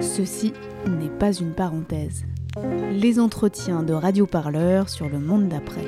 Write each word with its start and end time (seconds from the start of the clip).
Ceci 0.00 0.52
n'est 0.86 1.08
pas 1.08 1.32
une 1.32 1.52
parenthèse. 1.52 2.24
Les 2.92 3.18
entretiens 3.18 3.82
de 3.82 3.92
radioparleurs 3.92 4.88
sur 4.88 5.08
le 5.08 5.18
monde 5.18 5.48
d'après. 5.48 5.84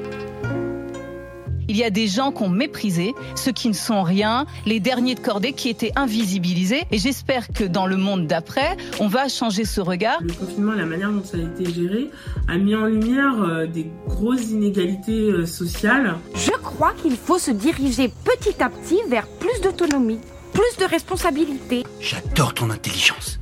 Il 1.71 1.77
y 1.77 1.85
a 1.85 1.91
des 1.91 2.07
gens 2.07 2.33
qu'on 2.33 2.49
méprisé, 2.49 3.15
ceux 3.37 3.53
qui 3.53 3.69
ne 3.69 3.75
sont 3.75 4.03
rien, 4.03 4.47
les 4.65 4.81
derniers 4.81 5.15
de 5.15 5.21
cordée 5.21 5.53
qui 5.53 5.69
étaient 5.69 5.93
invisibilisés. 5.97 6.85
Et 6.91 6.97
j'espère 6.97 7.49
que 7.49 7.65
dans 7.65 7.87
le 7.87 7.99
monde 7.99 8.27
d'après, 8.27 8.77
on 9.01 9.07
va 9.07 9.29
changer 9.29 9.67
ce 9.67 9.83
regard. 9.83 10.19
Le 10.23 10.33
confinement 10.33 10.73
et 10.73 10.79
la 10.79 10.87
manière 10.87 11.13
dont 11.13 11.23
ça 11.23 11.37
a 11.37 11.41
été 11.41 11.71
géré 11.71 12.11
a 12.49 12.57
mis 12.57 12.75
en 12.75 12.87
lumière 12.87 13.43
euh, 13.43 13.67
des 13.67 13.87
grosses 14.07 14.49
inégalités 14.51 15.31
euh, 15.31 15.45
sociales. 15.45 16.17
Je 16.35 16.53
crois 16.63 16.95
qu'il 17.03 17.17
faut 17.17 17.39
se 17.39 17.51
diriger 17.51 18.11
petit 18.25 18.63
à 18.63 18.71
petit 18.71 19.01
vers 19.09 19.27
plus 19.27 19.61
d'autonomie, 19.63 20.21
plus 20.55 20.77
de 20.79 20.91
responsabilité. 20.91 21.85
J'adore 22.01 22.55
ton 22.55 22.71
intelligence. 22.71 23.39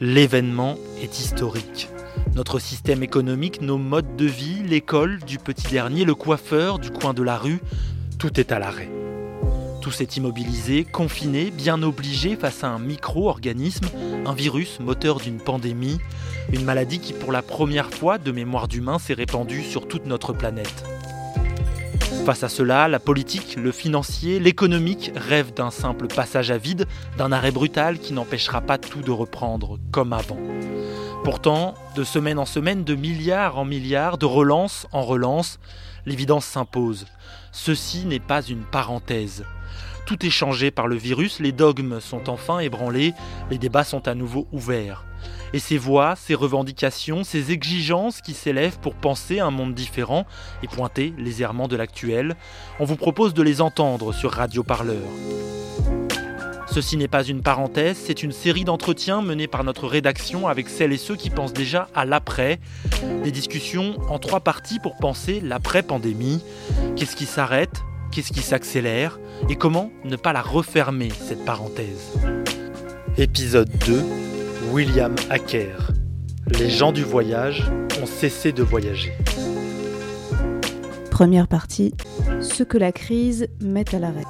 L'événement 0.00 0.76
est 1.00 1.20
historique. 1.20 1.88
Notre 2.34 2.58
système 2.58 3.02
économique, 3.02 3.60
nos 3.60 3.78
modes 3.78 4.16
de 4.16 4.24
vie, 4.24 4.62
l'école, 4.64 5.18
du 5.20 5.38
petit 5.38 5.68
dernier, 5.68 6.04
le 6.04 6.14
coiffeur, 6.14 6.78
du 6.78 6.90
coin 6.90 7.14
de 7.14 7.22
la 7.22 7.36
rue, 7.36 7.60
tout 8.18 8.40
est 8.40 8.52
à 8.52 8.58
l'arrêt. 8.58 8.90
Tout 9.80 9.90
s'est 9.90 10.08
immobilisé, 10.16 10.84
confiné, 10.84 11.50
bien 11.50 11.82
obligé 11.82 12.36
face 12.36 12.64
à 12.64 12.68
un 12.68 12.78
micro-organisme, 12.78 13.86
un 14.26 14.32
virus 14.32 14.80
moteur 14.80 15.20
d'une 15.20 15.38
pandémie, 15.38 15.98
une 16.52 16.64
maladie 16.64 16.98
qui 16.98 17.12
pour 17.12 17.32
la 17.32 17.42
première 17.42 17.90
fois 17.90 18.18
de 18.18 18.32
mémoire 18.32 18.68
d'humain 18.68 18.98
s'est 18.98 19.14
répandue 19.14 19.62
sur 19.62 19.88
toute 19.88 20.06
notre 20.06 20.32
planète. 20.32 20.91
Face 22.24 22.44
à 22.44 22.48
cela, 22.48 22.86
la 22.86 23.00
politique, 23.00 23.56
le 23.56 23.72
financier, 23.72 24.38
l'économique 24.38 25.10
rêvent 25.16 25.52
d'un 25.52 25.72
simple 25.72 26.06
passage 26.06 26.52
à 26.52 26.56
vide, 26.56 26.86
d'un 27.18 27.32
arrêt 27.32 27.50
brutal 27.50 27.98
qui 27.98 28.12
n'empêchera 28.12 28.60
pas 28.60 28.78
tout 28.78 29.00
de 29.00 29.10
reprendre 29.10 29.80
comme 29.90 30.12
avant. 30.12 30.38
Pourtant, 31.24 31.74
de 31.96 32.04
semaine 32.04 32.38
en 32.38 32.46
semaine, 32.46 32.84
de 32.84 32.94
milliards 32.94 33.58
en 33.58 33.64
milliards, 33.64 34.18
de 34.18 34.26
relance 34.26 34.86
en 34.92 35.02
relance, 35.02 35.58
l'évidence 36.06 36.44
s'impose. 36.44 37.06
Ceci 37.50 38.04
n'est 38.06 38.20
pas 38.20 38.42
une 38.42 38.62
parenthèse. 38.62 39.44
Tout 40.06 40.24
est 40.24 40.30
changé 40.30 40.70
par 40.70 40.86
le 40.86 40.94
virus, 40.94 41.40
les 41.40 41.52
dogmes 41.52 41.98
sont 42.00 42.30
enfin 42.30 42.60
ébranlés, 42.60 43.14
les 43.50 43.58
débats 43.58 43.82
sont 43.82 44.06
à 44.06 44.14
nouveau 44.14 44.46
ouverts. 44.52 45.04
Et 45.52 45.58
ces 45.58 45.78
voix, 45.78 46.14
ces 46.16 46.34
revendications, 46.34 47.24
ces 47.24 47.52
exigences 47.52 48.20
qui 48.20 48.34
s'élèvent 48.34 48.78
pour 48.78 48.94
penser 48.94 49.40
un 49.40 49.50
monde 49.50 49.74
différent 49.74 50.26
et 50.62 50.68
pointer 50.68 51.12
les 51.18 51.42
errements 51.42 51.68
de 51.68 51.76
l'actuel, 51.76 52.36
on 52.80 52.84
vous 52.84 52.96
propose 52.96 53.34
de 53.34 53.42
les 53.42 53.60
entendre 53.60 54.12
sur 54.12 54.32
Radio 54.32 54.62
Parleur. 54.62 55.02
Ceci 56.72 56.96
n'est 56.96 57.06
pas 57.06 57.22
une 57.22 57.42
parenthèse, 57.42 57.98
c'est 58.02 58.22
une 58.22 58.32
série 58.32 58.64
d'entretiens 58.64 59.20
menés 59.20 59.46
par 59.46 59.62
notre 59.62 59.86
rédaction 59.86 60.48
avec 60.48 60.70
celles 60.70 60.94
et 60.94 60.96
ceux 60.96 61.16
qui 61.16 61.28
pensent 61.28 61.52
déjà 61.52 61.88
à 61.94 62.06
l'après. 62.06 62.60
Des 63.24 63.30
discussions 63.30 63.96
en 64.08 64.18
trois 64.18 64.40
parties 64.40 64.78
pour 64.78 64.96
penser 64.96 65.42
l'après-pandémie. 65.44 66.42
Qu'est-ce 66.96 67.14
qui 67.14 67.26
s'arrête? 67.26 67.82
Qu'est-ce 68.10 68.32
qui 68.32 68.40
s'accélère? 68.40 69.20
Et 69.50 69.56
comment 69.56 69.90
ne 70.04 70.16
pas 70.16 70.32
la 70.32 70.40
refermer, 70.40 71.10
cette 71.10 71.44
parenthèse? 71.44 72.14
Épisode 73.18 73.70
2 73.86 74.02
William 74.72 75.14
Hacker. 75.28 75.90
Les 76.58 76.70
gens 76.70 76.92
du 76.92 77.02
voyage 77.02 77.70
ont 78.02 78.06
cessé 78.06 78.52
de 78.52 78.62
voyager. 78.62 79.12
Première 81.10 81.46
partie, 81.46 81.94
ce 82.40 82.62
que 82.62 82.78
la 82.78 82.90
crise 82.90 83.48
met 83.60 83.94
à 83.94 83.98
l'arrêt. 83.98 84.24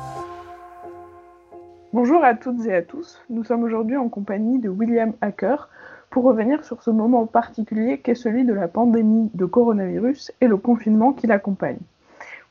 Bonjour 1.92 2.24
à 2.24 2.34
toutes 2.34 2.66
et 2.66 2.74
à 2.74 2.82
tous. 2.82 3.22
Nous 3.30 3.44
sommes 3.44 3.62
aujourd'hui 3.62 3.96
en 3.96 4.08
compagnie 4.08 4.58
de 4.58 4.68
William 4.68 5.12
Hacker 5.20 5.68
pour 6.10 6.24
revenir 6.24 6.64
sur 6.64 6.82
ce 6.82 6.90
moment 6.90 7.24
particulier 7.26 7.98
qu'est 7.98 8.16
celui 8.16 8.44
de 8.44 8.52
la 8.52 8.66
pandémie 8.66 9.30
de 9.34 9.44
coronavirus 9.44 10.32
et 10.40 10.48
le 10.48 10.56
confinement 10.56 11.12
qui 11.12 11.28
l'accompagne. 11.28 11.78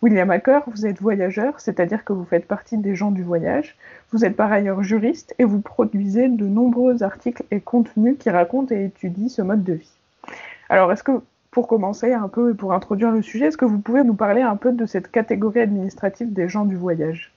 William 0.01 0.31
Hacker, 0.31 0.63
vous 0.65 0.87
êtes 0.87 0.99
voyageur, 0.99 1.59
c'est-à-dire 1.59 2.03
que 2.03 2.11
vous 2.11 2.25
faites 2.25 2.47
partie 2.47 2.77
des 2.77 2.95
gens 2.95 3.11
du 3.11 3.21
voyage. 3.21 3.75
Vous 4.11 4.25
êtes 4.25 4.35
par 4.35 4.51
ailleurs 4.51 4.81
juriste 4.81 5.35
et 5.37 5.43
vous 5.43 5.61
produisez 5.61 6.27
de 6.27 6.47
nombreux 6.47 7.03
articles 7.03 7.43
et 7.51 7.59
contenus 7.59 8.15
qui 8.17 8.31
racontent 8.31 8.73
et 8.73 8.85
étudient 8.85 9.29
ce 9.29 9.43
mode 9.43 9.63
de 9.63 9.73
vie. 9.73 9.91
Alors, 10.69 10.91
est-ce 10.91 11.03
que, 11.03 11.21
pour 11.51 11.67
commencer 11.67 12.13
un 12.13 12.29
peu 12.29 12.51
et 12.51 12.55
pour 12.55 12.73
introduire 12.73 13.11
le 13.11 13.21
sujet, 13.21 13.45
est-ce 13.45 13.57
que 13.57 13.65
vous 13.65 13.77
pouvez 13.77 14.03
nous 14.03 14.15
parler 14.15 14.41
un 14.41 14.55
peu 14.55 14.71
de 14.71 14.87
cette 14.87 15.11
catégorie 15.11 15.59
administrative 15.59 16.33
des 16.33 16.49
gens 16.49 16.65
du 16.65 16.75
voyage? 16.75 17.31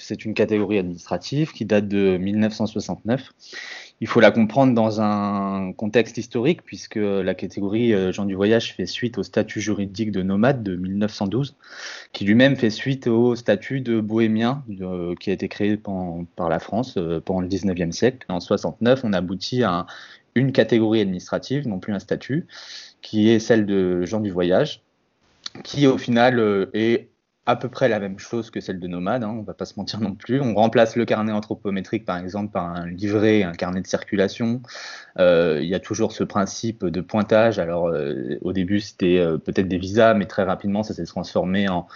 C'est 0.00 0.24
une 0.24 0.34
catégorie 0.34 0.78
administrative 0.78 1.52
qui 1.52 1.64
date 1.64 1.88
de 1.88 2.16
1969. 2.16 3.32
Il 4.02 4.06
faut 4.06 4.20
la 4.20 4.30
comprendre 4.30 4.74
dans 4.74 5.02
un 5.02 5.72
contexte 5.72 6.16
historique, 6.16 6.62
puisque 6.64 6.96
la 6.96 7.34
catégorie 7.34 7.92
euh, 7.92 8.12
gens 8.12 8.24
du 8.24 8.34
voyage 8.34 8.74
fait 8.74 8.86
suite 8.86 9.18
au 9.18 9.22
statut 9.22 9.60
juridique 9.60 10.10
de 10.10 10.22
nomade 10.22 10.62
de 10.62 10.74
1912, 10.74 11.54
qui 12.12 12.24
lui-même 12.24 12.56
fait 12.56 12.70
suite 12.70 13.06
au 13.06 13.36
statut 13.36 13.82
de 13.82 14.00
bohémien 14.00 14.64
qui 15.20 15.30
a 15.30 15.32
été 15.32 15.48
créé 15.48 15.76
par, 15.76 16.48
la 16.48 16.58
France 16.58 16.94
euh, 16.96 17.20
pendant 17.20 17.42
le 17.42 17.48
19e 17.48 17.92
siècle. 17.92 18.24
En 18.30 18.40
69, 18.40 19.02
on 19.04 19.12
aboutit 19.12 19.62
à 19.64 19.86
une 20.34 20.52
catégorie 20.52 21.02
administrative, 21.02 21.68
non 21.68 21.78
plus 21.78 21.92
un 21.92 21.98
statut, 21.98 22.46
qui 23.02 23.28
est 23.28 23.38
celle 23.38 23.66
de 23.66 24.06
gens 24.06 24.20
du 24.20 24.30
voyage, 24.30 24.82
qui 25.62 25.86
au 25.86 25.98
final 25.98 26.38
euh, 26.38 26.70
est 26.72 27.08
à 27.50 27.56
peu 27.56 27.68
près 27.68 27.88
la 27.88 27.98
même 27.98 28.18
chose 28.18 28.50
que 28.50 28.60
celle 28.60 28.80
de 28.80 28.86
Nomade, 28.86 29.24
hein, 29.24 29.34
on 29.38 29.42
va 29.42 29.54
pas 29.54 29.64
se 29.64 29.74
mentir 29.76 30.00
non 30.00 30.14
plus. 30.14 30.40
On 30.40 30.54
remplace 30.54 30.96
le 30.96 31.04
carnet 31.04 31.32
anthropométrique 31.32 32.04
par 32.04 32.18
exemple 32.18 32.52
par 32.52 32.64
un 32.64 32.86
livret, 32.86 33.42
un 33.42 33.52
carnet 33.52 33.80
de 33.80 33.86
circulation. 33.86 34.62
Euh, 35.18 35.58
il 35.60 35.68
y 35.68 35.74
a 35.74 35.80
toujours 35.80 36.12
ce 36.12 36.24
principe 36.24 36.84
de 36.84 37.00
pointage. 37.00 37.58
Alors 37.58 37.88
euh, 37.88 38.38
au 38.42 38.52
début 38.52 38.80
c'était 38.80 39.18
euh, 39.18 39.38
peut-être 39.38 39.68
des 39.68 39.78
visas, 39.78 40.14
mais 40.14 40.26
très 40.26 40.44
rapidement 40.44 40.82
ça 40.82 40.94
s'est 40.94 41.04
transformé 41.04 41.68
en, 41.68 41.86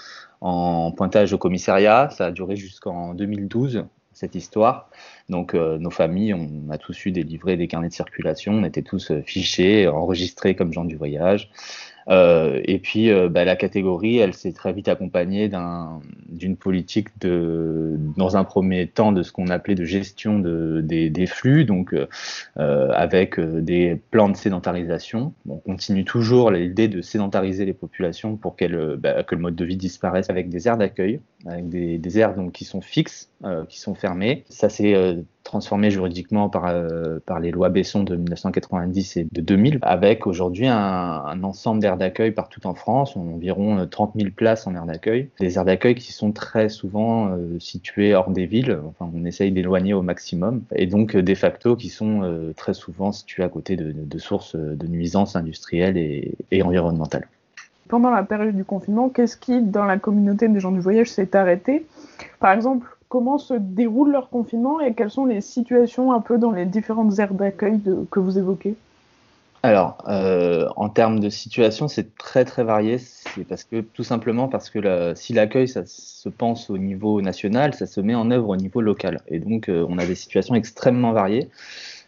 en, 0.41 0.93
pointage 0.93 1.33
au 1.33 1.39
commissariat. 1.39 2.11
Ça 2.11 2.27
a 2.27 2.31
duré 2.31 2.57
jusqu'en 2.57 3.15
2012 3.15 3.85
cette 4.13 4.35
histoire. 4.37 4.91
Donc 5.29 5.55
nos 5.55 5.91
familles, 5.91 6.35
on 6.35 6.71
a 6.71 6.79
tous 6.79 7.07
eu 7.07 7.11
des 7.11 7.25
livrets, 7.25 7.57
des 7.57 7.67
carnets 7.67 7.89
de 7.89 7.93
circulation, 7.93 8.53
on 8.53 8.63
était 8.63 8.83
tous 8.83 9.11
fichés, 9.27 9.89
enregistrés 9.89 10.55
comme 10.55 10.73
gens 10.73 10.85
du 10.85 10.95
voyage. 10.95 11.51
Euh, 12.09 12.61
et 12.65 12.79
puis, 12.79 13.11
euh, 13.11 13.29
bah, 13.29 13.45
la 13.45 13.57
catégorie, 13.57 14.19
elle 14.19 14.35
s'est 14.35 14.53
très 14.53 14.73
vite 14.73 14.89
accompagnée 14.89 15.51
d'une 16.29 16.57
politique 16.57 17.09
de, 17.21 17.97
dans 18.17 18.37
un 18.37 18.45
premier 18.45 18.87
temps, 18.87 19.13
de 19.13 19.23
ce 19.23 19.33
qu'on 19.33 19.49
appelait 19.49 19.75
de 19.75 19.85
gestion 19.85 20.39
de, 20.39 20.81
des, 20.83 21.27
flux, 21.27 21.65
donc 21.65 21.95
euh, 21.95 22.91
avec 22.93 23.41
des 23.41 24.01
plans 24.11 24.29
de 24.29 24.37
sédentarisation. 24.37 25.33
on 25.49 25.57
continue 25.59 26.05
toujours 26.05 26.51
l'idée 26.51 26.89
de 26.89 27.01
sédentariser 27.01 27.65
les 27.65 27.73
populations 27.73 28.37
pour 28.37 28.57
bah, 28.99 29.23
que 29.23 29.35
le 29.35 29.41
mode 29.41 29.57
de 29.57 29.65
vie 29.65 29.77
disparaisse 29.77 30.31
avec 30.31 30.49
des 30.49 30.69
aires 30.69 30.77
d'accueil, 30.77 31.21
avec 31.47 31.69
des, 31.69 31.99
des 31.99 32.19
aires 32.19 32.35
donc 32.35 32.53
qui 32.53 32.65
sont 32.65 32.81
fixes, 32.81 33.31
qui 33.69 33.81
sont 33.81 33.95
fermées. 33.95 34.45
Ça 34.49 34.69
s'est 34.69 35.25
transformé 35.45 35.91
juridiquement 35.91 36.49
par, 36.49 36.67
euh, 36.67 37.19
par 37.25 37.39
les 37.39 37.51
lois 37.51 37.69
Besson 37.69 38.03
de 38.03 38.17
1990 38.17 39.19
et 39.19 39.27
de 39.31 39.41
2000, 39.41 39.79
avec 39.83 40.27
aujourd'hui 40.27 40.67
un, 40.67 41.43
ensemble 41.45 41.81
d'aires 41.81 41.99
d'accueil 41.99 42.33
partout 42.33 42.67
en 42.67 42.75
France, 42.75 43.17
environ 43.17 43.87
30 43.87 44.17
euh, 44.17 44.21
000 44.21 44.33
places 44.35 44.67
en 44.67 44.75
aires 44.75 44.87
d'accueil, 44.87 45.29
des 45.39 45.57
aires 45.57 45.65
d'accueil 45.65 45.95
qui 45.95 46.13
sont 46.13 46.33
très 46.33 46.69
souvent 46.69 47.29
euh, 47.29 47.59
situées 47.61 48.15
hors 48.15 48.31
des 48.31 48.47
villes, 48.47 48.79
enfin 48.89 49.11
on 49.15 49.25
essaye 49.25 49.53
d'éloigner 49.53 49.93
au 49.95 50.03
maximum, 50.03 50.63
et 50.75 50.87
donc 50.87 51.15
de 51.15 51.35
facto 51.35 51.77
qui 51.77 51.91
sont 51.91 52.53
très 52.57 52.75
souvent 52.75 53.13
situées 53.13 53.45
à 53.45 53.49
côté 53.49 53.77
de, 53.77 54.19
sources 54.19 54.57
de 54.57 54.87
nuisances 54.87 55.37
industrielles 55.37 55.97
et 55.97 56.63
environnementales. 56.63 57.29
Pendant 57.89 58.11
la 58.11 58.23
période 58.23 58.57
du 58.57 58.65
confinement, 58.65 59.11
qu'est-ce 59.11 59.37
qui, 59.37 59.61
dans 59.61 59.85
la 59.85 59.99
communauté 59.99 60.49
des 60.49 60.59
gens 60.59 60.73
du 60.73 60.81
voyage, 60.81 61.11
s'est 61.11 61.37
arrêté? 61.37 61.85
Par 62.41 62.53
exemple, 62.53 62.87
comment 63.15 63.39
se 63.39 63.55
déroule 63.55 64.11
leur 64.11 64.29
confinement 64.29 64.81
et 64.81 64.93
quelles 64.93 65.13
sont 65.13 65.25
les 65.25 65.41
situations 65.41 66.13
un 66.13 66.21
peu 66.21 66.37
dans 66.37 66.51
les 66.51 66.67
différentes 66.67 67.17
aires 67.21 67.33
d'accueil 67.33 67.81
que 68.11 68.19
vous 68.19 68.39
évoquez 68.39 68.75
alors, 69.63 69.97
euh, 70.09 70.69
en 70.77 70.91
termes 70.91 71.21
de 71.21 71.31
situation, 71.31 71.89
c'est 71.89 72.19
très 72.19 72.45
très 72.45 72.65
varié. 72.65 72.99
C'est 72.99 73.49
parce 73.49 73.65
que 73.65 73.81
tout 73.81 74.03
simplement 74.03 74.47
parce 74.47 74.69
que 74.69 75.15
si 75.17 75.33
l'accueil 75.33 75.69
ça 75.69 75.85
se 75.87 76.29
pense 76.29 76.69
au 76.69 76.77
niveau 76.77 77.23
national, 77.23 77.73
ça 77.73 77.87
se 77.87 78.03
met 78.03 78.15
en 78.15 78.31
œuvre 78.31 78.51
au 78.51 78.57
niveau 78.57 78.83
local. 78.83 79.23
Et 79.27 79.39
donc, 79.39 79.71
euh, 79.71 79.87
on 79.89 79.97
a 79.97 80.05
des 80.05 80.17
situations 80.17 80.55
extrêmement 80.55 81.13
variées 81.13 81.49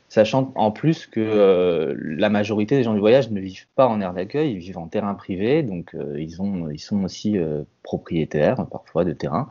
sachant 0.08 0.52
en 0.54 0.70
plus 0.70 1.06
que 1.06 1.20
euh, 1.20 1.94
la 1.98 2.30
majorité 2.30 2.76
des 2.76 2.82
gens 2.82 2.94
du 2.94 3.00
voyage 3.00 3.30
ne 3.30 3.40
vivent 3.40 3.66
pas 3.74 3.88
en 3.88 4.00
aire 4.00 4.12
d'accueil, 4.14 4.52
ils 4.52 4.58
vivent 4.58 4.78
en 4.78 4.86
terrain 4.86 5.14
privé, 5.14 5.62
donc 5.62 5.94
euh, 5.94 6.20
ils, 6.20 6.40
ont, 6.40 6.70
ils 6.70 6.78
sont 6.78 7.02
aussi 7.02 7.38
euh, 7.38 7.62
propriétaires 7.82 8.66
parfois 8.66 9.04
de 9.04 9.12
terrain, 9.12 9.48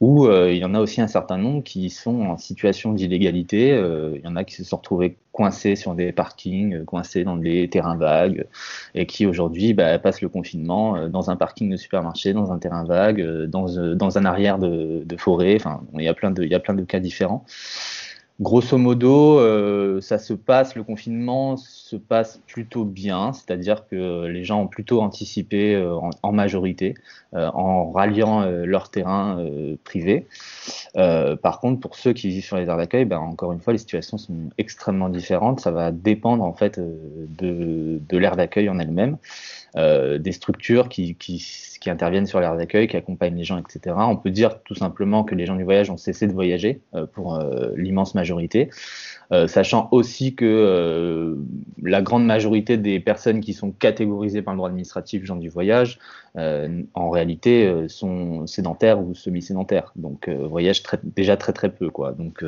ou 0.00 0.28
il 0.30 0.56
y 0.56 0.64
en 0.64 0.74
a 0.74 0.80
aussi 0.80 1.00
un 1.00 1.06
certain 1.06 1.38
nombre 1.38 1.62
qui 1.62 1.88
sont 1.88 2.22
en 2.22 2.36
situation 2.36 2.92
d'illégalité, 2.92 3.68
il 3.68 4.20
y 4.22 4.26
en 4.26 4.36
a 4.36 4.44
qui 4.44 4.54
se 4.54 4.64
sont 4.64 4.76
retrouvés 4.76 5.16
coincés 5.32 5.76
sur 5.76 5.94
des 5.94 6.12
parkings, 6.12 6.84
coincés 6.84 7.24
dans 7.24 7.36
des 7.36 7.68
terrains 7.68 7.96
vagues, 7.96 8.46
et 8.94 9.06
qui 9.06 9.24
aujourd'hui 9.24 9.72
bah, 9.72 9.98
passent 9.98 10.20
le 10.20 10.28
confinement 10.28 11.08
dans 11.08 11.30
un 11.30 11.36
parking 11.36 11.70
de 11.70 11.76
supermarché, 11.76 12.34
dans 12.34 12.52
un 12.52 12.58
terrain 12.58 12.84
vague, 12.84 13.46
dans, 13.46 13.94
dans 13.94 14.18
un 14.18 14.24
arrière 14.26 14.58
de, 14.58 15.02
de 15.04 15.16
forêt, 15.16 15.56
enfin 15.56 15.82
il 15.94 16.04
y 16.04 16.08
a 16.08 16.14
plein 16.14 16.30
de 16.30 16.84
cas 16.84 17.00
différents. 17.00 17.46
Grosso 18.40 18.78
modo, 18.78 19.38
euh, 19.38 20.00
ça 20.00 20.18
se 20.18 20.32
passe, 20.32 20.74
le 20.74 20.82
confinement 20.82 21.58
se 21.58 21.96
passe 21.96 22.40
plutôt 22.46 22.86
bien, 22.86 23.34
c'est-à-dire 23.34 23.86
que 23.86 24.24
les 24.24 24.44
gens 24.44 24.62
ont 24.62 24.66
plutôt 24.66 25.02
anticipé 25.02 25.74
euh, 25.74 25.94
en, 26.22 26.32
majorité 26.32 26.94
euh, 27.34 27.50
en 27.52 27.90
ralliant 27.90 28.46
leur 28.46 28.90
terrain 28.90 29.44
privé. 29.84 30.26
par 30.94 31.60
contre, 31.60 31.80
pour 31.80 31.96
ceux 31.96 32.14
qui 32.14 32.28
vivent 32.28 32.44
sur 32.44 32.56
les 32.56 32.66
aires 32.66 32.78
d'accueil, 32.78 33.04
ben, 33.04 33.18
encore 33.18 33.52
une 33.52 33.60
fois, 33.60 33.74
les 33.74 33.78
situations 33.78 34.16
sont 34.16 34.48
extrêmement 34.56 35.10
différentes. 35.10 35.60
Ça 35.60 35.70
va 35.70 35.90
dépendre 35.90 36.42
en 36.42 36.54
fait 36.54 36.80
de, 36.80 38.00
de 38.08 38.18
l'aire 38.18 38.36
d'accueil 38.36 38.70
en 38.70 38.78
elle-même. 38.78 39.18
Euh, 39.76 40.18
des 40.18 40.32
structures 40.32 40.88
qui, 40.88 41.16
interviennent 41.86 42.26
sur 42.26 42.40
l'aire 42.40 42.56
d'accueil, 42.56 42.88
qui 42.88 42.96
accompagnent 42.96 43.36
les 43.36 43.44
gens, 43.44 43.56
etc. 43.56 43.96
On 43.98 44.16
peut 44.16 44.30
dire 44.30 44.60
tout 44.64 44.74
simplement 44.74 45.22
que 45.22 45.34
les 45.34 45.46
gens 45.46 45.56
du 45.56 45.62
voyage 45.62 45.90
ont 45.90 45.96
cessé 45.96 46.26
de 46.26 46.32
voyager 46.32 46.80
euh, 46.94 47.06
pour 47.06 47.36
euh, 47.36 47.70
l'immense 47.76 48.14
majorité, 48.14 48.70
sachant 49.46 49.88
aussi 49.92 50.34
que 50.34 51.38
la 51.80 52.02
grande 52.02 52.26
majorité 52.26 52.76
des 52.76 52.98
personnes 52.98 53.40
qui 53.40 53.52
sont 53.52 53.70
catégorisées 53.70 54.42
par 54.42 54.54
le 54.54 54.58
droit 54.58 54.68
administratif 54.68 55.24
gens 55.24 55.36
du 55.36 55.48
voyage, 55.48 56.00
en 56.34 57.10
réalité, 57.10 57.86
sont 57.86 58.48
sédentaires 58.48 59.00
ou 59.00 59.14
semi-sédentaires, 59.14 59.92
donc 59.94 60.28
voyagent 60.28 60.82
déjà 61.04 61.36
très 61.36 61.52
très 61.52 61.68
peu. 61.68 61.90
Quoi. 61.90 62.10
Donc 62.10 62.44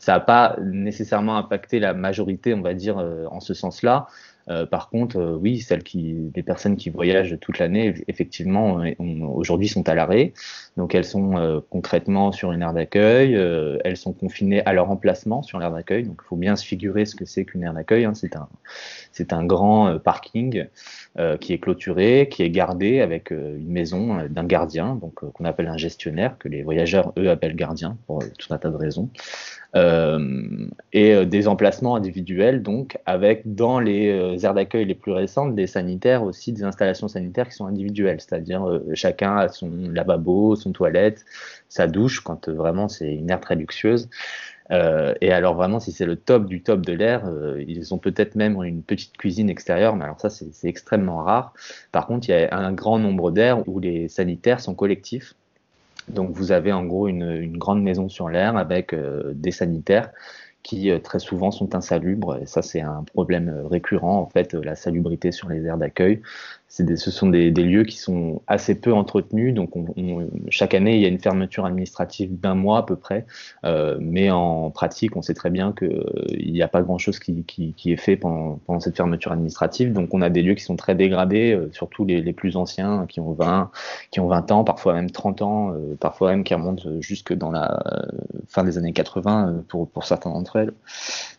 ça 0.00 0.14
n'a 0.14 0.20
pas 0.20 0.56
nécessairement 0.60 1.36
impacté 1.36 1.78
la 1.78 1.94
majorité, 1.94 2.52
on 2.52 2.62
va 2.62 2.74
dire, 2.74 2.96
en 3.30 3.38
ce 3.38 3.54
sens-là. 3.54 4.08
Euh, 4.50 4.66
par 4.66 4.88
contre, 4.88 5.18
euh, 5.18 5.36
oui, 5.36 5.60
celles 5.60 5.82
qui, 5.82 6.16
les 6.34 6.42
personnes 6.42 6.76
qui 6.76 6.90
voyagent 6.90 7.38
toute 7.40 7.58
l'année, 7.58 7.94
effectivement, 8.08 8.82
aujourd'hui 8.98 9.68
sont 9.68 9.88
à 9.88 9.94
l'arrêt. 9.94 10.32
Donc 10.76 10.94
elles 10.94 11.04
sont 11.04 11.36
euh, 11.36 11.60
concrètement 11.70 12.32
sur 12.32 12.52
une 12.52 12.62
aire 12.62 12.72
d'accueil, 12.72 13.34
elles 13.84 13.96
sont 13.96 14.12
confinées 14.12 14.64
à 14.64 14.72
leur 14.72 14.90
emplacement 14.90 15.42
sur 15.42 15.58
l'aire 15.58 15.72
d'accueil. 15.72 16.04
Donc 16.04 16.20
il 16.24 16.26
faut 16.26 16.36
bien 16.36 16.56
se 16.56 16.64
figurer 16.64 17.04
ce 17.04 17.14
que 17.14 17.24
c'est 17.24 17.44
qu'une 17.44 17.62
aire 17.62 17.74
d'accueil. 17.74 18.04
Hein. 18.04 18.14
C'est 18.14 18.36
un, 18.36 18.48
c'est 19.12 19.32
un 19.32 19.44
grand 19.44 19.98
parking 19.98 20.66
qui 21.40 21.52
est 21.52 21.58
clôturé, 21.58 22.28
qui 22.30 22.42
est 22.42 22.50
gardé 22.50 23.00
avec 23.00 23.30
une 23.30 23.70
maison 23.70 24.18
d'un 24.28 24.44
gardien, 24.44 24.94
donc 24.94 25.14
qu'on 25.14 25.44
appelle 25.44 25.66
un 25.66 25.76
gestionnaire, 25.76 26.38
que 26.38 26.48
les 26.48 26.62
voyageurs 26.62 27.12
eux 27.18 27.28
appellent 27.28 27.56
gardien 27.56 27.96
pour 28.06 28.22
tout 28.38 28.54
un 28.54 28.58
tas 28.58 28.70
de 28.70 28.76
raisons. 28.76 29.10
Euh, 29.76 30.66
et 30.94 31.12
euh, 31.12 31.26
des 31.26 31.46
emplacements 31.46 31.94
individuels, 31.94 32.62
donc 32.62 32.96
avec 33.04 33.54
dans 33.54 33.80
les 33.80 34.08
euh, 34.08 34.38
aires 34.38 34.54
d'accueil 34.54 34.86
les 34.86 34.94
plus 34.94 35.12
récentes 35.12 35.54
des 35.54 35.66
sanitaires 35.66 36.22
aussi 36.22 36.54
des 36.54 36.64
installations 36.64 37.06
sanitaires 37.06 37.48
qui 37.50 37.54
sont 37.54 37.66
individuelles, 37.66 38.18
c'est-à-dire 38.18 38.80
chacun 38.94 39.36
a 39.36 39.48
son 39.48 39.70
lavabo, 39.92 40.56
son 40.56 40.72
toilette, 40.72 41.26
sa 41.68 41.86
douche 41.86 42.20
quand 42.20 42.48
vraiment 42.48 42.88
c'est 42.88 43.14
une 43.14 43.28
aire 43.30 43.40
très 43.40 43.56
luxueuse. 43.56 44.08
Euh, 44.70 45.14
et 45.20 45.32
alors 45.32 45.54
vraiment, 45.54 45.80
si 45.80 45.92
c'est 45.92 46.06
le 46.06 46.16
top 46.16 46.46
du 46.46 46.62
top 46.62 46.84
de 46.84 46.92
l'air, 46.92 47.30
ils 47.66 47.94
ont 47.94 47.98
peut-être 47.98 48.34
même 48.34 48.62
une 48.62 48.82
petite 48.82 49.16
cuisine 49.16 49.48
extérieure, 49.50 49.96
mais 49.96 50.04
alors 50.04 50.20
ça 50.20 50.30
c'est 50.30 50.68
extrêmement 50.68 51.18
rare. 51.18 51.54
Par 51.92 52.06
contre, 52.06 52.28
il 52.28 52.32
y 52.32 52.34
a 52.34 52.56
un 52.56 52.72
grand 52.72 52.98
nombre 52.98 53.30
d'aires 53.30 53.66
où 53.68 53.80
les 53.80 54.08
sanitaires 54.08 54.60
sont 54.60 54.74
collectifs, 54.74 55.34
donc 56.08 56.30
vous 56.30 56.52
avez 56.52 56.72
en 56.72 56.84
gros 56.84 57.08
une, 57.08 57.56
grande 57.56 57.82
maison 57.82 58.08
sur 58.08 58.28
l'air 58.28 58.56
avec 58.56 58.92
euh, 58.92 59.32
des 59.34 59.50
sanitaires 59.50 60.10
qui 60.62 60.90
euh, 60.90 60.98
très 60.98 61.18
souvent 61.18 61.50
sont 61.50 61.74
insalubres. 61.74 62.38
Et 62.42 62.46
ça, 62.46 62.62
c'est 62.62 62.80
un 62.80 63.04
problème 63.04 63.48
euh, 63.48 63.66
récurrent, 63.66 64.18
en 64.18 64.26
fait, 64.26 64.54
la 64.54 64.74
salubrité 64.74 65.32
sur 65.32 65.48
les 65.48 65.64
aires 65.64 65.78
d'accueil 65.78 66.22
ce 66.68 67.10
sont 67.10 67.28
des, 67.28 67.50
lieux 67.50 67.84
qui 67.84 67.96
sont 67.96 68.42
assez 68.46 68.74
peu 68.74 68.92
entretenus. 68.92 69.54
Donc, 69.54 69.70
chaque 70.50 70.74
année, 70.74 70.96
il 70.96 71.00
y 71.00 71.06
a 71.06 71.08
une 71.08 71.18
fermeture 71.18 71.64
administrative 71.64 72.38
d'un 72.38 72.54
mois 72.54 72.78
à 72.78 72.82
peu 72.82 72.96
près. 72.96 73.26
Euh, 73.64 73.96
mais 74.00 74.30
en 74.30 74.70
pratique, 74.70 75.16
on 75.16 75.22
sait 75.22 75.34
très 75.34 75.48
bien 75.48 75.72
qu'il 75.72 75.88
euh, 75.88 76.50
n'y 76.50 76.62
a 76.62 76.68
pas 76.68 76.82
grand-chose 76.82 77.18
qui, 77.18 77.74
est 77.86 77.96
fait 77.96 78.16
pendant, 78.16 78.80
cette 78.80 78.96
fermeture 78.96 79.32
administrative. 79.32 79.92
Donc, 79.92 80.12
on 80.12 80.20
a 80.20 80.28
des 80.28 80.42
lieux 80.42 80.54
qui 80.54 80.64
sont 80.64 80.76
très 80.76 80.94
dégradés, 80.94 81.54
euh, 81.54 81.70
surtout 81.72 82.04
les, 82.04 82.32
plus 82.34 82.56
anciens, 82.56 83.06
qui 83.08 83.20
ont 83.20 83.32
20, 83.32 83.70
qui 84.10 84.20
ont 84.20 84.28
20 84.28 84.52
ans, 84.52 84.64
parfois 84.64 84.92
même 84.92 85.10
30 85.10 85.42
ans, 85.42 85.74
parfois 85.98 86.30
même 86.30 86.44
qui 86.44 86.52
remontent 86.54 87.00
jusque 87.00 87.32
dans 87.32 87.50
la 87.50 87.82
fin 88.46 88.62
des 88.62 88.76
années 88.76 88.92
80 88.92 89.64
pour, 89.68 89.88
pour 89.88 90.04
certains 90.04 90.30
d'entre 90.30 90.56
elles. 90.56 90.72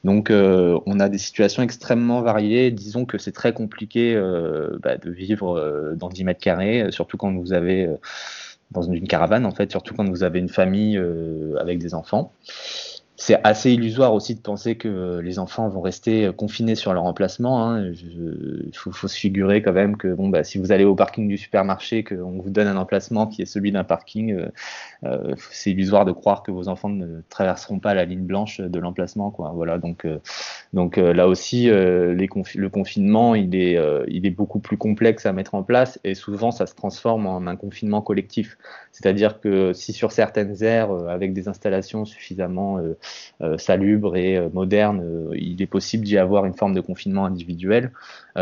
Donc, 0.03 0.31
on 0.31 0.99
a 0.99 1.09
des 1.09 1.19
situations 1.19 1.61
extrêmement 1.61 2.21
variées. 2.21 2.71
Disons 2.71 3.05
que 3.05 3.19
c'est 3.19 3.31
très 3.31 3.53
compliqué 3.53 4.15
bah, 4.81 4.97
de 4.97 5.18
vivre 5.19 5.57
euh, 5.57 5.95
dans 5.95 6.09
10 6.09 6.23
mètres 6.23 6.41
carrés, 6.41 6.83
euh, 6.83 6.91
surtout 6.91 7.17
quand 7.17 7.33
vous 7.35 7.53
avez 7.53 7.85
euh, 7.85 7.95
dans 8.71 8.81
une 8.81 9.07
caravane 9.07 9.45
en 9.45 9.51
fait, 9.51 9.69
surtout 9.71 9.93
quand 9.95 10.07
vous 10.07 10.23
avez 10.23 10.39
une 10.39 10.49
famille 10.49 11.01
avec 11.59 11.79
des 11.79 11.95
enfants 11.95 12.31
c'est 13.21 13.37
assez 13.43 13.73
illusoire 13.73 14.13
aussi 14.13 14.33
de 14.33 14.39
penser 14.39 14.77
que 14.77 15.19
les 15.19 15.39
enfants 15.39 15.67
vont 15.67 15.81
rester 15.81 16.31
confinés 16.37 16.75
sur 16.75 16.93
leur 16.93 17.03
emplacement. 17.03 17.67
Hein. 17.67 17.91
Il 17.91 18.71
faut, 18.73 18.93
se 18.93 19.13
figurer 19.13 19.61
quand 19.61 19.73
même 19.73 19.97
que 19.97 20.13
bon, 20.13 20.29
bah, 20.29 20.45
si 20.45 20.57
vous 20.57 20.71
allez 20.71 20.85
au 20.85 20.95
parking 20.95 21.27
du 21.27 21.37
supermarché, 21.37 22.05
qu'on 22.05 22.39
vous 22.39 22.49
donne 22.49 22.67
un 22.67 22.77
emplacement 22.77 23.27
qui 23.27 23.41
est 23.41 23.45
celui 23.45 23.73
d'un 23.73 23.83
parking, 23.83 24.39
c'est 25.51 25.71
illusoire 25.71 26.05
de 26.05 26.13
croire 26.13 26.43
que 26.43 26.51
vos 26.51 26.69
enfants 26.69 26.87
ne 26.87 27.19
traverseront 27.27 27.79
pas 27.79 27.93
la 27.93 28.05
ligne 28.05 28.23
blanche 28.23 28.61
de 28.61 28.79
l'emplacement. 28.79 29.31
Quoi. 29.31 29.51
Voilà, 29.53 29.79
donc, 29.79 30.07
donc 30.73 30.97
là 30.97 31.27
aussi, 31.27 31.63
les 31.65 32.29
le 32.55 32.69
confinement, 32.69 33.33
il 33.35 33.55
est, 33.55 33.77
il 34.07 34.25
est 34.25 34.31
beaucoup 34.31 34.59
plus 34.59 34.77
complexe 34.77 35.25
à 35.25 35.33
mettre 35.33 35.55
en 35.55 35.63
place 35.63 35.99
et 36.03 36.13
souvent 36.13 36.51
ça 36.51 36.67
se 36.67 36.75
transforme 36.75 37.25
en 37.25 37.47
un 37.47 37.55
confinement 37.55 38.01
collectif. 38.01 38.57
C'est-à-dire 38.91 39.39
que 39.39 39.73
si 39.73 39.93
sur 39.93 40.11
certaines 40.11 40.63
aires, 40.63 40.91
avec 40.91 41.33
des 41.33 41.47
installations 41.47 42.05
suffisamment 42.05 42.79
euh, 43.41 43.57
salubre 43.57 44.17
et 44.17 44.37
euh, 44.37 44.49
moderne, 44.51 45.01
euh, 45.01 45.31
il 45.37 45.61
est 45.61 45.67
possible 45.67 46.03
d'y 46.03 46.17
avoir 46.17 46.45
une 46.45 46.53
forme 46.53 46.73
de 46.73 46.81
confinement 46.81 47.25
individuel. 47.25 47.91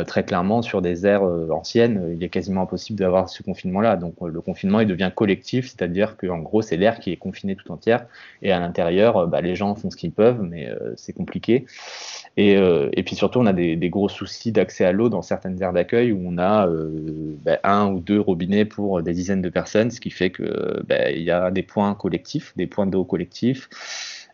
Très 0.06 0.24
clairement, 0.24 0.62
sur 0.62 0.82
des 0.82 1.06
aires 1.06 1.24
anciennes, 1.24 2.16
il 2.16 2.24
est 2.24 2.30
quasiment 2.30 2.64
impossible 2.64 3.00
d'avoir 3.00 3.30
ce 3.30 3.44
confinement-là. 3.44 3.96
Donc 3.96 4.16
le 4.22 4.42
confinement, 4.42 4.80
il 4.80 4.88
devient 4.88 5.12
collectif, 5.14 5.68
c'est-à-dire 5.68 6.18
qu'en 6.18 6.40
gros, 6.40 6.62
c'est 6.62 6.78
l'air 6.78 7.00
qui 7.00 7.12
est 7.12 7.18
confiné 7.18 7.56
tout 7.56 7.72
entière, 7.72 8.06
et 8.42 8.52
à 8.52 8.60
l'intérieur, 8.60 9.28
bah, 9.28 9.42
les 9.42 9.56
gens 9.56 9.76
font 9.76 9.90
ce 9.90 9.98
qu'ils 9.98 10.12
peuvent, 10.12 10.42
mais 10.42 10.70
c'est 10.96 11.14
compliqué. 11.14 11.66
Et, 12.38 12.54
et, 12.54 13.04
puis 13.04 13.16
surtout, 13.16 13.40
on 13.40 13.46
a 13.46 13.54
des, 13.54 13.76
des 13.76 13.90
gros 13.90 14.10
soucis 14.10 14.52
d'accès 14.52 14.86
à 14.86 14.92
l'eau 14.92 15.10
dans 15.10 15.22
certaines 15.22 15.62
aires 15.62 15.74
d'accueil 15.74 16.12
où 16.12 16.22
on 16.24 16.38
a 16.38 16.68
bah, 17.44 17.60
un 17.64 17.92
ou 17.92 18.00
deux 18.00 18.20
robinets 18.20 18.66
pour 18.66 19.02
des 19.02 19.14
dizaines 19.14 19.42
de 19.42 19.50
personnes, 19.50 19.92
ce 19.92 20.00
qui 20.00 20.12
fait 20.12 20.30
que 20.30 20.84
bah, 20.88 21.12
y 21.12 21.32
a 21.32 21.52
des 21.52 21.64
points 21.64 21.94
collectifs, 21.96 22.54
des 22.56 22.68
points 22.68 22.88
d'eau 22.88 23.04
collectifs. 23.04 23.70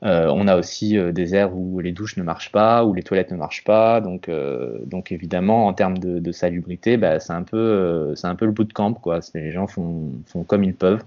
Euh, 0.04 0.28
on 0.34 0.48
a 0.48 0.58
aussi 0.58 0.98
euh, 0.98 1.12
des 1.12 1.34
aires 1.34 1.56
où 1.56 1.80
les 1.80 1.92
douches 1.92 2.18
ne 2.18 2.24
marchent 2.24 2.52
pas, 2.52 2.84
où 2.84 2.94
les 2.94 3.04
toilettes 3.04 3.32
ne 3.32 3.38
marchent 3.38 3.64
pas. 3.64 4.02
Donc, 4.02 4.28
euh, 4.28 4.80
donc 4.86 5.12
évidemment, 5.12 5.68
en 5.68 5.74
termes 5.74 5.98
de, 5.98 6.32
salubrité, 6.32 6.98
bah, 6.98 7.20
c'est 7.20 7.34
un 7.34 7.44
peu, 7.44 8.14
c'est 8.16 8.28
un 8.28 8.36
peu 8.36 8.46
le 8.46 8.52
bout 8.52 8.64
de 8.64 8.74
camp, 8.74 8.94
quoi. 8.94 9.20
Les 9.34 9.52
gens 9.52 9.68
font, 9.68 10.12
font 10.26 10.44
comme 10.44 10.64
ils 10.64 10.74
peuvent, 10.74 11.04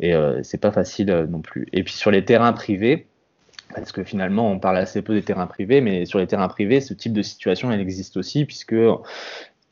et 0.00 0.14
c'est 0.42 0.60
pas 0.60 0.72
facile 0.72 1.26
non 1.30 1.40
plus. 1.40 1.66
Et 1.72 1.82
puis 1.82 1.92
sur 1.92 2.10
les 2.10 2.24
terrains 2.24 2.52
privés, 2.54 3.06
parce 3.74 3.92
que 3.92 4.04
finalement, 4.04 4.50
on 4.50 4.58
parle 4.58 4.78
assez 4.78 5.02
peu 5.02 5.14
des 5.14 5.22
terrains 5.22 5.46
privés, 5.46 5.80
mais 5.80 6.06
sur 6.06 6.18
les 6.18 6.26
terrains 6.26 6.48
privés, 6.48 6.80
ce 6.80 6.94
type 6.94 7.12
de 7.12 7.22
situation, 7.22 7.70
elle 7.72 7.80
existe 7.80 8.16
aussi, 8.16 8.44
puisque 8.46 8.74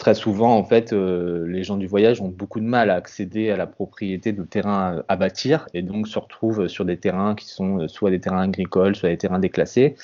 très 0.02 0.14
souvent, 0.16 0.56
en 0.56 0.64
fait, 0.64 0.92
euh, 0.92 1.46
les 1.46 1.62
gens 1.62 1.76
du 1.76 1.86
voyage 1.86 2.20
ont 2.20 2.28
beaucoup 2.28 2.58
de 2.58 2.64
mal 2.64 2.90
à 2.90 2.96
accéder 2.96 3.50
à 3.50 3.56
la 3.56 3.68
propriété 3.68 4.32
de 4.32 4.42
terrains 4.42 5.04
à 5.06 5.14
bâtir 5.14 5.68
et 5.74 5.82
donc 5.82 6.08
se 6.08 6.18
retrouvent 6.18 6.66
sur 6.66 6.84
des 6.84 6.96
terrains 6.96 7.36
qui 7.36 7.46
sont 7.46 7.82
euh, 7.82 7.86
soit 7.86 8.10
des 8.10 8.20
terrains 8.20 8.42
agricoles, 8.42 8.96
soit 8.96 9.10
des 9.10 9.16
terrains 9.16 9.38
déclassés. 9.38 9.94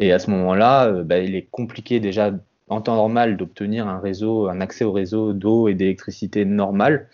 Et 0.00 0.12
à 0.12 0.18
ce 0.18 0.28
moment-là, 0.32 0.88
euh, 0.88 1.04
bah, 1.04 1.18
il 1.18 1.36
est 1.36 1.46
compliqué 1.52 2.00
déjà 2.00 2.32
en 2.68 2.80
temps 2.80 2.96
normal 2.96 3.36
d'obtenir 3.36 3.86
un 3.86 4.00
réseau, 4.00 4.48
un 4.48 4.60
accès 4.60 4.84
au 4.84 4.90
réseau 4.90 5.32
d'eau 5.32 5.68
et 5.68 5.74
d'électricité 5.74 6.44
normal. 6.44 7.06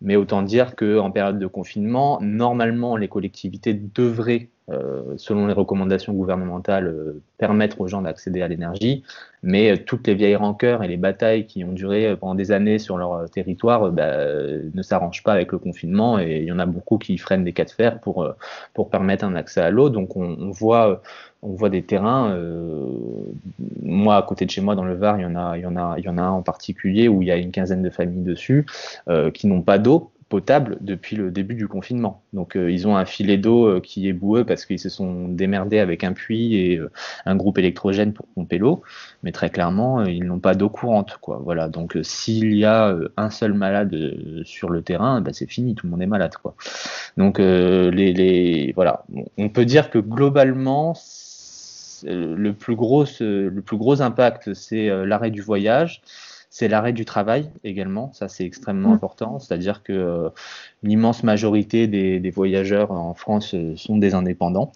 Mais 0.00 0.16
autant 0.16 0.42
dire 0.42 0.74
qu'en 0.74 1.12
période 1.12 1.38
de 1.38 1.46
confinement, 1.46 2.18
normalement, 2.20 2.96
les 2.96 3.06
collectivités 3.06 3.74
devraient 3.74 4.48
selon 5.16 5.46
les 5.46 5.52
recommandations 5.52 6.12
gouvernementales, 6.12 6.88
euh, 6.88 7.22
permettre 7.38 7.80
aux 7.80 7.86
gens 7.86 8.02
d'accéder 8.02 8.42
à 8.42 8.48
l'énergie. 8.48 9.04
Mais 9.44 9.70
euh, 9.70 9.76
toutes 9.76 10.06
les 10.08 10.14
vieilles 10.14 10.34
rancœurs 10.34 10.82
et 10.82 10.88
les 10.88 10.96
batailles 10.96 11.46
qui 11.46 11.62
ont 11.62 11.72
duré 11.72 12.16
pendant 12.16 12.34
des 12.34 12.50
années 12.50 12.80
sur 12.80 12.96
leur 12.98 13.30
territoire 13.30 13.92
bah, 13.92 14.16
ne 14.74 14.82
s'arrangent 14.82 15.22
pas 15.22 15.32
avec 15.32 15.52
le 15.52 15.58
confinement 15.58 16.18
et 16.18 16.38
il 16.38 16.44
y 16.44 16.52
en 16.52 16.58
a 16.58 16.66
beaucoup 16.66 16.98
qui 16.98 17.16
freinent 17.16 17.44
des 17.44 17.52
cas 17.52 17.64
de 17.64 17.70
fer 17.70 18.00
pour, 18.00 18.28
pour 18.74 18.90
permettre 18.90 19.24
un 19.24 19.36
accès 19.36 19.60
à 19.60 19.70
l'eau. 19.70 19.88
Donc 19.88 20.16
on, 20.16 20.50
voit, 20.50 21.02
on 21.42 21.52
voit 21.52 21.70
des 21.70 21.82
terrains. 21.82 22.36
moi, 23.82 24.16
à 24.16 24.22
côté 24.22 24.46
de 24.46 24.50
chez 24.50 24.62
moi, 24.62 24.74
dans 24.74 24.84
le 24.84 24.94
Var, 24.94 25.18
il 25.18 25.22
y 25.22 25.26
en 25.26 25.36
a, 25.36 25.56
y 25.56 25.60
y 25.60 25.66
en 26.08 26.18
a 26.18 26.22
un 26.22 26.30
en 26.30 26.42
particulier 26.42 27.06
où 27.06 27.22
il 27.22 27.28
y 27.28 27.30
a 27.30 27.36
une 27.36 27.52
quinzaine 27.52 27.82
de 27.82 27.90
familles 27.90 28.24
dessus 28.24 28.66
qui 29.32 29.46
n'ont 29.46 29.62
pas 29.62 29.78
d'eau 29.78 30.10
potable 30.28 30.76
depuis 30.80 31.14
le 31.14 31.30
début 31.30 31.54
du 31.54 31.68
confinement. 31.68 32.22
Donc 32.32 32.56
euh, 32.56 32.70
ils 32.70 32.88
ont 32.88 32.96
un 32.96 33.04
filet 33.04 33.36
d'eau 33.36 33.66
euh, 33.66 33.80
qui 33.80 34.08
est 34.08 34.12
boueux 34.12 34.44
parce 34.44 34.66
qu'ils 34.66 34.80
se 34.80 34.88
sont 34.88 35.28
démerdés 35.28 35.78
avec 35.78 36.02
un 36.02 36.12
puits 36.12 36.56
et 36.56 36.78
euh, 36.78 36.90
un 37.26 37.36
groupe 37.36 37.58
électrogène 37.58 38.12
pour 38.12 38.26
pomper 38.26 38.58
l'eau, 38.58 38.82
mais 39.22 39.30
très 39.30 39.50
clairement 39.50 40.04
ils 40.04 40.24
n'ont 40.24 40.40
pas 40.40 40.54
d'eau 40.54 40.68
courante 40.68 41.18
quoi. 41.20 41.40
Voilà. 41.44 41.68
Donc 41.68 41.96
s'il 42.02 42.54
y 42.54 42.64
a 42.64 42.96
un 43.16 43.30
seul 43.30 43.54
malade 43.54 44.42
sur 44.44 44.70
le 44.70 44.82
terrain, 44.82 45.20
bah, 45.20 45.30
c'est 45.32 45.46
fini, 45.46 45.74
tout 45.76 45.86
le 45.86 45.92
monde 45.92 46.02
est 46.02 46.06
malade 46.06 46.34
quoi. 46.42 46.56
Donc 47.16 47.38
les, 47.38 48.12
les, 48.12 48.72
voilà, 48.74 49.04
on 49.38 49.48
peut 49.48 49.64
dire 49.64 49.90
que 49.90 49.98
globalement 49.98 50.94
le 52.04 52.50
plus 52.52 52.74
gros, 52.74 53.04
le 53.20 53.60
plus 53.60 53.76
gros 53.76 54.02
impact, 54.02 54.54
c'est 54.54 54.88
l'arrêt 55.06 55.30
du 55.30 55.40
voyage. 55.40 56.02
C'est 56.58 56.68
l'arrêt 56.68 56.94
du 56.94 57.04
travail 57.04 57.50
également, 57.64 58.14
ça 58.14 58.28
c'est 58.28 58.46
extrêmement 58.46 58.88
mm. 58.88 58.94
important, 58.94 59.38
c'est-à-dire 59.38 59.82
que 59.82 60.30
l'immense 60.82 61.22
majorité 61.22 61.86
des, 61.86 62.30
voyageurs 62.30 62.92
en 62.92 63.12
France 63.12 63.54
sont 63.74 63.98
des 63.98 64.14
indépendants. 64.14 64.72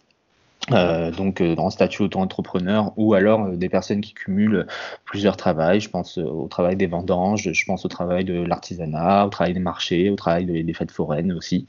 Euh, 0.72 1.10
donc 1.10 1.40
euh, 1.40 1.56
en 1.56 1.70
statut 1.70 2.02
auto-entrepreneur 2.02 2.92
ou 2.96 3.14
alors 3.14 3.46
euh, 3.46 3.56
des 3.56 3.70
personnes 3.70 4.02
qui 4.02 4.12
cumulent 4.12 4.66
plusieurs 5.06 5.38
travails. 5.38 5.80
Je 5.80 5.88
pense 5.88 6.18
au 6.18 6.48
travail 6.48 6.76
des 6.76 6.86
vendanges, 6.86 7.50
je 7.50 7.64
pense 7.64 7.86
au 7.86 7.88
travail 7.88 8.26
de 8.26 8.42
l'artisanat, 8.42 9.24
au 9.24 9.30
travail 9.30 9.54
des 9.54 9.60
marchés, 9.60 10.10
au 10.10 10.16
travail 10.16 10.44
des 10.62 10.74
fêtes 10.74 10.92
foraines 10.92 11.32
aussi. 11.32 11.66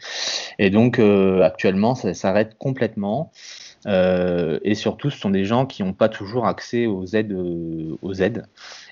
Et 0.60 0.70
donc 0.70 1.00
actuellement, 1.00 1.96
ça 1.96 2.14
s'arrête 2.14 2.58
complètement. 2.58 3.32
et 3.88 4.76
surtout, 4.76 5.10
ce 5.10 5.18
sont 5.18 5.32
des 5.32 5.46
gens 5.46 5.66
qui 5.66 5.84
n'ont 5.84 5.94
pas 5.94 6.10
toujours 6.10 6.46
accès 6.48 6.86
aux 6.86 7.06
aides, 7.16 7.34
aux 8.02 8.14
aides 8.14 8.46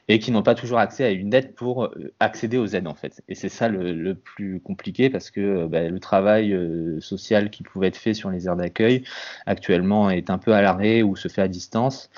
et 0.10 0.18
qui 0.18 0.32
n'ont 0.32 0.42
pas 0.42 0.56
toujours 0.56 0.80
accès 0.80 1.06
à 1.06 1.12
une 1.12 1.30
dette 1.30 1.56
pour 1.56 1.86
euh, 1.86 2.12
accéder 2.20 2.58
aux 2.58 2.66
aides 2.66 2.88
en 2.88 2.96
fait. 2.96 3.22
Et 3.30 3.36
c'est 3.36 3.48
ça 3.48 3.70
le, 3.70 4.16
plus 4.16 4.60
compliqué 4.60 5.10
parce 5.10 5.30
que 5.30 5.39
euh, 5.39 5.68
bah, 5.68 5.88
le 5.88 6.00
travail 6.00 6.51
euh, 6.51 7.00
social 7.00 7.51
qui 7.51 7.62
pouvait 7.62 7.88
être 7.88 7.98
fait 7.98 8.16
sur 8.16 8.32
les 8.32 8.48
aires 8.48 8.56
d'accueil 8.56 9.04
actuellement 9.46 10.10
est 10.10 10.32
un 10.32 10.39
peu 10.39 10.54
à 10.54 10.62
l'arrêt 10.63 11.04
ou 11.04 11.16
se 11.16 11.28
fait 11.28 11.44
à 11.44 11.48
distance. 11.48 12.10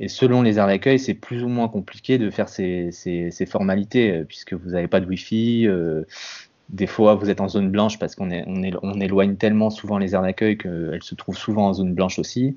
Et 0.00 0.08
selon 0.08 0.42
les 0.42 0.58
aires 0.58 0.66
d'accueil, 0.66 0.98
c'est 0.98 1.14
plus 1.14 1.42
ou 1.42 1.48
moins 1.48 1.68
compliqué 1.68 2.18
de 2.18 2.30
faire 2.30 2.48
ces, 2.48 2.90
ces, 2.90 3.30
ces 3.30 3.46
formalités 3.46 4.24
puisque 4.24 4.52
vous 4.52 4.70
n'avez 4.70 4.88
pas 4.88 5.00
de 5.00 5.06
Wi-Fi, 5.06 5.68
des 6.68 6.86
fois, 6.86 7.14
vous 7.14 7.30
êtes 7.30 7.40
en 7.40 7.48
zone 7.48 7.70
blanche 7.70 7.98
parce 7.98 8.16
qu'on 8.16 8.28
on, 8.30 9.00
éloigne 9.00 9.36
tellement 9.36 9.70
souvent 9.70 9.98
les 9.98 10.14
aires 10.14 10.22
d'accueil 10.22 10.58
qu'elles 10.58 11.02
se 11.02 11.14
trouvent 11.14 11.36
souvent 11.36 11.68
en 11.68 11.74
zone 11.74 11.94
blanche 11.94 12.18
aussi. 12.18 12.56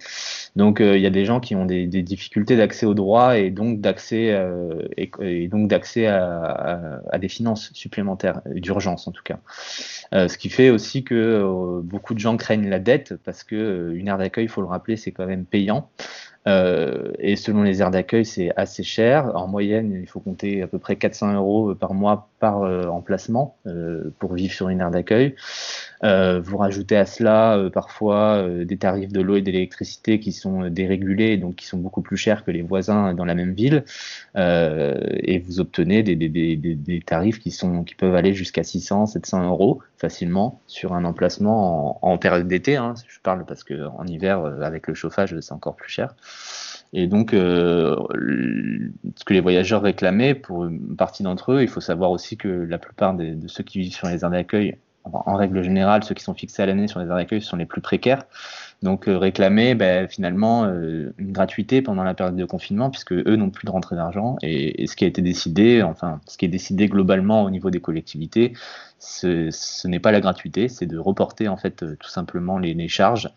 Donc, 0.55 0.81
euh, 0.81 0.97
il 0.97 1.01
y 1.01 1.05
a 1.05 1.11
des 1.11 1.25
gens 1.25 1.39
qui 1.39 1.55
ont 1.55 1.65
des, 1.65 1.85
difficultés 1.85 2.57
d'accès 2.57 2.85
aux 2.85 2.95
droits 2.95 3.37
et 3.37 3.51
donc 3.51 3.81
d'accès 3.81 4.31
euh, 4.31 4.87
et, 4.97 5.47
donc 5.47 5.67
d'accès 5.67 6.07
à, 6.07 7.01
des 7.19 7.29
finances 7.29 7.71
supplémentaires, 7.73 8.41
d'urgence 8.45 9.07
en 9.07 9.11
tout 9.11 9.23
cas. 9.23 9.39
Euh, 10.13 10.27
ce 10.27 10.37
qui 10.37 10.49
fait 10.49 10.69
aussi 10.71 11.03
que 11.03 11.81
beaucoup 11.83 12.13
de 12.13 12.19
gens 12.19 12.35
craignent 12.37 12.69
la 12.69 12.79
dette 12.79 13.15
parce 13.23 13.43
que 13.43 13.91
une 13.93 14.07
aire 14.07 14.17
d'accueil, 14.17 14.45
il 14.45 14.49
faut 14.49 14.61
le 14.61 14.67
rappeler, 14.67 14.97
c'est 14.97 15.11
quand 15.11 15.27
même 15.27 15.45
payant. 15.45 15.89
Euh, 16.47 17.11
et 17.19 17.35
selon 17.35 17.63
les 17.63 17.81
aires 17.81 17.91
d'accueil, 17.91 18.25
c'est 18.25 18.51
assez 18.55 18.83
cher. 18.83 19.35
En 19.35 19.47
moyenne, 19.47 19.99
il 20.01 20.07
faut 20.07 20.19
compter 20.19 20.61
à 20.61 20.67
peu 20.67 20.79
près 20.79 20.95
400 20.95 21.33
euros 21.33 21.75
par 21.75 21.93
mois 21.93 22.29
par 22.39 22.63
euh, 22.63 22.87
emplacement 22.87 23.57
euh, 23.67 24.13
pour 24.19 24.33
vivre 24.33 24.53
sur 24.53 24.69
une 24.69 24.81
aire 24.81 24.91
d'accueil. 24.91 25.35
Euh, 26.03 26.39
vous 26.39 26.57
rajoutez 26.57 26.95
à 26.95 27.05
cela 27.05 27.69
parfois 27.73 28.47
des 28.63 28.77
tarifs 28.77 29.11
de 29.11 29.21
l'eau 29.21 29.35
et 29.35 29.41
de 29.41 29.51
l'électricité 29.51 30.19
qui 30.19 30.31
sont 30.31 30.69
dérégulés, 30.69 31.37
donc 31.37 31.55
qui 31.55 31.65
sont 31.65 31.77
beaucoup 31.77 32.01
plus 32.01 32.17
chers 32.17 32.45
que 32.45 32.51
les 32.51 32.61
voisins 32.61 33.13
dans 33.13 33.25
la 33.25 33.35
même 33.35 33.53
ville, 33.53 33.83
et 34.35 35.39
vous 35.39 35.59
obtenez 35.59 36.03
des, 36.03 36.15
des, 36.15 36.29
des, 36.29 36.55
des, 36.55 37.01
tarifs 37.01 37.39
qui, 37.39 37.51
sont, 37.51 37.83
qui 37.83 37.95
peuvent 37.95 38.15
aller 38.15 38.33
jusqu'à 38.33 38.63
600, 38.63 39.07
700 39.07 39.47
euros 39.47 39.81
facilement 39.97 40.61
sur 40.67 40.93
un 40.93 41.03
emplacement 41.03 42.05
en, 42.05 42.17
période 42.17 42.47
d'été. 42.47 42.77
Hein, 42.77 42.93
je 43.07 43.19
parle 43.19 43.45
parce 43.45 43.63
que 43.63 43.87
en 43.87 44.05
hiver, 44.05 44.45
avec 44.61 44.87
le 44.87 44.93
chauffage, 44.93 45.37
c'est 45.41 45.53
encore 45.53 45.75
plus 45.75 45.91
cher. 45.91 46.15
Et 46.93 47.07
donc, 47.07 47.33
euh, 47.33 47.95
ce 49.15 49.23
que 49.23 49.33
les 49.33 49.41
voyageurs 49.41 49.81
réclamaient, 49.81 50.33
pour 50.33 50.65
une 50.65 50.95
partie 50.95 51.23
d'entre 51.23 51.53
eux, 51.53 51.61
il 51.61 51.67
faut 51.67 51.81
savoir 51.81 52.11
aussi 52.11 52.37
que 52.37 52.47
la 52.47 52.79
plupart 52.79 53.13
de 53.13 53.47
ceux 53.47 53.63
qui 53.63 53.79
vivent 53.79 53.93
sur 53.93 54.07
les 54.07 54.23
aires 54.23 54.31
d'accueil 54.31 54.77
en 55.11 55.35
règle 55.35 55.63
générale, 55.63 56.03
ceux 56.03 56.15
qui 56.15 56.23
sont 56.23 56.33
fixés 56.33 56.61
à 56.61 56.65
l'année 56.65 56.87
sur 56.87 56.99
les 56.99 57.07
aires 57.07 57.15
d'accueil 57.15 57.41
sont 57.41 57.57
les 57.57 57.65
plus 57.65 57.81
précaires. 57.81 58.23
Donc 58.81 59.07
euh, 59.07 59.17
réclamer 59.17 59.75
ben, 59.75 60.07
finalement 60.07 60.63
euh, 60.65 61.13
une 61.17 61.31
gratuité 61.31 61.81
pendant 61.81 62.03
la 62.03 62.13
période 62.13 62.35
de 62.35 62.45
confinement, 62.45 62.89
puisque 62.89 63.13
eux 63.13 63.35
n'ont 63.35 63.49
plus 63.49 63.65
de 63.65 63.71
rentrée 63.71 63.95
d'argent. 63.95 64.37
Et, 64.41 64.87
ce 64.87 64.95
qui 64.95 65.05
a 65.05 65.07
été 65.07 65.21
décidé, 65.21 65.83
enfin 65.83 66.21
ce 66.27 66.37
qui 66.37 66.45
est 66.45 66.49
décidé 66.49 66.87
globalement 66.87 67.43
au 67.43 67.49
niveau 67.49 67.69
des 67.69 67.81
collectivités, 67.81 68.53
ce, 68.99 69.87
n'est 69.87 69.99
pas 69.99 70.11
la 70.11 70.21
gratuité, 70.21 70.67
c'est 70.67 70.85
de 70.85 70.97
reporter 70.97 71.47
en 71.47 71.57
fait 71.57 71.83
euh, 71.83 71.97
tout 71.99 72.09
simplement 72.09 72.57
les, 72.57 72.87
charges. 72.87 73.29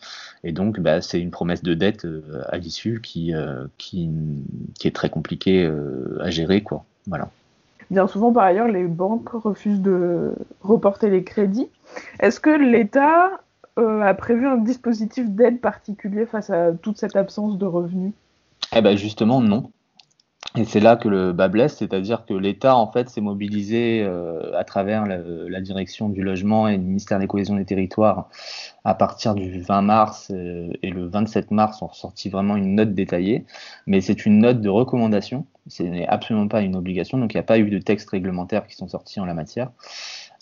Et 0.45 0.53
donc 0.53 0.81
ben, 0.81 1.01
c'est 1.01 1.21
une 1.21 1.31
promesse 1.31 1.63
de 1.63 1.75
dette 1.75 2.07
à 2.49 2.59
l'issue 2.59 3.01
qui, 3.01 3.33
qui, 3.79 4.11
qui, 4.79 4.89
est 4.89 4.95
très 4.95 5.11
compliquée 5.11 5.71
à 6.21 6.31
gérer. 6.31 6.63
Quoi. 6.63 6.85
Voilà. 7.07 7.29
Bien 7.93 8.07
souvent, 8.07 8.33
par 8.33 8.45
ailleurs, 8.45 8.69
les 8.69 8.87
banques 8.87 9.29
refusent 9.29 9.83
de 9.83 10.35
reporter 10.63 11.11
les 11.11 11.25
crédits. 11.25 11.69
Est-ce 12.21 12.41
que 12.41 12.49
l'État 12.49 13.43
euh, 13.79 14.01
a 14.01 14.15
prévu 14.15 14.47
un 14.47 14.57
dispositif 14.57 15.29
d'aide 15.29 15.61
particulier 15.61 16.25
face 16.25 16.49
à 16.49 16.73
toute 16.73 16.97
cette 16.97 17.17
absence 17.17 17.59
de 17.59 17.67
revenus? 17.67 18.13
Eh 18.75 18.81
ben 18.81 18.97
justement, 18.97 19.43
non. 19.43 19.71
Et 20.55 20.67
c'est 20.67 20.81
là 20.81 20.97
que 20.97 21.09
le 21.09 21.33
bas 21.33 21.49
blesse, 21.49 21.79
c'est-à-dire 21.79 22.27
que 22.27 22.35
l'État 22.35 22.77
en 22.77 22.87
fait 22.87 23.09
s'est 23.09 23.23
mobilisé 23.23 24.03
euh, 24.03 24.55
à 24.59 24.65
travers 24.65 25.07
la, 25.07 25.61
direction 25.63 26.11
du 26.11 26.23
logement 26.23 26.69
et 26.69 26.77
le 26.77 26.83
ministère 26.83 27.19
des 27.19 27.27
cohésions 27.27 27.57
des 27.57 27.65
territoires 27.65 28.29
à 28.85 28.95
partir 28.95 29.35
du 29.35 29.63
20 29.63 29.81
mars 29.81 30.31
euh, 30.31 30.71
et 30.83 30.91
le 30.91 31.07
27 31.07 31.53
mars 31.53 31.81
ont 31.81 31.93
sorti 31.93 32.29
vraiment 32.29 32.57
une 32.57 32.75
note 32.75 32.93
détaillée, 32.93 33.47
mais 33.87 34.03
c'est 34.03 34.27
une 34.27 34.41
note 34.41 34.61
de 34.61 34.69
recommandation, 34.69 35.47
ce 35.69 35.85
n'est 35.85 36.07
absolument 36.07 36.49
pas 36.49 36.61
une 36.61 36.77
obligation, 36.77 37.17
donc 37.17 37.33
il 37.33 37.39
n'y 37.39 37.41
a 37.41 37.45
pas 37.45 37.59
eu 37.59 37.71
de 37.71 37.79
textes 37.79 38.11
réglementaires 38.11 38.67
qui 38.67 38.77
sont 38.77 38.89
sortis 38.89 39.21
en 39.21 39.25
la 39.25 39.35
matière 39.35 39.71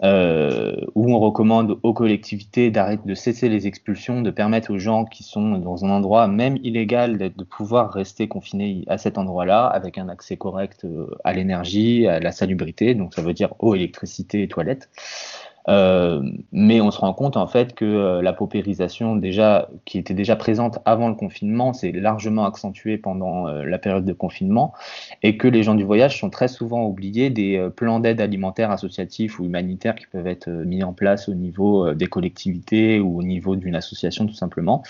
euh, 0.03 0.77
où 0.95 1.13
on 1.13 1.19
recommande 1.19 1.79
aux 1.83 1.93
collectivités 1.93 2.71
d'arrêter 2.71 3.03
de 3.07 3.15
cesser 3.15 3.49
les 3.49 3.67
expulsions, 3.67 4.23
de 4.23 4.31
permettre 4.31 4.73
aux 4.73 4.79
gens 4.79 5.05
qui 5.05 5.23
sont 5.23 5.59
dans 5.59 5.85
un 5.85 5.91
endroit 5.91 6.27
même 6.27 6.57
illégal 6.63 7.19
de 7.19 7.45
pouvoir 7.45 7.93
rester 7.93 8.27
confinés 8.27 8.85
à 8.87 8.97
cet 8.97 9.19
endroit-là 9.19 9.67
avec 9.67 9.99
un 9.99 10.09
accès 10.09 10.37
correct 10.37 10.85
euh, 10.85 11.07
à 11.25 11.33
l'énergie, 11.33 12.07
à 12.07 12.19
la 12.19 12.33
salubrité, 12.33 12.95
donc 12.95 13.15
ça 13.15 13.23
veut 13.23 13.35
dire 13.35 13.53
eau, 13.59 13.75
électricité 13.75 14.43
et 14.43 14.49
toilettes. 14.49 14.89
Euh, 15.71 16.23
mais 16.51 16.81
on 16.81 16.91
se 16.91 16.99
rend 16.99 17.13
compte 17.13 17.37
en 17.37 17.47
fait 17.47 17.75
que 17.75 17.85
euh, 17.85 18.23
la 18.23 18.33
paupérisation 18.33 19.15
déjà 19.15 19.69
qui 19.85 19.99
était 19.99 20.15
déjà 20.15 20.35
présente 20.35 20.81
avant 20.85 21.09
le 21.09 21.15
confinement 21.15 21.73
s'est 21.73 21.93
largement 21.93 22.45
accentuée 22.45 22.99
pendant 22.99 23.47
euh, 23.47 23.65
la 23.65 23.79
période 23.79 24.05
de 24.05 24.13
confinement 24.13 24.73
et 25.23 25.37
que 25.37 25.47
les 25.47 25.63
gens 25.63 25.77
du 25.77 25.85
voyage 25.85 26.19
sont 26.19 26.29
très 26.29 26.49
souvent 26.49 26.85
oubliés 26.87 27.31
des 27.31 27.69
plans 27.77 28.01
d'aide 28.01 28.21
alimentaire 28.21 28.73
associatifs 28.73 29.39
ou 29.39 29.45
humanitaires 29.45 29.95
qui 29.95 30.07
peuvent 30.07 30.27
être 30.27 30.49
mis 30.51 30.83
en 30.83 30.93
place 30.93 31.29
au 31.29 31.35
niveau 31.35 31.95
des 31.95 32.07
collectivités 32.07 32.99
ou 32.99 33.19
au 33.19 33.23
niveau 33.23 33.55
d'une 33.55 33.77
association 33.77 34.27
tout 34.27 34.35
simplement. 34.35 34.83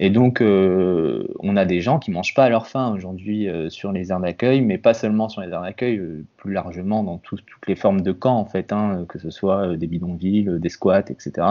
Et 0.00 0.10
donc 0.10 0.42
on 0.42 1.56
a 1.56 1.64
des 1.64 1.80
gens 1.80 1.98
qui 1.98 2.10
mangent 2.10 2.34
pas 2.34 2.44
à 2.44 2.48
leur 2.48 2.66
faim 2.66 2.92
aujourd'hui 2.94 3.48
sur 3.68 3.92
les 3.92 4.10
aires 4.10 4.20
d'accueil, 4.20 4.62
mais 4.62 4.78
pas 4.78 4.94
seulement 4.94 5.28
sur 5.28 5.42
les 5.42 5.50
aires 5.50 5.62
d'accueil, 5.62 6.00
plus 6.36 6.52
largement 6.52 7.02
dans 7.02 7.18
toutes 7.18 7.44
les 7.66 7.76
formes 7.76 8.00
de 8.00 8.12
camps 8.12 8.38
en 8.38 8.46
fait, 8.46 8.72
hein, 8.72 9.04
que 9.08 9.18
ce 9.18 9.30
soit 9.30 9.76
des 9.76 9.86
bidons 9.86 10.14
ville, 10.24 10.58
des 10.58 10.68
squats, 10.68 11.10
etc. 11.10 11.46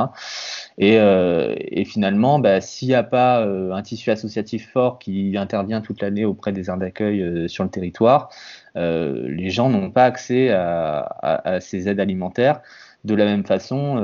Euh, 0.81 1.55
et, 1.59 1.85
finalement, 1.85 2.39
bah, 2.39 2.61
s'il 2.61 2.89
n'y 2.89 2.95
a 2.95 3.03
pas 3.03 3.41
euh, 3.41 3.71
un 3.73 3.81
tissu 3.81 4.11
associatif 4.11 4.71
fort 4.71 4.99
qui 4.99 5.37
intervient 5.37 5.81
toute 5.81 6.01
l'année 6.01 6.25
auprès 6.25 6.51
des 6.51 6.69
aires 6.69 6.77
d'accueil 6.77 7.21
euh, 7.21 7.47
sur 7.47 7.63
le 7.63 7.69
territoire, 7.69 8.29
les 8.75 9.51
gens 9.51 9.69
n'ont 9.69 9.91
pas 9.91 10.05
accès 10.05 10.49
à, 10.49 11.59
ces 11.61 11.87
aides 11.87 11.99
alimentaires. 11.99 12.61
De 13.03 13.13
la 13.13 13.25
même 13.25 13.45
façon, 13.45 13.97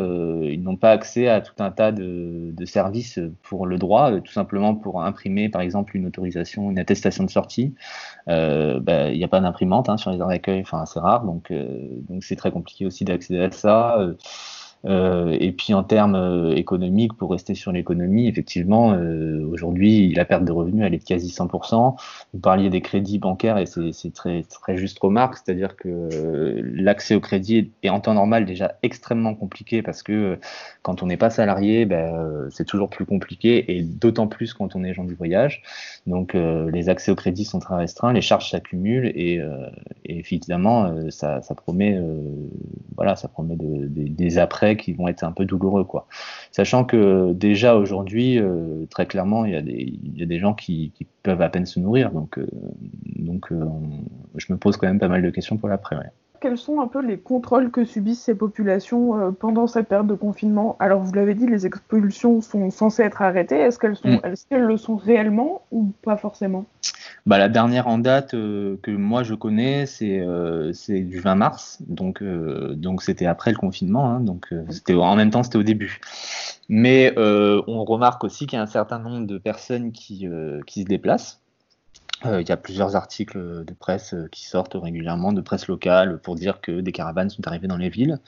ils 0.44 0.62
n'ont 0.62 0.76
pas 0.76 0.92
accès 0.92 1.28
à 1.28 1.42
tout 1.42 1.56
un 1.58 1.72
tas 1.72 1.92
de, 1.92 2.54
services 2.66 3.20
pour 3.42 3.66
le 3.66 3.80
droit, 3.80 4.12
tout 4.22 4.32
simplement 4.32 4.76
pour 4.76 5.02
imprimer, 5.02 5.50
par 5.50 5.62
exemple, 5.62 5.98
une 5.98 6.06
autorisation, 6.06 6.70
une 6.70 6.78
attestation 6.78 7.24
de 7.24 7.32
sortie. 7.32 7.74
Bah, 8.28 9.10
il 9.10 9.18
n'y 9.18 9.24
a 9.24 9.28
pas 9.28 9.40
d'imprimante 9.40 9.90
hein, 9.90 9.98
sur 9.98 10.12
les 10.12 10.20
aires 10.20 10.28
d'accueil, 10.28 10.62
enfin 10.62 10.86
c'est 10.86 11.00
rare, 11.00 11.26
donc 11.26 11.52
donc 11.52 12.24
c'est 12.24 12.36
très 12.36 12.52
compliqué 12.52 12.86
aussi 12.86 13.06
d'accéder 13.06 13.42
à 13.42 13.50
ça. 13.50 13.98
Euh, 14.86 15.36
et 15.40 15.52
puis 15.52 15.74
en 15.74 15.84
termes 15.84 16.16
euh, 16.16 16.56
économiques, 16.56 17.14
pour 17.14 17.32
rester 17.32 17.54
sur 17.54 17.72
l'économie, 17.72 18.28
effectivement, 18.28 18.94
euh, 18.94 19.46
aujourd'hui, 19.52 20.14
la 20.14 20.26
perte 20.26 20.46
de 20.46 20.52
revenus, 20.52 20.84
elle 20.86 20.94
est 20.94 21.00
de 21.00 21.04
quasi 21.04 21.30
100%. 21.30 21.96
Vous 22.34 22.40
parliez 22.40 22.70
des 22.70 22.82
crédits 22.82 23.20
bancaires 23.20 23.58
et 23.58 23.66
c'est 23.66 24.14
très, 24.14 24.44
juste 24.78 25.00
remarque, 25.00 25.38
c'est-à-dire 25.38 25.76
que 25.76 26.62
l'accès 26.64 27.16
au 27.16 27.20
crédit 27.20 27.72
est 27.84 27.90
en 27.90 28.00
temps 28.00 28.14
normal 28.14 28.46
déjà 28.46 28.76
extrêmement 28.84 29.36
compliqué 29.36 29.82
parce 29.82 30.04
que 30.04 30.38
quand 30.84 31.04
on 31.04 31.08
n'est 31.08 31.18
pas 31.18 31.30
salarié, 31.30 31.86
ben, 31.86 32.48
c'est 32.52 32.66
toujours 32.66 32.90
plus 32.90 33.06
compliqué 33.06 33.76
et 33.76 33.82
d'autant 33.82 34.28
plus 34.28 34.54
quand 34.54 34.76
on 34.76 34.84
est 34.84 34.94
gens 34.94 35.04
du 35.04 35.16
voyage. 35.16 35.64
Donc 36.08 36.34
les 36.36 36.90
accès 36.90 37.12
au 37.12 37.16
crédit 37.16 37.46
sont 37.46 37.60
très 37.60 37.76
restreints, 37.76 38.14
les 38.14 38.22
charges 38.22 38.52
s'accumulent 38.52 39.08
et, 39.08 39.42
et, 40.06 40.20
évidemment, 40.20 41.10
ça, 41.10 41.42
promet, 41.56 42.00
voilà, 42.96 43.16
ça 43.16 43.28
promet 43.28 43.56
de, 43.56 43.88
des 43.88 44.38
qui 44.76 44.94
vont 44.94 45.08
être 45.08 45.24
un 45.24 45.32
peu 45.32 45.46
douloureux, 45.46 45.84
quoi. 45.84 46.08
Sachant 46.52 46.84
que 46.84 47.34
déjà 47.34 47.76
aujourd'hui, 47.76 48.40
euh, 48.40 48.86
très 48.90 49.06
clairement, 49.06 49.46
il 49.46 49.54
y, 49.54 49.56
a 49.56 49.62
des, 49.62 49.94
y 50.16 50.24
a 50.24 50.26
des 50.26 50.40
gens 50.40 50.54
qui, 50.54 50.92
peuvent 51.24 51.42
à 51.42 51.50
peine 51.50 51.66
se 51.66 51.80
nourrir, 51.80 52.12
donc, 52.12 52.38
euh, 52.38 52.48
donc 53.18 53.52
euh, 53.52 53.66
je 54.36 54.52
me 54.54 54.58
pose 54.58 54.78
quand 54.78 54.88
même 54.88 55.00
pas 55.00 55.10
mal 55.10 55.22
de 55.22 55.30
questions 55.30 55.58
pour 55.58 55.68
l'après. 55.68 55.98
Quels 56.40 56.58
sont 56.58 56.80
un 56.82 56.88
peu 56.88 57.02
les 57.02 57.18
contrôles 57.18 57.72
que 57.72 57.86
subissent 57.86 58.22
ces 58.22 58.36
populations 58.36 59.18
euh, 59.18 59.32
pendant 59.32 59.68
cette 59.68 59.88
période 59.88 60.08
de 60.08 60.16
confinement? 60.16 60.76
Alors, 60.80 61.02
vous 61.02 61.14
l'avez 61.14 61.36
dit, 61.36 61.48
les 61.48 61.66
expulsions 61.66 62.42
sont 62.42 62.70
censées 62.70 63.04
être 63.04 63.22
arrêtées. 63.22 63.60
Est-ce 63.60 63.80
qu'elles 63.80 63.96
sont, 63.96 64.10
mm. 64.10 64.56
le 64.56 64.78
sont 64.78 64.96
réellement 64.96 65.64
ou 65.72 65.92
pas 66.04 66.18
forcément? 66.18 66.66
Bah, 67.26 67.38
la 67.38 67.50
dernière 67.50 67.88
en 67.88 67.98
date 67.98 68.34
euh, 68.34 68.78
que 68.82 68.92
moi 68.92 69.24
je 69.24 69.36
connais, 69.36 69.86
c'est 69.86 70.20
euh, 70.20 70.72
du 70.88 71.20
20 71.20 71.36
mars, 71.36 71.80
donc 71.88 72.24
donc 72.24 73.02
c'était 73.04 73.26
après 73.26 73.52
le 73.52 73.58
confinement, 73.58 74.10
hein, 74.10 74.20
donc 74.20 74.54
c'était 74.70 74.96
en 74.96 75.16
même 75.16 75.30
temps 75.30 75.44
c'était 75.44 75.58
au 75.58 75.64
début. 75.64 76.00
Mais 76.70 77.14
on 77.18 77.84
remarque 77.84 78.24
aussi 78.24 78.48
qu'il 78.48 78.58
y 78.58 78.60
a 78.60 78.64
un 78.64 78.68
certain 78.68 79.00
nombre 79.00 79.28
de 79.28 79.38
personnes 79.38 79.92
qui 79.92 80.28
qui 80.66 80.84
se 80.84 80.88
déplacent 80.88 81.42
il 82.26 82.48
y 82.48 82.52
a 82.52 82.58
plusieurs 82.58 82.96
articles 82.96 83.64
de 83.66 83.74
presse 83.74 84.14
euh, 84.14 84.28
qui 84.30 84.46
sortent 84.46 84.76
régulièrement, 84.76 85.32
de 85.32 85.42
presse 85.42 85.68
locale, 85.68 86.20
pour 86.20 86.36
dire 86.36 86.60
que 86.62 86.82
des 86.82 86.92
caravanes 86.92 87.30
sont 87.30 87.48
arrivées 87.48 87.68
dans 87.68 87.78
les 87.78 87.90
villes. 87.90 88.20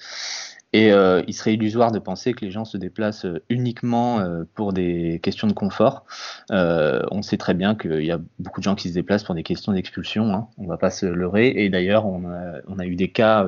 Et 0.74 0.92
euh, 0.92 1.22
il 1.28 1.34
serait 1.34 1.54
illusoire 1.54 1.92
de 1.92 2.00
penser 2.00 2.34
que 2.34 2.46
les 2.46 2.52
gens 2.52 2.66
se 2.66 2.78
déplacent 2.78 3.26
uniquement 3.50 4.26
pour 4.56 4.74
des 4.74 5.20
questions 5.22 5.48
de 5.48 5.54
confort. 5.54 6.06
on 6.50 7.22
sait 7.22 7.38
très 7.38 7.54
bien 7.54 7.76
qu'il 7.76 8.06
y 8.06 8.12
a 8.12 8.20
beaucoup 8.40 8.62
de 8.62 8.64
gens 8.64 8.76
qui 8.76 8.90
se 8.90 8.94
déplacent 8.94 9.24
pour 9.24 9.36
des 9.36 9.44
questions 9.44 9.74
d'expulsion, 9.74 10.34
hein, 10.34 10.48
on 10.58 10.64
ne 10.64 10.68
va 10.68 10.78
pas 10.78 10.90
se 10.90 11.06
leurrer. 11.06 11.50
Et 11.56 11.70
d'ailleurs, 11.70 12.06
on 12.06 12.26
a, 12.26 12.62
on 12.68 12.80
a, 12.80 12.86
eu 12.86 12.96
des 12.96 13.10
cas, 13.10 13.48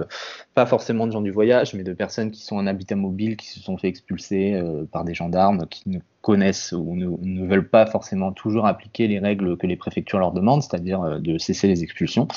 pas 0.54 0.66
forcément 0.66 1.08
de 1.08 1.12
gens 1.12 1.22
du 1.22 1.32
voyage, 1.32 1.74
mais 1.74 1.84
de 1.84 1.94
personnes 1.94 2.32
qui 2.32 2.44
sont 2.44 2.58
en 2.58 2.68
habitat 2.68 2.96
mobile, 2.96 3.38
qui 3.38 3.48
se 3.48 3.60
sont 3.60 3.78
fait 3.78 3.88
expulser 3.88 4.62
par 4.92 5.06
des 5.06 5.14
gendarmes, 5.14 5.66
qui 5.68 5.90
ne 5.90 6.00
connaissent 6.24 6.72
ou 6.72 6.96
ne, 6.96 7.46
veulent 7.46 7.70
pas 7.70 7.86
forcément 7.86 8.32
toujours 8.32 8.66
appliquer 8.66 9.08
les 9.08 9.20
règles 9.20 9.58
que 9.58 9.68
les 9.68 9.76
préfectures 9.76 10.20
leur 10.20 10.32
demandent, 10.32 10.64
c'est-à-dire 10.64 11.02
euh, 11.04 11.20
de 11.20 11.38
cesser 11.38 11.68
les 11.68 11.84
expulsions. 11.84 12.28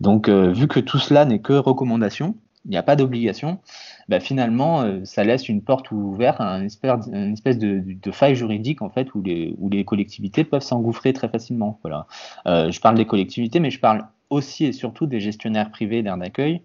Donc, 0.00 0.28
euh, 0.28 0.50
vu 0.50 0.66
que 0.66 0.80
tout 0.80 0.98
cela 0.98 1.26
n'est 1.26 1.38
que 1.38 1.52
recommandation, 1.52 2.34
il 2.64 2.70
n'y 2.70 2.76
a 2.76 2.82
pas 2.82 2.96
d'obligation, 2.96 3.58
bah, 4.08 4.20
finalement, 4.20 4.82
euh, 4.82 5.00
ça 5.04 5.24
laisse 5.24 5.48
une 5.48 5.62
porte 5.62 5.90
ouverte 5.90 6.40
à 6.40 6.58
une 6.58 6.66
espèce, 6.66 7.58
de, 7.58 8.10
faille 8.12 8.34
juridique 8.34 8.82
en 8.82 8.90
fait 8.90 9.14
où 9.14 9.22
les, 9.22 9.84
collectivités 9.84 10.44
peuvent 10.44 10.62
s'engouffrer 10.62 11.12
très 11.12 11.28
facilement. 11.28 11.78
Voilà. 11.82 12.06
je 12.46 12.80
parle 12.80 12.96
des 12.96 13.06
collectivités, 13.06 13.60
mais 13.60 13.70
je 13.70 13.80
parle 13.80 14.06
aussi 14.30 14.64
et 14.64 14.72
surtout 14.72 15.06
des 15.06 15.20
gestionnaires 15.20 15.70
privés 15.70 16.02
d'air 16.02 16.16
d'accueil 16.16 16.62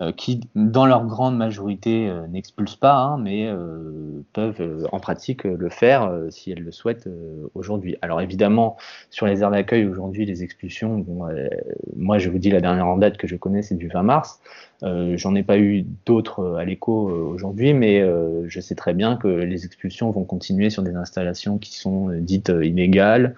euh, 0.00 0.12
qui, 0.12 0.40
dans 0.54 0.86
leur 0.86 1.04
grande 1.04 1.36
majorité, 1.36 2.08
euh, 2.08 2.26
n'expulsent 2.28 2.76
pas, 2.76 2.94
hein, 2.94 3.18
mais 3.18 3.46
euh, 3.46 4.24
peuvent 4.32 4.88
en 4.92 5.00
pratique 5.00 5.44
le 5.44 5.68
faire 5.68 6.10
si 6.30 6.52
elles 6.52 6.62
le 6.62 6.72
souhaitent 6.72 7.08
aujourd'hui. 7.54 7.96
Alors 8.00 8.20
évidemment, 8.20 8.76
sur 9.10 9.26
les 9.26 9.42
aires 9.42 9.50
d'accueil 9.50 9.84
aujourd'hui, 9.86 10.24
les 10.24 10.42
expulsions, 10.42 11.04
moi 11.96 12.18
je 12.18 12.30
vous 12.30 12.38
dis 12.38 12.50
la 12.50 12.60
dernière 12.60 12.86
en 12.86 12.96
date 12.96 13.16
que 13.16 13.26
je 13.26 13.36
connais, 13.36 13.62
c'est 13.62 13.74
du 13.74 13.88
20 13.88 14.02
mars. 14.02 14.40
Euh, 14.82 15.16
J'en 15.16 15.34
ai 15.34 15.42
pas 15.42 15.58
eu 15.58 15.84
d'autres 16.06 16.56
à 16.56 16.64
l'écho 16.64 17.10
aujourd'hui, 17.10 17.74
mais 17.74 18.00
euh, 18.00 18.48
je 18.48 18.60
sais 18.60 18.74
très 18.74 18.94
bien 18.94 19.16
que 19.16 19.28
les 19.28 19.64
expulsions 19.64 20.10
vont 20.10 20.24
continuer 20.24 20.70
sur 20.70 20.82
des 20.82 20.94
installations 20.94 21.58
qui 21.58 21.76
sont 21.76 22.08
dites 22.20 22.52
illégales 22.62 23.34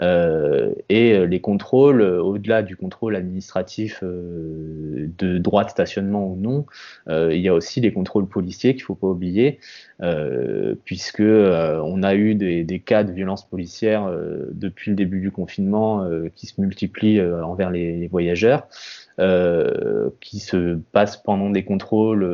et 0.00 1.26
les 1.26 1.40
contrôles, 1.40 2.02
au-delà 2.02 2.62
du 2.62 2.76
contrôle 2.76 3.16
administratif 3.16 4.02
de 4.02 5.38
droit 5.38 5.64
de 5.64 5.70
stationnement 5.70 6.26
ou 6.26 6.36
non, 6.36 6.66
euh, 7.08 7.34
il 7.34 7.40
y 7.40 7.48
a 7.48 7.54
aussi 7.54 7.80
les 7.80 7.92
contrôles 7.92 8.26
policiers 8.26 8.74
qu'il 8.74 8.82
faut 8.82 8.94
pas 8.94 9.08
oublier, 9.08 9.58
euh, 10.02 10.74
puisque 10.84 11.20
euh, 11.20 11.80
on 11.84 12.02
a 12.02 12.14
eu 12.14 12.34
des, 12.34 12.82
cas 12.84 13.04
de 13.04 13.12
violence 13.12 13.48
policière 13.48 14.10
depuis 14.50 14.90
le 14.90 14.96
début 14.96 15.20
du 15.20 15.30
confinement 15.30 16.04
qui 16.34 16.46
se 16.46 16.60
multiplient 16.60 17.20
envers 17.20 17.70
les, 17.70 18.08
voyageurs. 18.08 18.66
Qui 19.18 20.40
se 20.40 20.76
passent 20.92 21.16
pendant 21.16 21.50
des 21.50 21.64
contrôles 21.64 22.24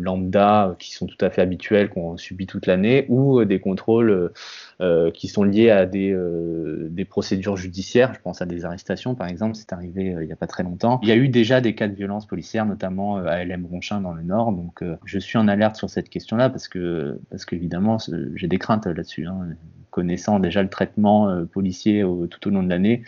lambda 0.00 0.76
qui 0.78 0.92
sont 0.92 1.06
tout 1.06 1.22
à 1.24 1.30
fait 1.30 1.42
habituels 1.42 1.88
qu'on 1.88 2.16
subit 2.16 2.46
toute 2.46 2.66
l'année 2.66 3.06
ou 3.08 3.44
des 3.44 3.60
contrôles 3.60 4.32
euh, 4.80 5.10
qui 5.10 5.28
sont 5.28 5.44
liés 5.44 5.68
à 5.68 5.84
des, 5.84 6.10
euh, 6.10 6.88
des, 6.90 7.04
procédures 7.04 7.58
judiciaires. 7.58 8.14
Je 8.14 8.20
pense 8.20 8.40
à 8.40 8.46
des 8.46 8.64
arrestations, 8.64 9.14
par 9.14 9.28
exemple, 9.28 9.54
c'est 9.54 9.74
arrivé 9.74 10.14
euh, 10.14 10.22
il 10.22 10.26
n'y 10.26 10.32
a 10.32 10.36
pas 10.36 10.46
très 10.46 10.62
longtemps. 10.62 11.00
Il 11.02 11.08
y 11.10 11.12
a 11.12 11.16
eu 11.16 11.28
déjà 11.28 11.60
des 11.60 11.74
cas 11.74 11.86
de 11.86 11.94
violence 11.94 12.26
policière, 12.26 12.64
notamment 12.64 13.16
à 13.16 13.44
LM 13.44 13.66
Ronchin 13.66 14.00
dans 14.00 14.14
le 14.14 14.22
Nord. 14.22 14.52
Donc, 14.52 14.82
je 15.04 15.18
suis 15.18 15.36
en 15.36 15.48
alerte 15.48 15.76
sur 15.76 15.90
cette 15.90 16.08
question-là 16.08 16.48
parce 16.48 16.66
que, 16.66 17.20
parce 17.28 17.44
qu'évidemment, 17.44 17.98
j'ai 18.34 18.46
des 18.46 18.58
craintes 18.58 18.86
là-dessus. 18.86 19.26
Hein. 19.26 19.48
Connaissant 19.90 20.38
déjà 20.38 20.62
le 20.62 20.70
traitement 20.70 21.44
policier 21.52 22.04
tout 22.30 22.48
au 22.48 22.50
long 22.52 22.62
de 22.62 22.68
l'année, 22.68 23.02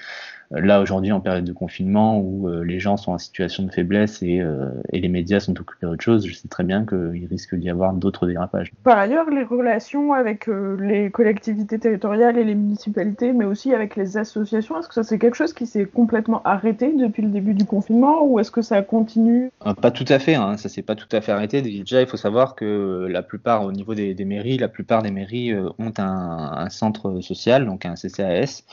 là 0.51 0.81
aujourd'hui 0.81 1.13
en 1.13 1.21
période 1.21 1.45
de 1.45 1.53
confinement 1.53 2.19
où 2.19 2.51
les 2.65 2.81
gens 2.81 2.97
sont 2.97 3.13
en 3.13 3.19
situation 3.19 3.63
de 3.63 3.71
faiblesse 3.71 4.21
et, 4.21 4.45
et 4.93 5.01
les 5.01 5.09
médias 5.09 5.39
sont 5.39 5.59
occupés 5.61 5.87
d'autre 5.87 6.03
chose, 6.03 6.27
je 6.27 6.35
sais 6.35 6.49
très 6.49 6.65
bien 6.65 6.85
qu'il 6.85 7.25
risque 7.31 7.55
d'y 7.55 7.71
avoir 7.71 7.93
d'autres 7.93 8.27
dérapages. 8.27 8.73
Par 8.83 8.99
ailleurs, 8.99 9.31
les 9.31 9.45
relations 9.45 10.13
avec 10.13 10.49
les 10.49 11.09
collectivités 11.13 11.62
territoriales 11.67 12.39
et 12.39 12.45
les 12.45 12.55
municipalités, 12.55 13.33
mais 13.33 13.45
aussi 13.45 13.75
avec 13.75 13.97
les 13.97 14.17
associations, 14.17 14.79
est-ce 14.79 14.89
que 14.89 14.95
ça 14.95 15.03
c'est 15.03 15.19
quelque 15.19 15.35
chose 15.35 15.53
qui 15.53 15.67
s'est 15.67 15.85
complètement 15.85 16.43
arrêté 16.45 16.93
depuis 16.93 17.23
le 17.23 17.29
début 17.29 17.55
du 17.55 17.65
confinement 17.65 18.25
ou 18.25 18.39
est-ce 18.39 18.51
que 18.51 18.63
ça 18.63 18.83
continue 18.83 19.51
Pas 19.81 19.91
tout 19.91 20.05
à 20.09 20.19
fait, 20.19 20.35
hein, 20.35 20.57
ça 20.57 20.69
s'est 20.69 20.83
pas 20.83 20.95
tout 20.95 21.09
à 21.13 21.21
fait 21.21 21.33
arrêté. 21.33 21.63
Déjà, 21.63 22.01
il 22.01 22.07
faut 22.07 22.17
savoir 22.17 22.55
que 22.55 23.07
la 23.09 23.23
plupart, 23.23 23.65
au 23.65 23.73
niveau 23.73 23.95
des, 23.95 24.15
mairies, 24.25 24.59
la 24.59 24.69
plupart 24.69 25.03
des 25.03 25.11
mairies 25.11 25.55
ont 25.55 25.93
un, 25.99 26.53
un 26.57 26.69
centre 26.71 27.21
social, 27.21 27.67
donc 27.67 27.87
un 27.87 27.95
CCAS, 27.95 28.65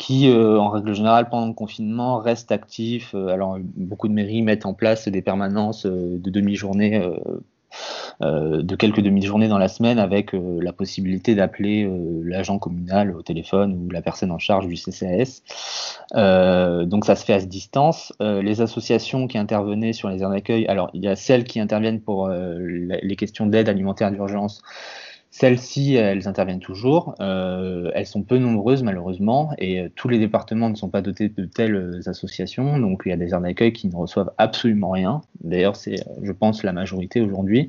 qui, 0.00 0.30
euh, 0.30 0.58
en 0.58 0.70
règle 0.70 0.94
générale, 0.94 1.28
pendant 1.28 1.46
le 1.46 1.52
confinement, 1.52 2.18
reste 2.18 2.52
actif. 2.52 3.14
Euh, 3.14 3.28
alors, 3.28 3.58
beaucoup 3.60 4.08
de 4.08 4.14
mairies 4.14 4.40
mettent 4.40 4.64
en 4.64 4.72
place 4.72 5.08
des 5.08 5.20
permanences 5.20 5.84
euh, 5.84 6.18
de 6.18 6.30
demi-journée, 6.30 7.02
de 8.20 8.76
quelques 8.76 9.00
demi-journées 9.00 9.48
dans 9.48 9.58
la 9.58 9.68
semaine, 9.68 9.98
avec 9.98 10.32
la 10.32 10.72
possibilité 10.72 11.34
d'appeler 11.34 11.90
l'agent 12.22 12.58
communal 12.58 13.14
au 13.16 13.22
téléphone 13.22 13.74
ou 13.74 13.90
la 13.90 14.02
personne 14.02 14.30
en 14.30 14.38
charge 14.38 14.66
du 14.66 14.76
CCAS. 14.76 15.42
donc, 16.86 17.04
ça 17.04 17.16
se 17.16 17.24
fait 17.24 17.34
à 17.34 17.40
distance. 17.40 18.12
les 18.20 18.60
associations 18.60 19.26
qui 19.26 19.38
intervenaient 19.38 19.92
sur 19.92 20.08
les 20.08 20.22
aires 20.22 20.30
d'accueil, 20.30 20.66
alors, 20.66 20.90
il 20.94 21.02
y 21.02 21.08
a 21.08 21.16
celles 21.16 21.44
qui 21.44 21.60
interviennent 21.60 22.00
pour 22.00 22.28
les 22.28 23.16
questions 23.16 23.46
d'aide 23.46 23.68
alimentaire 23.68 24.10
d'urgence. 24.10 24.62
Celles-ci, 25.32 25.94
elles 25.94 26.26
interviennent 26.26 26.58
toujours. 26.58 27.14
Euh, 27.20 27.92
elles 27.94 28.06
sont 28.06 28.24
peu 28.24 28.36
nombreuses 28.36 28.82
malheureusement 28.82 29.52
et 29.58 29.80
euh, 29.80 29.88
tous 29.94 30.08
les 30.08 30.18
départements 30.18 30.68
ne 30.68 30.74
sont 30.74 30.88
pas 30.88 31.02
dotés 31.02 31.28
de 31.28 31.44
telles 31.44 31.76
euh, 31.76 32.00
associations. 32.06 32.80
Donc 32.80 33.02
il 33.06 33.10
y 33.10 33.12
a 33.12 33.16
des 33.16 33.32
aires 33.32 33.40
d'accueil 33.40 33.72
qui 33.72 33.86
ne 33.86 33.94
reçoivent 33.94 34.32
absolument 34.38 34.90
rien. 34.90 35.20
D'ailleurs, 35.44 35.76
c'est, 35.76 36.02
je 36.20 36.32
pense, 36.32 36.64
la 36.64 36.72
majorité 36.72 37.20
aujourd'hui. 37.20 37.68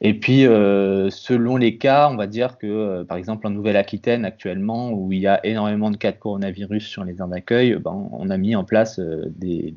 Et 0.00 0.12
puis, 0.12 0.42
selon 0.42 1.56
les 1.56 1.78
cas, 1.78 2.10
on 2.10 2.16
va 2.16 2.26
dire 2.26 2.58
que, 2.58 3.02
par 3.04 3.16
exemple, 3.16 3.46
en 3.46 3.50
Nouvelle-Aquitaine, 3.50 4.26
actuellement, 4.26 4.90
où 4.90 5.10
il 5.10 5.20
y 5.20 5.26
a 5.26 5.40
énormément 5.46 5.90
de 5.90 5.96
cas 5.96 6.12
de 6.12 6.18
coronavirus 6.18 6.86
sur 6.86 7.02
les 7.04 7.16
aires 7.18 7.28
d'accueil, 7.28 7.76
ben, 7.76 8.06
on 8.12 8.28
a 8.28 8.36
mis 8.36 8.54
en 8.56 8.64
place 8.64 9.00
des, 9.00 9.74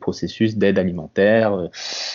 processus 0.00 0.56
d'aide 0.58 0.78
alimentaire, 0.78 1.68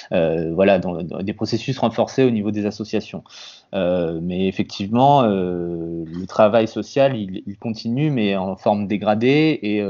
voilà, 0.10 0.80
des 0.80 1.34
processus 1.34 1.78
renforcés 1.80 2.24
au 2.24 2.32
niveau 2.32 2.52
des 2.52 2.66
associations. 2.66 3.24
Mais 3.74 4.48
effectivement, 4.48 5.24
le 5.24 6.26
travail 6.26 6.68
social, 6.68 7.16
il, 7.16 7.58
continue, 7.60 8.10
mais 8.12 8.36
en 8.36 8.56
forme 8.56 8.88
dégradée, 8.88 9.60
et, 9.62 9.84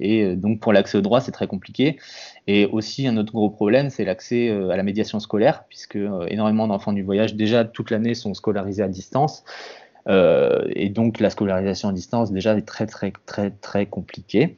et 0.00 0.36
donc 0.36 0.60
pour 0.60 0.72
l'accès 0.72 0.98
au 0.98 1.00
droit, 1.00 1.20
c'est 1.20 1.32
très 1.32 1.46
compliqué. 1.46 1.98
Et 2.46 2.66
aussi, 2.66 3.06
un 3.06 3.16
autre 3.16 3.32
gros 3.32 3.50
problème, 3.50 3.90
c'est 3.90 4.04
l'accès 4.04 4.48
euh, 4.48 4.70
à 4.70 4.76
la 4.76 4.82
médiation 4.82 5.20
scolaire, 5.20 5.64
puisque 5.68 5.96
euh, 5.96 6.26
énormément 6.28 6.66
d'enfants 6.66 6.92
du 6.92 7.02
voyage, 7.02 7.34
déjà 7.34 7.64
toute 7.64 7.90
l'année, 7.90 8.14
sont 8.14 8.34
scolarisés 8.34 8.82
à 8.82 8.88
distance. 8.88 9.44
Euh, 10.10 10.64
et 10.74 10.88
donc 10.88 11.20
la 11.20 11.30
scolarisation 11.30 11.88
à 11.88 11.92
distance 11.92 12.32
déjà 12.32 12.56
est 12.56 12.66
très 12.66 12.86
très 12.86 13.12
très 13.26 13.50
très 13.50 13.86
compliquée. 13.86 14.56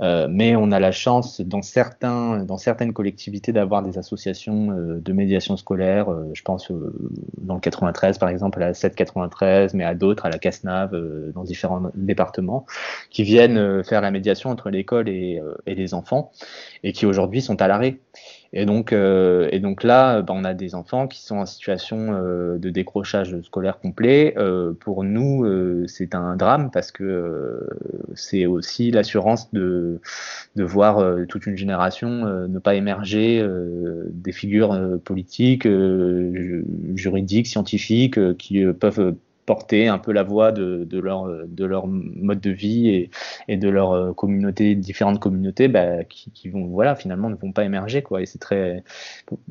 Euh, 0.00 0.28
mais 0.30 0.56
on 0.56 0.72
a 0.72 0.80
la 0.80 0.92
chance 0.92 1.40
dans 1.40 1.62
certains 1.62 2.44
dans 2.44 2.58
certaines 2.58 2.92
collectivités 2.92 3.52
d'avoir 3.52 3.82
des 3.82 3.98
associations 3.98 4.70
euh, 4.70 5.00
de 5.00 5.12
médiation 5.12 5.56
scolaire. 5.56 6.06
je 6.34 6.42
pense 6.42 6.70
dans 7.38 7.54
le 7.54 7.60
93 7.60 8.18
par 8.18 8.28
exemple 8.28 8.62
à 8.62 8.66
la 8.66 8.74
793, 8.74 9.74
mais 9.74 9.84
à 9.84 9.94
d'autres 9.94 10.26
à 10.26 10.30
la 10.30 10.38
Casnave 10.38 10.96
dans 11.34 11.44
différents 11.44 11.82
départements 11.94 12.66
qui 13.10 13.22
viennent 13.22 13.82
faire 13.84 14.00
la 14.02 14.10
médiation 14.10 14.50
entre 14.50 14.70
l'école 14.70 15.08
et, 15.08 15.40
et 15.66 15.74
les 15.74 15.94
enfants 15.94 16.30
et 16.82 16.92
qui 16.92 17.06
aujourd'hui 17.06 17.40
sont 17.40 17.60
à 17.62 17.68
l'arrêt. 17.68 17.98
Et 18.52 18.66
donc, 18.66 18.92
euh, 18.92 19.48
et 19.52 19.60
donc 19.60 19.84
là, 19.84 20.22
ben, 20.22 20.34
on 20.36 20.44
a 20.44 20.54
des 20.54 20.74
enfants 20.74 21.06
qui 21.06 21.22
sont 21.22 21.36
en 21.36 21.46
situation 21.46 22.12
euh, 22.14 22.58
de 22.58 22.68
décrochage 22.70 23.40
scolaire 23.42 23.78
complet. 23.78 24.34
Euh, 24.38 24.72
pour 24.72 25.04
nous, 25.04 25.44
euh, 25.44 25.84
c'est 25.86 26.16
un 26.16 26.34
drame 26.34 26.72
parce 26.72 26.90
que 26.90 27.04
euh, 27.04 27.68
c'est 28.14 28.46
aussi 28.46 28.90
l'assurance 28.90 29.52
de, 29.52 30.00
de 30.56 30.64
voir 30.64 31.04
toute 31.28 31.46
une 31.46 31.56
génération 31.56 32.10
ne 32.10 32.58
pas 32.58 32.74
émerger 32.74 33.46
des 34.10 34.32
figures 34.32 34.76
politiques, 35.04 35.66
juridiques, 36.96 37.46
scientifiques 37.46 38.36
qui 38.36 38.64
peuvent 38.72 39.14
porter 39.50 39.88
un 39.88 39.98
peu 39.98 40.12
la 40.12 40.22
voix 40.22 40.52
de, 40.52 40.86
leur, 41.00 41.28
de 41.44 41.64
leur 41.64 41.88
mode 41.88 42.40
de 42.40 42.52
vie 42.52 43.10
et, 43.48 43.56
de 43.56 43.68
leur 43.68 44.14
communauté, 44.14 44.76
différentes 44.76 45.18
communautés, 45.18 45.66
bah, 45.66 46.04
qui, 46.04 46.48
vont, 46.48 46.66
voilà, 46.68 46.94
finalement, 46.94 47.28
ne 47.28 47.34
vont 47.34 47.50
pas 47.50 47.64
émerger, 47.64 48.00
quoi. 48.00 48.22
Et 48.22 48.26
c'est 48.26 48.38
très, 48.38 48.84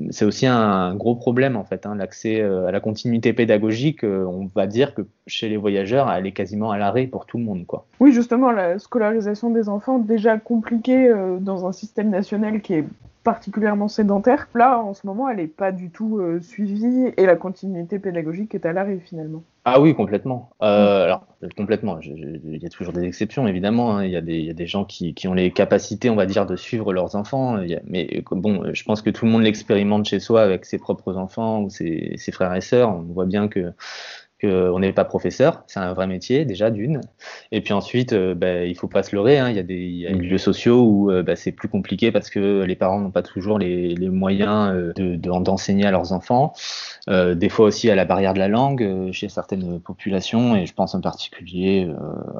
c'est 0.09 0.23
aussi 0.23 0.47
un 0.47 0.95
gros 0.95 1.15
problème, 1.15 1.57
en 1.57 1.65
fait, 1.65 1.85
hein, 1.85 1.95
l'accès 1.95 2.39
à 2.41 2.71
la 2.71 2.79
continuité 2.79 3.33
pédagogique. 3.33 4.05
on 4.05 4.47
va 4.55 4.67
dire 4.67 4.95
que 4.95 5.01
chez 5.27 5.49
les 5.49 5.57
voyageurs, 5.57 6.09
elle 6.09 6.25
est 6.25 6.31
quasiment 6.31 6.71
à 6.71 6.77
l'arrêt 6.77 7.05
pour 7.05 7.25
tout 7.25 7.37
le 7.37 7.43
monde, 7.43 7.65
quoi. 7.65 7.85
Oui, 7.99 8.13
justement, 8.13 8.51
la 8.51 8.79
scolarisation 8.79 9.49
des 9.49 9.67
enfants, 9.67 9.99
déjà 9.99 10.37
compliquée 10.37 11.13
dans 11.41 11.67
un 11.67 11.73
système 11.73 12.09
national 12.09 12.61
qui 12.61 12.75
est 12.75 12.85
particulièrement 13.23 13.87
sédentaire. 13.87 14.47
Là, 14.55 14.79
en 14.79 14.93
ce 14.93 15.05
moment, 15.05 15.29
elle 15.29 15.37
n'est 15.37 15.47
pas 15.47 15.71
du 15.71 15.89
tout 15.89 16.19
euh, 16.19 16.41
suivie 16.41 17.13
et 17.17 17.25
la 17.25 17.35
continuité 17.35 17.99
pédagogique 17.99 18.55
est 18.55 18.65
à 18.65 18.73
l'arrêt 18.73 18.99
finalement. 18.99 19.43
Ah 19.65 19.79
oui, 19.79 19.93
complètement. 19.93 20.49
Euh, 20.61 21.03
alors, 21.03 21.27
complètement. 21.55 21.99
Il 22.01 22.59
y 22.61 22.65
a 22.65 22.69
toujours 22.69 22.93
des 22.93 23.03
exceptions, 23.03 23.47
évidemment. 23.47 23.97
Hein. 23.97 24.05
Il, 24.05 24.11
y 24.11 24.15
a 24.15 24.21
des, 24.21 24.37
il, 24.37 24.45
y 24.45 24.49
a 24.49 24.53
des, 24.53 24.65
gens 24.65 24.85
qui, 24.85 25.13
qui, 25.13 25.27
ont 25.27 25.33
les 25.33 25.51
capacités, 25.51 26.09
on 26.09 26.15
va 26.15 26.25
dire, 26.25 26.45
de 26.45 26.55
suivre 26.55 26.93
leurs 26.93 27.15
enfants. 27.15 27.57
mais 27.85 28.23
bon, 28.31 28.73
je 28.73 28.83
pense 28.83 29.01
que 29.01 29.09
tout 29.09 29.25
le 29.25 29.31
monde 29.31 29.43
l'expérimente 29.43 30.05
chez 30.05 30.19
soi 30.19 30.41
avec 30.41 30.65
ses 30.65 30.79
propres 30.79 31.17
enfants 31.17 31.61
ou 31.61 31.69
ses, 31.69 32.13
ses 32.17 32.31
frères 32.31 32.55
et 32.55 32.61
sœurs. 32.61 32.89
On 32.89 33.01
voit 33.01 33.25
bien 33.25 33.47
que 33.47 33.73
qu'on 34.41 34.79
n'est 34.79 34.93
pas 34.93 35.05
professeur, 35.05 35.63
c'est 35.67 35.79
un 35.79 35.93
vrai 35.93 36.07
métier 36.07 36.45
déjà 36.45 36.71
d'une. 36.71 37.01
Et 37.51 37.61
puis 37.61 37.73
ensuite, 37.73 38.13
euh, 38.13 38.35
bah, 38.35 38.63
il 38.65 38.75
faut 38.75 38.87
pas 38.87 39.03
se 39.03 39.15
leurrer. 39.15 39.37
Hein. 39.37 39.49
Il 39.49 39.55
y 39.55 39.59
a 39.59 39.63
des 39.63 39.75
il 39.75 39.99
y 39.99 40.07
a 40.07 40.11
des 40.11 40.19
milieux 40.19 40.37
sociaux 40.37 40.81
où 40.81 41.11
euh, 41.11 41.23
bah, 41.23 41.35
c'est 41.35 41.51
plus 41.51 41.67
compliqué 41.67 42.11
parce 42.11 42.29
que 42.29 42.63
les 42.63 42.75
parents 42.75 42.99
n'ont 42.99 43.11
pas 43.11 43.21
toujours 43.21 43.59
les, 43.59 43.95
les 43.95 44.09
moyens 44.09 44.71
euh, 44.73 44.93
de 44.93 45.15
d'enseigner 45.15 45.85
à 45.85 45.91
leurs 45.91 46.13
enfants. 46.13 46.53
Euh, 47.09 47.35
des 47.35 47.49
fois 47.49 47.65
aussi 47.65 47.89
à 47.89 47.95
la 47.95 48.05
barrière 48.05 48.33
de 48.33 48.39
la 48.39 48.47
langue 48.47 49.11
chez 49.11 49.29
certaines 49.29 49.79
populations, 49.79 50.55
et 50.55 50.65
je 50.65 50.73
pense 50.73 50.95
en 50.95 51.01
particulier 51.01 51.87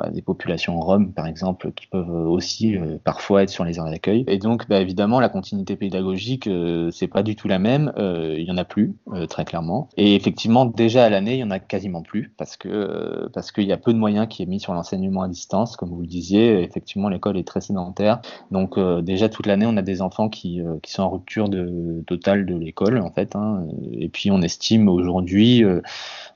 à 0.01 0.09
des 0.09 0.21
populations 0.21 0.79
roms, 0.79 1.11
par 1.11 1.27
exemple, 1.27 1.71
qui 1.71 1.87
peuvent 1.87 2.09
aussi 2.09 2.77
parfois 3.03 3.43
être 3.43 3.49
sur 3.49 3.63
les 3.63 3.77
aires 3.77 3.85
d'accueil. 3.85 4.23
Et 4.27 4.37
donc, 4.37 4.67
bah, 4.67 4.79
évidemment, 4.79 5.19
la 5.19 5.29
continuité 5.29 5.75
pédagogique, 5.75 6.49
c'est 6.91 7.07
pas 7.07 7.23
du 7.23 7.35
tout 7.35 7.47
la 7.47 7.59
même. 7.59 7.91
Il 7.97 8.43
y 8.43 8.51
en 8.51 8.57
a 8.57 8.65
plus, 8.65 8.95
très 9.29 9.45
clairement. 9.45 9.89
Et 9.97 10.15
effectivement, 10.15 10.65
déjà 10.65 11.05
à 11.05 11.09
l'année, 11.09 11.35
il 11.35 11.39
y 11.39 11.43
en 11.43 11.51
a 11.51 11.59
quasiment 11.59 11.88
plus, 12.03 12.31
parce 12.37 12.57
que 12.57 13.29
parce 13.33 13.51
qu'il 13.51 13.65
y 13.65 13.73
a 13.73 13.77
peu 13.77 13.93
de 13.93 13.97
moyens 13.97 14.27
qui 14.27 14.43
est 14.43 14.45
mis 14.45 14.59
sur 14.59 14.73
l'enseignement 14.73 15.23
à 15.23 15.27
distance, 15.27 15.75
comme 15.75 15.89
vous 15.89 16.01
le 16.01 16.07
disiez. 16.07 16.61
Effectivement, 16.63 17.09
l'école 17.09 17.37
est 17.37 17.47
très 17.47 17.61
sédentaire. 17.61 18.21
Donc 18.51 18.79
déjà 18.79 19.29
toute 19.29 19.45
l'année, 19.45 19.65
on 19.65 19.77
a 19.77 19.81
des 19.81 20.01
enfants 20.01 20.29
qui, 20.29 20.61
qui 20.81 20.91
sont 20.91 21.03
en 21.03 21.09
rupture 21.09 21.49
de, 21.49 22.03
totale 22.07 22.45
de 22.45 22.55
l'école, 22.55 22.99
en 22.99 23.11
fait. 23.11 23.35
Hein, 23.35 23.65
et 23.91 24.09
puis 24.09 24.31
on 24.31 24.41
estime 24.41 24.87
aujourd'hui 24.87 25.63
euh, 25.63 25.81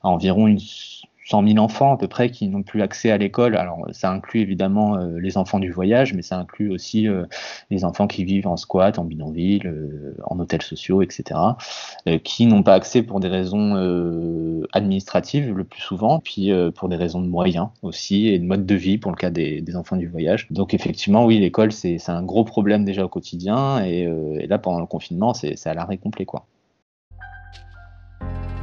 environ 0.02 0.46
une 0.46 0.58
100 1.24 1.46
000 1.46 1.58
enfants 1.58 1.94
à 1.94 1.96
peu 1.96 2.06
près 2.06 2.30
qui 2.30 2.48
n'ont 2.48 2.62
plus 2.62 2.82
accès 2.82 3.10
à 3.10 3.16
l'école. 3.16 3.56
Alors 3.56 3.86
ça 3.92 4.10
inclut 4.10 4.40
évidemment 4.40 4.96
euh, 4.96 5.18
les 5.18 5.38
enfants 5.38 5.58
du 5.58 5.70
voyage, 5.70 6.12
mais 6.12 6.22
ça 6.22 6.38
inclut 6.38 6.70
aussi 6.70 7.08
euh, 7.08 7.24
les 7.70 7.84
enfants 7.84 8.06
qui 8.06 8.24
vivent 8.24 8.46
en 8.46 8.56
squat, 8.56 8.98
en 8.98 9.04
bidonville, 9.04 9.66
euh, 9.66 10.16
en 10.24 10.38
hôtels 10.38 10.62
sociaux, 10.62 11.02
etc., 11.02 11.40
qui 12.22 12.46
n'ont 12.46 12.62
pas 12.62 12.74
accès 12.74 13.02
pour 13.02 13.20
des 13.20 13.28
raisons 13.28 13.74
administratives 14.72 15.54
le 15.54 15.64
plus 15.64 15.80
souvent, 15.80 16.20
puis 16.20 16.50
pour 16.74 16.88
des 16.88 16.96
raisons 16.96 17.20
de 17.20 17.26
moyens 17.26 17.68
aussi 17.82 18.28
et 18.28 18.38
de 18.38 18.44
mode 18.44 18.66
de 18.66 18.74
vie 18.74 18.98
pour 18.98 19.10
le 19.10 19.16
cas 19.16 19.30
des, 19.30 19.62
enfants 19.76 19.96
du 19.96 20.06
voyage. 20.06 20.46
Donc 20.50 20.74
effectivement, 20.74 21.24
oui, 21.24 21.38
l'école 21.38 21.72
c'est 21.72 21.98
un 22.08 22.22
gros 22.22 22.44
problème 22.44 22.84
déjà 22.84 23.04
au 23.04 23.08
quotidien 23.08 23.84
et, 23.84 24.02
et 24.02 24.46
là 24.46 24.58
pendant 24.58 24.80
le 24.80 24.86
confinement 24.86 25.34
c'est 25.34 25.66
à 25.66 25.74
l'arrêt 25.74 25.96
complet 25.96 26.26
quoi. 26.26 26.46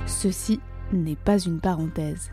Ceci 0.05 0.59
n'est 0.93 1.15
pas 1.15 1.39
une 1.39 1.59
parenthèse. 1.59 2.31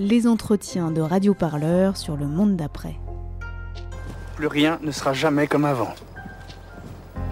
Les 0.00 0.28
entretiens 0.28 0.92
de 0.92 1.00
Radio 1.00 1.34
Parleur 1.34 1.96
sur 1.96 2.16
le 2.16 2.28
monde 2.28 2.54
d'après. 2.54 2.94
Plus 4.36 4.46
rien 4.46 4.78
ne 4.82 4.92
sera 4.92 5.12
jamais 5.12 5.48
comme 5.48 5.64
avant. 5.64 5.92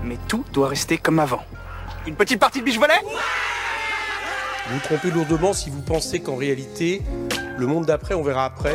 Mais 0.03 0.19
tout 0.27 0.45
doit 0.53 0.67
rester 0.67 0.99
comme 0.99 1.21
avant. 1.21 1.43
Une 2.09 2.17
petite 2.17 2.41
partie 2.41 2.59
de 2.59 2.65
biche 2.65 2.81
volet 2.81 3.01
Vous 4.67 4.75
vous 4.75 4.81
trompez 4.81 5.13
lourdement 5.13 5.53
si 5.53 5.71
vous 5.71 5.81
pensez 5.81 6.19
qu'en 6.19 6.35
réalité, 6.35 7.03
le 7.57 7.69
monde 7.69 7.87
d'après, 7.87 8.15
on 8.15 8.25
verra 8.25 8.47
après. 8.47 8.75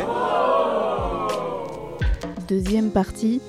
Deuxième 2.48 2.92
partie, 2.92 3.42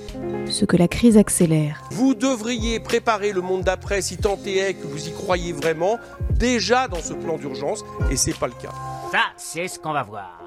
ce 0.46 0.66
que 0.66 0.76
la 0.76 0.88
crise 0.88 1.16
accélère. 1.16 1.80
Vous 1.90 2.14
devriez 2.14 2.80
préparer 2.80 3.32
le 3.32 3.40
monde 3.40 3.62
d'après 3.62 4.02
si 4.02 4.18
tant 4.18 4.38
est 4.44 4.74
que 4.74 4.86
vous 4.86 5.08
y 5.08 5.12
croyez 5.12 5.54
vraiment, 5.54 5.98
déjà 6.32 6.86
dans 6.86 7.00
ce 7.00 7.14
plan 7.14 7.38
d'urgence, 7.38 7.82
et 8.10 8.16
c'est 8.16 8.38
pas 8.38 8.46
le 8.46 8.52
cas. 8.52 8.72
Ça, 9.14 9.26
c'est 9.36 9.68
ce 9.68 9.78
qu'on 9.78 9.92
va 9.92 10.02
voir. 10.02 10.40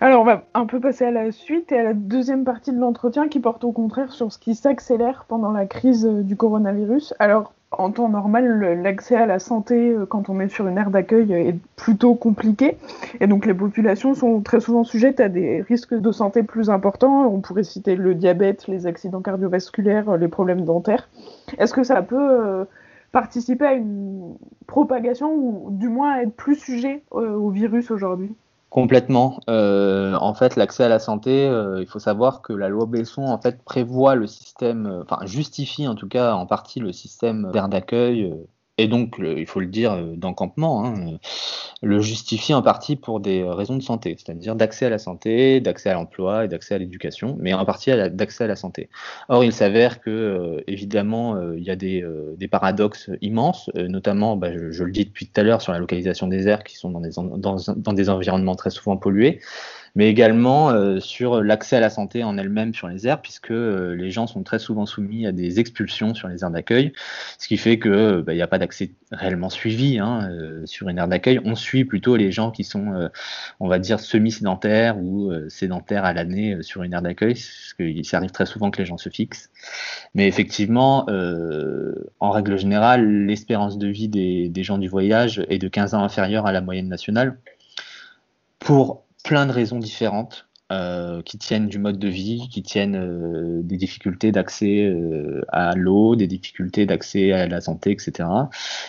Alors, 0.00 0.22
on 0.22 0.24
va 0.24 0.42
un 0.54 0.66
peu 0.66 0.80
passer 0.80 1.04
à 1.04 1.12
la 1.12 1.30
suite 1.30 1.70
et 1.70 1.78
à 1.78 1.84
la 1.84 1.94
deuxième 1.94 2.42
partie 2.42 2.72
de 2.72 2.80
l'entretien 2.80 3.28
qui 3.28 3.38
porte 3.38 3.62
au 3.62 3.70
contraire 3.70 4.10
sur 4.10 4.32
ce 4.32 4.38
qui 4.40 4.56
s'accélère 4.56 5.26
pendant 5.28 5.52
la 5.52 5.64
crise 5.64 6.04
du 6.04 6.34
coronavirus. 6.34 7.14
Alors, 7.20 7.52
en 7.70 7.92
temps 7.92 8.08
normal, 8.08 8.80
l'accès 8.82 9.14
à 9.14 9.26
la 9.26 9.38
santé 9.38 9.90
euh, 9.90 10.06
quand 10.06 10.28
on 10.28 10.40
est 10.40 10.48
sur 10.48 10.66
une 10.66 10.76
aire 10.76 10.90
d'accueil 10.90 11.32
est 11.32 11.56
plutôt 11.76 12.16
compliqué. 12.16 12.78
Et 13.20 13.28
donc 13.28 13.46
les 13.46 13.54
populations 13.54 14.14
sont 14.14 14.40
très 14.40 14.58
souvent 14.58 14.82
sujettes 14.82 15.20
à 15.20 15.28
des 15.28 15.62
risques 15.62 15.94
de 15.94 16.10
santé 16.10 16.42
plus 16.42 16.68
importants. 16.68 17.32
On 17.32 17.38
pourrait 17.40 17.62
citer 17.62 17.94
le 17.94 18.16
diabète, 18.16 18.66
les 18.66 18.88
accidents 18.88 19.20
cardiovasculaires, 19.20 20.16
les 20.16 20.26
problèmes 20.26 20.64
dentaires. 20.64 21.08
Est-ce 21.58 21.72
que 21.72 21.84
ça 21.84 22.02
peut 22.02 22.16
euh, 22.18 22.64
participer 23.12 23.66
à 23.66 23.72
une 23.72 24.36
propagation 24.66 25.34
ou 25.34 25.68
du 25.70 25.88
moins 25.88 26.20
être 26.20 26.34
plus 26.34 26.56
sujet 26.56 27.02
euh, 27.12 27.34
au 27.34 27.50
virus 27.50 27.90
aujourd'hui? 27.90 28.34
Complètement. 28.68 29.40
Euh, 29.48 30.14
en 30.14 30.32
fait, 30.32 30.54
l'accès 30.54 30.84
à 30.84 30.88
la 30.88 31.00
santé, 31.00 31.44
euh, 31.46 31.80
il 31.80 31.88
faut 31.88 31.98
savoir 31.98 32.40
que 32.40 32.52
la 32.52 32.68
loi 32.68 32.86
Besson 32.86 33.22
en 33.22 33.40
fait 33.40 33.62
prévoit 33.64 34.14
le 34.14 34.28
système, 34.28 35.02
enfin 35.02 35.26
justifie 35.26 35.88
en 35.88 35.96
tout 35.96 36.06
cas 36.06 36.34
en 36.34 36.46
partie 36.46 36.78
le 36.78 36.92
système 36.92 37.50
d'air 37.52 37.68
d'accueil 37.68 38.32
et 38.80 38.88
donc, 38.88 39.16
il 39.20 39.46
faut 39.46 39.60
le 39.60 39.66
dire 39.66 39.92
euh, 39.92 40.16
d'encampement, 40.16 40.84
hein, 40.84 40.94
euh, 41.06 41.18
le 41.82 42.00
justifie 42.00 42.54
en 42.54 42.62
partie 42.62 42.96
pour 42.96 43.20
des 43.20 43.42
raisons 43.42 43.76
de 43.76 43.82
santé, 43.82 44.16
c'est-à-dire 44.18 44.54
d'accès 44.56 44.86
à 44.86 44.88
la 44.88 44.98
santé, 44.98 45.60
d'accès 45.60 45.90
à 45.90 45.94
l'emploi 45.94 46.46
et 46.46 46.48
d'accès 46.48 46.74
à 46.74 46.78
l'éducation, 46.78 47.36
mais 47.38 47.52
en 47.52 47.64
partie 47.66 47.90
d'accès 48.10 48.44
à 48.44 48.46
la 48.46 48.56
santé. 48.56 48.88
Or, 49.28 49.44
il 49.44 49.52
s'avère 49.52 50.00
que, 50.00 50.10
euh, 50.10 50.64
évidemment, 50.66 51.36
il 51.52 51.62
y 51.62 51.70
a 51.70 51.76
des, 51.76 52.04
paradoxes 52.50 53.10
immenses, 53.20 53.70
notamment, 53.74 54.36
bah, 54.36 54.50
je, 54.52 54.82
le 54.82 54.90
dis 54.90 55.04
depuis 55.04 55.26
tout 55.26 55.40
à 55.40 55.44
l'heure, 55.44 55.62
sur 55.62 55.72
la 55.72 55.78
localisation 55.78 56.26
des 56.26 56.48
airs 56.48 56.64
qui 56.64 56.76
sont 56.76 56.90
dans 56.90 57.92
des 57.92 58.10
environnements 58.10 58.56
très 58.56 58.70
souvent 58.70 58.96
pollués 58.96 59.40
mais 59.94 60.08
également 60.08 60.70
euh, 60.70 61.00
sur 61.00 61.42
l'accès 61.42 61.76
à 61.76 61.80
la 61.80 61.90
santé 61.90 62.22
en 62.24 62.38
elle-même 62.38 62.74
sur 62.74 62.88
les 62.88 63.06
aires, 63.06 63.20
puisque 63.20 63.50
euh, 63.50 63.94
les 63.94 64.10
gens 64.10 64.26
sont 64.26 64.42
très 64.42 64.58
souvent 64.58 64.86
soumis 64.86 65.26
à 65.26 65.32
des 65.32 65.60
expulsions 65.60 66.14
sur 66.14 66.28
les 66.28 66.42
aires 66.42 66.50
d'accueil, 66.50 66.92
ce 67.38 67.48
qui 67.48 67.56
fait 67.56 67.78
que 67.78 68.20
bah, 68.20 68.32
il 68.32 68.36
n'y 68.36 68.42
a 68.42 68.46
pas 68.46 68.58
d'accès 68.58 68.92
réellement 69.10 69.50
suivi 69.50 69.98
hein, 69.98 70.28
euh, 70.30 70.64
sur 70.66 70.88
une 70.88 70.98
aire 70.98 71.08
d'accueil. 71.08 71.40
On 71.44 71.54
suit 71.54 71.84
plutôt 71.84 72.16
les 72.16 72.30
gens 72.30 72.50
qui 72.50 72.64
sont, 72.64 73.10
on 73.58 73.68
va 73.68 73.78
dire, 73.78 74.00
semi-sédentaires 74.00 74.98
ou 74.98 75.32
sédentaires 75.48 76.04
à 76.04 76.12
l'année 76.12 76.62
sur 76.62 76.82
une 76.82 76.92
aire 76.92 77.02
d'accueil, 77.02 77.34
parce 77.34 77.74
qu'il 77.74 78.02
arrive 78.12 78.30
très 78.30 78.46
souvent 78.46 78.70
que 78.70 78.78
les 78.78 78.86
gens 78.86 78.98
se 78.98 79.08
fixent. 79.08 79.50
Mais 80.14 80.28
effectivement, 80.28 81.06
en 82.20 82.30
règle 82.30 82.58
générale, 82.58 83.26
l'espérance 83.26 83.78
de 83.78 83.88
vie 83.88 84.08
des, 84.08 84.48
des 84.48 84.62
gens 84.62 84.78
du 84.78 84.88
voyage 84.88 85.44
est 85.48 85.58
de 85.58 85.68
15 85.68 85.94
ans 85.94 86.02
inférieure 86.02 86.46
à 86.46 86.52
la 86.52 86.60
moyenne 86.60 86.88
nationale. 86.88 87.38
Pour 88.58 89.04
plein 89.22 89.46
de 89.46 89.52
raisons 89.52 89.78
différentes 89.78 90.46
euh, 90.72 91.20
qui 91.22 91.36
tiennent 91.36 91.66
du 91.66 91.80
mode 91.80 91.98
de 91.98 92.06
vie, 92.06 92.48
qui 92.48 92.62
tiennent 92.62 92.94
euh, 92.94 93.60
des 93.60 93.76
difficultés 93.76 94.30
d'accès 94.30 94.84
euh, 94.84 95.42
à 95.48 95.74
l'eau, 95.74 96.14
des 96.14 96.28
difficultés 96.28 96.86
d'accès 96.86 97.32
à 97.32 97.48
la 97.48 97.60
santé, 97.60 97.90
etc. 97.90 98.28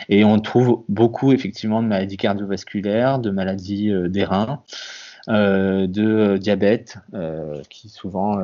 Et 0.07 0.23
on 0.23 0.39
trouve 0.39 0.83
beaucoup 0.89 1.31
effectivement 1.31 1.81
de 1.81 1.87
maladies 1.87 2.17
cardiovasculaires, 2.17 3.17
de 3.17 3.31
maladies 3.31 3.91
des 4.09 4.23
reins, 4.23 4.61
de 5.27 6.37
diabète, 6.37 6.97
qui 7.69 7.89
souvent 7.89 8.37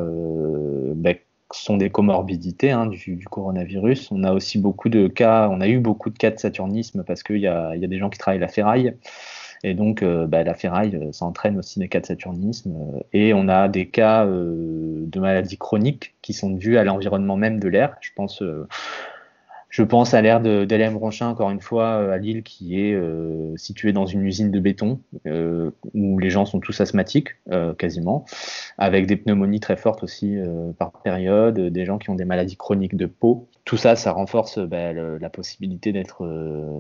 ben, 0.95 1.15
sont 1.52 1.78
des 1.78 1.91
comorbidités 1.91 2.71
hein, 2.71 2.88
du, 2.88 3.17
du, 3.17 3.26
coronavirus. 3.26 4.12
On 4.12 4.23
a 4.23 4.34
aussi 4.34 4.58
beaucoup 4.58 4.89
de 4.89 5.08
cas, 5.08 5.47
on 5.52 5.62
a 5.62 5.67
eu 5.67 5.80
beaucoup 5.80 6.10
de 6.10 6.17
cas 6.17 6.32
de 6.32 6.39
saturnisme 6.39 7.04
parce 7.04 7.21
qu'il 7.21 7.38
y 7.38 7.47
a, 7.47 7.76
y 7.76 7.86
a 7.86 7.88
des 7.88 8.00
gens 8.00 8.10
qui 8.10 8.17
travaillent 8.17 8.39
la 8.39 8.47
ferraille. 8.47 8.95
Et 9.63 9.74
donc, 9.74 10.04
euh, 10.04 10.28
bah, 10.28 10.43
la 10.43 10.54
ferraille, 10.54 10.96
euh, 10.96 11.12
ça 11.12 11.26
entraîne 11.26 11.58
aussi 11.58 11.80
des 11.80 11.88
cas 11.88 12.00
de 12.00 12.06
saturnisme. 12.06 12.76
Euh, 12.76 13.00
et 13.13 13.34
on 13.34 13.48
a 13.48 13.67
des 13.67 13.88
cas 13.88 14.26
de 14.26 15.20
maladies 15.20 15.58
chroniques 15.58 16.15
qui 16.22 16.34
sont 16.34 16.50
dus 16.50 16.78
à 16.78 16.84
l'environnement 16.84 17.38
même 17.38 17.60
de 17.60 17.67
l'air. 17.67 17.96
Je 18.02 18.12
pense, 18.15 18.43
je 19.70 19.84
pense 19.84 20.13
à 20.13 20.22
l'air 20.22 20.41
d'Hélène 20.41 20.93
Bronchin, 20.93 21.28
encore 21.30 21.50
une 21.50 21.62
fois, 21.62 22.13
à 22.13 22.17
Lille, 22.17 22.43
qui 22.43 22.80
est 22.80 23.00
située 23.56 23.93
dans 23.93 24.06
une 24.06 24.24
usine 24.24 24.52
de 24.52 24.60
béton, 24.60 25.00
où 25.26 26.20
les 26.20 26.30
gens 26.30 26.46
sont 26.46 26.60
tous 26.60 26.80
asthmatiques, 26.82 27.30
quasiment, 27.78 28.26
avec 28.78 29.08
des 29.08 29.15
pneumonies 29.15 29.60
très 29.60 29.78
fortes 29.78 30.04
aussi 30.04 30.38
par 30.78 30.91
période, 30.91 31.60
des 31.60 31.86
gens 31.86 31.98
qui 31.98 32.10
ont 32.10 32.15
des 32.15 32.26
maladies 32.26 32.58
chroniques 32.58 32.96
de 32.96 33.06
peau, 33.06 33.48
tout 33.67 33.75
ça, 33.75 33.97
ça 33.97 34.13
renforce 34.13 34.60
bah, 34.60 34.93
la 34.93 35.30
possibilité 35.30 35.91
d'être 35.91 36.25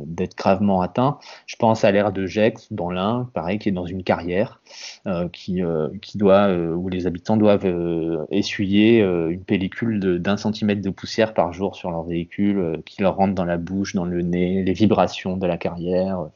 d'être 0.05 0.37
gravement 0.37 0.81
atteint. 0.81 1.19
Je 1.45 1.57
pense 1.57 1.83
à 1.83 1.91
l'ère 1.91 2.13
de 2.13 2.25
Gex 2.25 2.71
dans 2.71 2.89
l'Ain, 2.89 3.29
pareil, 3.33 3.59
qui 3.59 3.67
est 3.67 3.73
dans 3.73 3.85
une 3.85 4.03
carrière, 4.03 4.61
qui, 5.33 5.61
qui 6.01 6.17
doit, 6.17 6.49
où 6.49 6.87
les 6.87 7.05
habitants 7.05 7.35
doivent 7.35 7.67
essuyer 8.31 9.01
une 9.01 9.43
pellicule 9.43 10.19
d'un 10.21 10.37
centimètre 10.37 10.81
de 10.81 10.89
poussière 10.89 11.33
par 11.33 11.51
jour 11.51 11.75
sur 11.75 11.91
leur 11.91 12.03
véhicule, 12.03 12.81
qui 12.85 13.01
leur 13.01 13.17
rentre 13.17 13.35
dans 13.35 13.45
la 13.45 13.57
bouche, 13.57 13.93
dans 13.93 14.05
le 14.05 14.21
nez, 14.21 14.63
les 14.63 14.73
vibrations 14.73 15.35
de 15.35 15.45
la 15.45 15.57
carrière. 15.57 16.29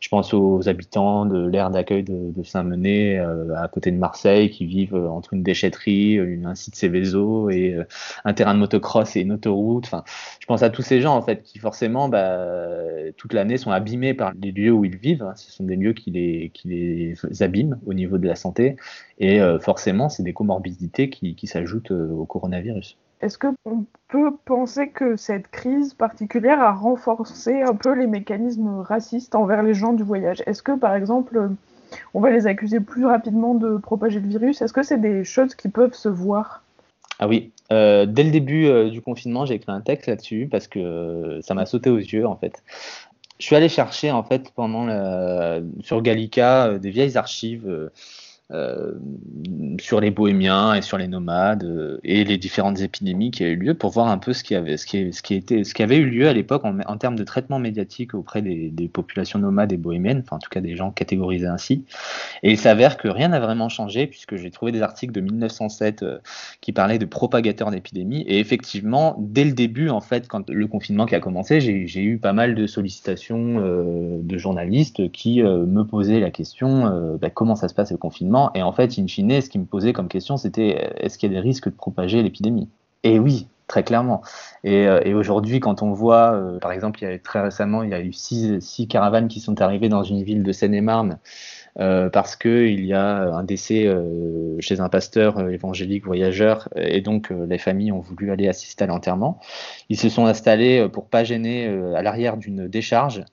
Je 0.00 0.08
pense 0.08 0.34
aux 0.34 0.68
habitants 0.68 1.26
de 1.26 1.46
l'aire 1.46 1.70
d'accueil 1.70 2.02
de, 2.02 2.42
Saint-Menet, 2.42 3.18
euh, 3.18 3.54
à 3.56 3.68
côté 3.68 3.90
de 3.90 3.96
Marseille, 3.96 4.50
qui 4.50 4.66
vivent 4.66 4.94
euh, 4.94 5.08
entre 5.08 5.34
une 5.34 5.42
déchetterie, 5.42 6.18
un 6.44 6.54
site 6.54 6.76
Céveso 6.76 7.50
et 7.50 7.74
euh, 7.74 7.84
un 8.24 8.34
terrain 8.34 8.54
de 8.54 8.60
motocross 8.60 9.16
et 9.16 9.20
une 9.20 9.32
autoroute. 9.32 9.86
Enfin, 9.86 10.04
je 10.40 10.46
pense 10.46 10.62
à 10.62 10.70
tous 10.70 10.82
ces 10.82 11.00
gens 11.00 11.16
en 11.16 11.22
fait 11.22 11.42
qui 11.42 11.58
forcément, 11.58 12.08
bah, 12.08 12.38
toute 13.16 13.32
l'année, 13.32 13.56
sont 13.56 13.70
abîmés 13.70 14.14
par 14.14 14.32
les 14.40 14.52
lieux 14.52 14.72
où 14.72 14.84
ils 14.84 14.96
vivent. 14.96 15.26
Ce 15.36 15.50
sont 15.50 15.64
des 15.64 15.76
lieux 15.76 15.92
qui 15.92 16.10
les, 16.10 16.50
qui 16.54 17.14
abîment 17.40 17.78
au 17.86 17.94
niveau 17.94 18.18
de 18.18 18.26
la 18.26 18.36
santé, 18.36 18.76
et 19.18 19.40
forcément, 19.60 20.08
c'est 20.08 20.22
des 20.22 20.32
comorbidités 20.32 21.10
qui 21.10 21.46
s'ajoutent 21.46 21.90
au 21.90 22.24
coronavirus. 22.26 22.96
Est-ce 23.20 23.38
qu'on 23.38 23.86
peut 24.08 24.32
penser 24.44 24.88
que 24.90 25.16
cette 25.16 25.48
crise 25.48 25.94
particulière 25.94 26.60
a 26.60 26.72
renforcé 26.72 27.62
un 27.62 27.74
peu 27.74 27.94
les 27.94 28.06
mécanismes 28.06 28.80
racistes 28.80 29.34
envers 29.34 29.62
les 29.62 29.74
gens 29.74 29.94
du 29.94 30.02
voyage? 30.02 30.42
Est-ce 30.46 30.62
que, 30.62 30.76
par 30.76 30.94
exemple, 30.94 31.50
on 32.14 32.20
va 32.20 32.30
les 32.30 32.46
accuser 32.46 32.80
plus 32.80 33.06
rapidement 33.06 33.54
de 33.54 33.78
propager 33.78 34.20
le 34.20 34.28
virus? 34.28 34.60
Est-ce 34.60 34.72
que 34.72 34.82
c'est 34.82 35.00
des 35.00 35.24
choses 35.24 35.54
qui 35.54 35.68
peuvent 35.68 35.94
se 35.94 36.08
voir? 36.08 36.62
Ah 37.18 37.28
oui, 37.28 37.52
euh, 37.72 38.04
dès 38.04 38.24
le 38.24 38.30
début 38.30 38.66
euh, 38.66 38.90
du 38.90 39.00
confinement, 39.00 39.46
j'ai 39.46 39.54
écrit 39.54 39.72
un 39.72 39.80
texte 39.80 40.06
là-dessus 40.06 40.48
parce 40.50 40.68
que 40.68 41.40
ça 41.42 41.54
m'a 41.54 41.64
sauté 41.64 41.88
aux 41.88 41.96
yeux 41.96 42.26
en 42.26 42.36
fait. 42.36 42.62
Je 43.38 43.46
suis 43.46 43.56
allé 43.56 43.68
chercher 43.68 44.10
en 44.10 44.22
fait 44.22 44.50
pendant 44.54 44.86
sur 45.80 46.02
Gallica 46.02 46.66
euh, 46.66 46.78
des 46.78 46.90
vieilles 46.90 47.16
archives 47.16 47.90
euh, 48.52 48.92
sur 49.80 50.00
les 50.00 50.12
bohémiens 50.12 50.74
et 50.74 50.80
sur 50.80 50.98
les 50.98 51.08
nomades 51.08 51.64
euh, 51.64 51.98
et 52.04 52.22
les 52.22 52.38
différentes 52.38 52.80
épidémies 52.80 53.32
qui 53.32 53.42
a 53.42 53.48
eu 53.48 53.56
lieu 53.56 53.74
pour 53.74 53.90
voir 53.90 54.06
un 54.06 54.18
peu 54.18 54.32
ce 54.32 54.44
qui 54.44 54.54
avait, 54.54 54.76
ce 54.76 54.86
qui, 54.86 55.12
ce 55.12 55.20
qui 55.20 55.34
était, 55.34 55.64
ce 55.64 55.74
qui 55.74 55.82
avait 55.82 55.96
eu 55.96 56.08
lieu 56.08 56.28
à 56.28 56.32
l'époque 56.32 56.62
en, 56.64 56.96
termes 56.96 57.16
de 57.16 57.24
traitement 57.24 57.58
médiatique 57.58 58.14
auprès 58.14 58.42
des, 58.42 58.70
des, 58.70 58.86
populations 58.86 59.40
nomades 59.40 59.72
et 59.72 59.76
bohémiennes, 59.76 60.22
enfin 60.24 60.36
en 60.36 60.38
tout 60.38 60.48
cas 60.48 60.60
des 60.60 60.76
gens 60.76 60.92
catégorisés 60.92 61.48
ainsi. 61.48 61.84
Et 62.44 62.52
il 62.52 62.56
s'avère 62.56 62.98
que 62.98 63.08
rien 63.08 63.28
n'a 63.28 63.40
vraiment 63.40 63.68
changé 63.68 64.06
puisque 64.06 64.36
j'ai 64.36 64.52
trouvé 64.52 64.70
des 64.70 64.80
articles 64.80 65.12
de 65.12 65.20
1907 65.20 66.04
euh, 66.04 66.18
qui 66.60 66.72
parlaient 66.72 67.00
de 67.00 67.04
propagateurs 67.04 67.72
d'épidémies 67.72 68.22
et 68.28 68.38
effectivement 68.38 69.16
dès 69.18 69.44
le 69.44 69.52
début 69.52 69.88
en 69.88 70.00
fait 70.00 70.28
quand 70.28 70.48
le 70.50 70.66
confinement 70.68 71.06
qui 71.06 71.16
a 71.16 71.20
commencé 71.20 71.60
j'ai 71.60 72.02
eu 72.02 72.18
pas 72.18 72.32
mal 72.32 72.54
de 72.54 72.68
sollicitations 72.68 73.60
de 74.22 74.38
journalistes 74.38 75.10
qui 75.10 75.42
me 75.42 75.82
posaient 75.82 76.20
la 76.20 76.30
question 76.30 77.16
bah, 77.20 77.30
comment 77.30 77.56
ça 77.56 77.68
se 77.68 77.74
passe 77.74 77.90
le 77.90 77.96
confinement? 77.96 78.35
Et 78.54 78.62
en 78.62 78.72
fait, 78.72 78.98
in 78.98 79.06
fine, 79.06 79.40
ce 79.40 79.48
qui 79.48 79.58
me 79.58 79.64
posait 79.64 79.92
comme 79.92 80.08
question, 80.08 80.36
c'était 80.36 80.92
est-ce 80.98 81.18
qu'il 81.18 81.32
y 81.32 81.36
a 81.36 81.40
des 81.40 81.46
risques 81.46 81.68
de 81.68 81.74
propager 81.74 82.22
l'épidémie? 82.22 82.68
Et 83.02 83.18
oui, 83.18 83.48
très 83.66 83.82
clairement. 83.82 84.22
Et, 84.64 84.86
euh, 84.86 85.16
aujourd'hui, 85.16 85.60
quand 85.60 85.82
on 85.82 85.92
voit, 85.92 86.32
euh, 86.32 86.58
par 86.58 86.72
exemple, 86.72 87.02
il 87.02 87.08
y 87.08 87.12
a 87.12 87.18
très 87.18 87.40
récemment, 87.40 87.82
il 87.82 87.90
y 87.90 87.94
a 87.94 88.00
eu 88.00 88.12
six 88.12 88.88
caravanes 88.88 89.28
qui 89.28 89.40
sont 89.40 89.60
arrivées 89.60 89.88
dans 89.88 90.02
une 90.02 90.22
ville 90.22 90.42
de 90.42 90.52
Seine-et-Marne 90.52 91.18
euh, 91.78 92.08
parce 92.08 92.36
qu'il 92.36 92.84
y 92.84 92.92
a 92.92 93.34
un 93.34 93.44
décès 93.44 93.86
chez 94.60 94.80
un 94.80 94.88
pasteur 94.88 95.48
évangélique 95.48 96.04
voyageur 96.04 96.68
et 96.76 97.00
donc 97.00 97.30
les 97.30 97.58
familles 97.58 97.92
ont 97.92 98.00
voulu 98.00 98.30
aller 98.30 98.48
assister 98.48 98.84
à 98.84 98.86
l'enterrement. 98.86 99.40
Ils 99.88 99.98
se 99.98 100.08
sont 100.08 100.26
installés 100.26 100.88
pour 100.92 101.06
pas 101.06 101.24
gêner 101.24 101.66
à 101.94 102.02
l'arrière 102.02 102.36
d'une 102.36 102.68
décharge 102.68 103.24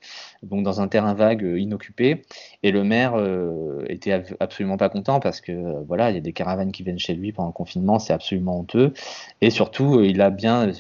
donc 0.43 0.63
dans 0.63 0.82
un 0.82 0.88
terrain 0.88 1.13
vague 1.13 1.43
euh, 1.43 1.60
inoccupé. 1.60 2.23
Et 2.62 2.71
le 2.71 2.84
maire 2.84 3.13
euh, 3.15 3.84
était 3.88 4.23
absolument 4.39 4.77
pas 4.77 4.89
content 4.89 5.19
parce 5.19 5.41
que 5.41 5.51
euh, 5.51 5.82
voilà, 5.88 6.12
il 6.12 6.15
y 6.15 6.17
a 6.17 6.21
des 6.21 6.34
caravanes 6.34 6.71
qui 6.71 6.84
viennent 6.84 6.99
chez 6.99 7.13
lui 7.13 7.32
pendant 7.32 7.47
le 7.47 7.53
confinement, 7.53 7.99
c'est 7.99 8.13
absolument 8.13 8.60
honteux. 8.60 8.93
Et 9.41 9.49
surtout, 9.49 10.01
il 10.01 10.21
a 10.21 10.29
bien 10.29 10.71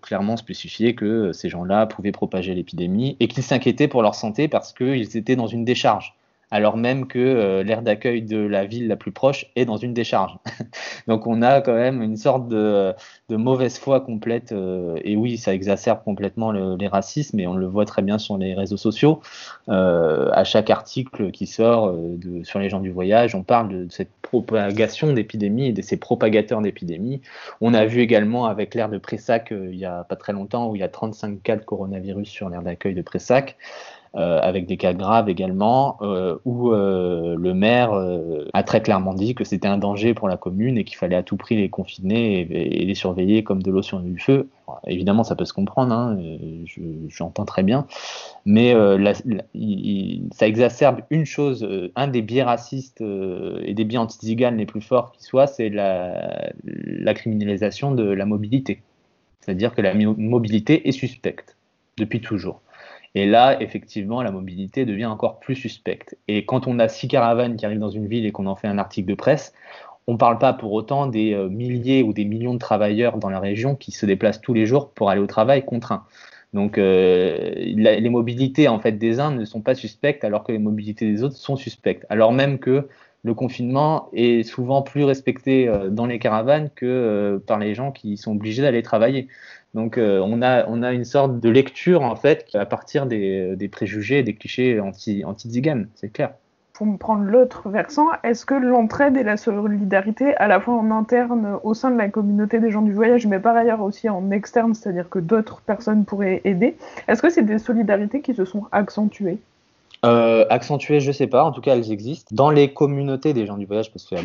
clairement 0.00 0.36
spécifié 0.36 0.94
que 0.94 1.32
ces 1.32 1.48
gens-là 1.48 1.86
pouvaient 1.86 2.12
propager 2.12 2.54
l'épidémie 2.54 3.16
et 3.20 3.28
qu'il 3.28 3.42
s'inquiétait 3.42 3.88
pour 3.88 4.02
leur 4.02 4.14
santé 4.14 4.48
parce 4.48 4.72
qu'ils 4.72 5.16
étaient 5.16 5.36
dans 5.36 5.46
une 5.46 5.64
décharge 5.64 6.14
alors 6.50 6.76
même 6.76 7.06
que 7.06 7.18
euh, 7.18 7.62
l'aire 7.62 7.82
d'accueil 7.82 8.22
de 8.22 8.38
la 8.38 8.64
ville 8.64 8.88
la 8.88 8.96
plus 8.96 9.12
proche 9.12 9.46
est 9.56 9.64
dans 9.64 9.76
une 9.76 9.94
décharge. 9.94 10.36
Donc 11.06 11.26
on 11.26 11.42
a 11.42 11.60
quand 11.60 11.74
même 11.74 12.02
une 12.02 12.16
sorte 12.16 12.48
de, 12.48 12.94
mauvaise 13.30 13.78
foi 13.78 14.00
complète, 14.00 14.52
euh, 14.52 14.98
et 15.04 15.16
oui, 15.16 15.38
ça 15.38 15.54
exacerbe 15.54 16.02
complètement 16.04 16.50
les 16.52 16.88
racismes, 16.88 17.38
et 17.38 17.46
on 17.46 17.54
le 17.54 17.66
voit 17.66 17.84
très 17.84 18.02
bien 18.02 18.18
sur 18.18 18.36
les 18.36 18.54
réseaux 18.54 18.76
sociaux. 18.76 19.20
Euh, 19.68 20.30
à 20.32 20.44
chaque 20.44 20.70
article 20.70 21.30
qui 21.30 21.46
sort 21.46 21.94
sur 22.42 22.58
les 22.58 22.68
gens 22.68 22.80
du 22.80 22.90
voyage, 22.90 23.34
on 23.34 23.42
parle 23.42 23.68
de 23.68 23.86
cette 23.90 24.10
propagation 24.22 25.12
d'épidémies 25.12 25.68
et 25.68 25.72
de 25.72 25.82
ces 25.82 25.96
propagateurs 25.96 26.60
d'épidémies. 26.60 27.20
On 27.60 27.74
a 27.74 27.84
vu 27.86 28.00
également 28.00 28.46
avec 28.46 28.74
l'aire 28.74 28.88
de 28.88 28.98
Pressac 28.98 29.50
il 29.52 29.76
y 29.76 29.84
a 29.84 30.04
pas 30.04 30.16
très 30.16 30.32
longtemps, 30.32 30.68
où 30.68 30.76
il 30.76 30.80
y 30.80 30.84
a 30.84 30.88
35 30.88 31.42
cas 31.42 31.56
de 31.56 31.64
coronavirus 31.64 32.28
sur 32.28 32.48
l'aire 32.48 32.62
d'accueil 32.62 32.94
de 32.94 33.02
Pressac. 33.02 33.56
Euh, 34.16 34.40
avec 34.42 34.66
des 34.66 34.76
cas 34.76 34.92
graves 34.92 35.28
également, 35.28 35.96
euh, 36.02 36.36
où 36.44 36.72
euh, 36.72 37.36
le 37.38 37.54
maire 37.54 37.92
a 38.52 38.62
très 38.64 38.82
clairement 38.82 39.14
dit 39.14 39.36
que 39.36 39.44
c'était 39.44 39.68
un 39.68 39.78
danger 39.78 40.14
pour 40.14 40.26
la 40.26 40.36
commune 40.36 40.78
et 40.78 40.84
qu'il 40.84 40.96
fallait 40.96 41.14
à 41.14 41.22
tout 41.22 41.36
prix 41.36 41.54
les 41.54 41.68
confiner 41.68 42.40
et, 42.40 42.84
les 42.84 42.94
surveiller 42.96 43.44
comme 43.44 43.62
de 43.62 43.70
l'eau 43.70 43.82
sur 43.82 44.00
du 44.00 44.18
feu. 44.18 44.48
évidemment, 44.88 45.22
ça 45.22 45.36
peut 45.36 45.44
se 45.44 45.52
comprendre, 45.52 45.94
hein, 45.94 46.18
j'entends 47.08 47.44
très 47.44 47.62
bien, 47.62 47.86
mais 48.44 48.74
ça 50.32 50.48
exacerbe 50.48 51.02
une 51.10 51.24
chose, 51.24 51.68
un 51.94 52.08
des 52.08 52.22
biais 52.22 52.42
racistes 52.42 53.02
et 53.02 53.74
des 53.74 53.84
biais 53.84 53.98
anti-ziganes 53.98 54.56
les 54.56 54.66
plus 54.66 54.80
forts 54.80 55.12
qui 55.12 55.22
soient, 55.22 55.46
c'est 55.46 55.68
la, 55.68 56.50
la 56.64 57.14
criminalisation 57.14 57.92
de 57.92 58.02
la 58.02 58.26
mobilité. 58.26 58.82
C'est-à-dire 59.40 59.72
que 59.72 59.82
la 59.82 59.94
mobilité 59.94 60.88
est 60.88 60.92
suspecte 60.92 61.56
depuis 61.96 62.20
toujours. 62.20 62.60
Et 63.14 63.26
là, 63.26 63.60
effectivement, 63.60 64.22
la 64.22 64.30
mobilité 64.30 64.84
devient 64.84 65.06
encore 65.06 65.40
plus 65.40 65.56
suspecte. 65.56 66.16
Et 66.28 66.44
quand 66.44 66.66
on 66.66 66.78
a 66.78 66.88
six 66.88 67.08
caravanes 67.08 67.56
qui 67.56 67.66
arrivent 67.66 67.80
dans 67.80 67.90
une 67.90 68.06
ville 68.06 68.24
et 68.24 68.32
qu'on 68.32 68.46
en 68.46 68.54
fait 68.54 68.68
un 68.68 68.78
article 68.78 69.08
de 69.08 69.14
presse, 69.14 69.52
on 70.06 70.14
ne 70.14 70.18
parle 70.18 70.38
pas 70.38 70.52
pour 70.52 70.72
autant 70.72 71.06
des 71.06 71.34
euh, 71.34 71.48
milliers 71.48 72.02
ou 72.02 72.12
des 72.12 72.24
millions 72.24 72.54
de 72.54 72.58
travailleurs 72.58 73.18
dans 73.18 73.30
la 73.30 73.40
région 73.40 73.74
qui 73.76 73.92
se 73.92 74.06
déplacent 74.06 74.40
tous 74.40 74.54
les 74.54 74.66
jours 74.66 74.90
pour 74.90 75.10
aller 75.10 75.20
au 75.20 75.26
travail 75.26 75.64
contraints. 75.64 76.04
Donc 76.52 76.78
euh, 76.78 77.52
les 77.54 78.10
mobilités 78.10 78.66
en 78.66 78.80
fait 78.80 78.92
des 78.92 79.20
uns 79.20 79.30
ne 79.30 79.44
sont 79.44 79.60
pas 79.60 79.76
suspectes 79.76 80.24
alors 80.24 80.42
que 80.42 80.50
les 80.50 80.58
mobilités 80.58 81.06
des 81.06 81.22
autres 81.22 81.36
sont 81.36 81.54
suspectes. 81.54 82.06
Alors 82.10 82.32
même 82.32 82.58
que 82.58 82.88
le 83.22 83.34
confinement 83.34 84.08
est 84.12 84.42
souvent 84.42 84.82
plus 84.82 85.04
respecté 85.04 85.68
euh, 85.68 85.90
dans 85.90 86.06
les 86.06 86.18
caravanes 86.18 86.70
que 86.74 87.40
par 87.46 87.60
les 87.60 87.76
gens 87.76 87.92
qui 87.92 88.16
sont 88.16 88.32
obligés 88.32 88.62
d'aller 88.62 88.82
travailler. 88.82 89.28
Donc 89.74 89.98
euh, 89.98 90.20
on, 90.24 90.42
a, 90.42 90.66
on 90.66 90.82
a 90.82 90.92
une 90.92 91.04
sorte 91.04 91.38
de 91.38 91.48
lecture 91.48 92.02
en 92.02 92.16
fait 92.16 92.46
à 92.54 92.66
partir 92.66 93.06
des, 93.06 93.54
des 93.56 93.68
préjugés, 93.68 94.22
des 94.22 94.34
clichés 94.34 94.80
anti, 94.80 95.24
anti 95.24 95.62
c'est 95.94 96.12
clair. 96.12 96.32
Pour 96.72 96.86
me 96.86 96.96
prendre 96.96 97.24
l'autre 97.24 97.68
versant, 97.68 98.06
est-ce 98.24 98.46
que 98.46 98.54
l'entraide 98.54 99.16
et 99.16 99.22
la 99.22 99.36
solidarité, 99.36 100.34
à 100.36 100.48
la 100.48 100.60
fois 100.60 100.74
en 100.74 100.90
interne 100.90 101.58
au 101.62 101.74
sein 101.74 101.90
de 101.90 101.98
la 101.98 102.08
communauté 102.08 102.58
des 102.58 102.70
gens 102.70 102.80
du 102.80 102.94
voyage, 102.94 103.26
mais 103.26 103.38
par 103.38 103.54
ailleurs 103.54 103.82
aussi 103.82 104.08
en 104.08 104.30
externe, 104.30 104.74
c'est-à-dire 104.74 105.10
que 105.10 105.18
d'autres 105.18 105.60
personnes 105.60 106.06
pourraient 106.06 106.40
aider, 106.44 106.76
est-ce 107.06 107.20
que 107.20 107.28
c'est 107.28 107.42
des 107.42 107.58
solidarités 107.58 108.22
qui 108.22 108.34
se 108.34 108.46
sont 108.46 108.64
accentuées? 108.72 109.38
Euh, 110.06 110.46
accentuées, 110.48 111.00
je 111.00 111.12
sais 111.12 111.26
pas. 111.26 111.44
En 111.44 111.52
tout 111.52 111.60
cas, 111.60 111.76
elles 111.76 111.92
existent 111.92 112.34
dans 112.34 112.48
les 112.48 112.72
communautés 112.72 113.34
des 113.34 113.44
gens 113.44 113.58
du 113.58 113.66
voyage, 113.66 113.92
parce 113.92 114.06
qu'il 114.06 114.16
y 114.16 114.20
a 114.20 114.24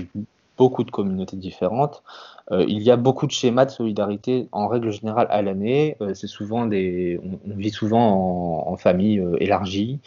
beaucoup 0.57 0.83
de 0.83 0.91
communautés 0.91 1.37
différentes. 1.37 2.03
Euh, 2.51 2.63
il 2.67 2.81
y 2.81 2.91
a 2.91 2.95
beaucoup 2.95 3.25
de 3.25 3.31
schémas 3.31 3.65
de 3.65 3.71
solidarité 3.71 4.47
en 4.51 4.67
règle 4.67 4.91
générale 4.91 5.27
à 5.29 5.41
l'année. 5.41 5.97
Euh, 6.01 6.13
c'est 6.13 6.27
souvent 6.27 6.65
des, 6.65 7.19
on, 7.23 7.55
vit 7.55 7.71
souvent 7.71 8.67
en, 8.67 8.77
famille 8.77 9.19
euh, 9.19 9.35
élargie. 9.39 9.99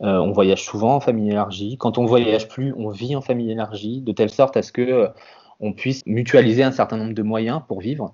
on 0.00 0.32
voyage 0.32 0.64
souvent 0.64 0.96
en 0.96 1.00
famille 1.00 1.30
élargie. 1.30 1.76
Quand 1.78 1.98
on 1.98 2.06
voyage 2.06 2.48
plus, 2.48 2.74
on 2.76 2.90
vit 2.90 3.14
en 3.14 3.20
famille 3.20 3.50
élargie, 3.50 4.00
de 4.00 4.12
telle 4.12 4.30
sorte 4.30 4.56
à 4.56 4.62
ce 4.62 4.72
que 4.72 5.08
on 5.58 5.72
puisse 5.72 6.04
mutualiser 6.04 6.62
un 6.62 6.72
certain 6.72 6.98
nombre 6.98 7.14
de 7.14 7.22
moyens 7.22 7.62
pour 7.66 7.80
vivre 7.80 8.12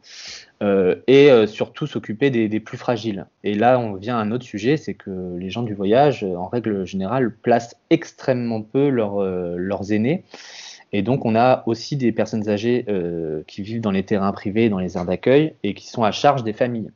et 0.61 1.47
surtout 1.49 1.89
s'occuper 1.89 2.31
des, 2.31 2.61
plus 2.61 2.79
fragiles. 2.79 3.27
Et 3.43 3.55
là, 3.55 3.81
on 3.81 3.95
vient 3.95 4.17
à 4.17 4.21
un 4.21 4.31
autre 4.31 4.45
sujet, 4.45 4.77
c'est 4.77 4.95
que 4.95 5.37
les 5.37 5.51
gens 5.51 5.63
du 5.63 5.75
voyage, 5.75 6.23
en 6.23 6.47
règle 6.47 6.87
générale, 6.87 7.35
placent 7.43 7.75
extrêmement 7.91 8.63
peu 8.63 8.89
leurs 8.89 9.93
aînés. 9.93 10.25
Et 10.93 11.03
donc, 11.03 11.25
on 11.25 11.35
a 11.35 11.63
aussi 11.67 11.97
des 11.97 12.13
personnes 12.13 12.49
âgées 12.49 12.85
euh, 12.89 13.43
qui 13.47 13.63
vivent 13.63 13.81
dans 13.81 13.91
les 13.91 14.05
terrains 14.05 14.33
privés, 14.33 14.69
dans 14.69 14.79
les 14.79 14.97
aires 14.97 15.07
d'accueil, 15.07 15.55
et 15.63 15.75
qui 15.75 15.89
sont 15.89 16.05
à 16.05 16.13
charge 16.13 16.45
des 16.45 16.53
familles. 16.53 16.91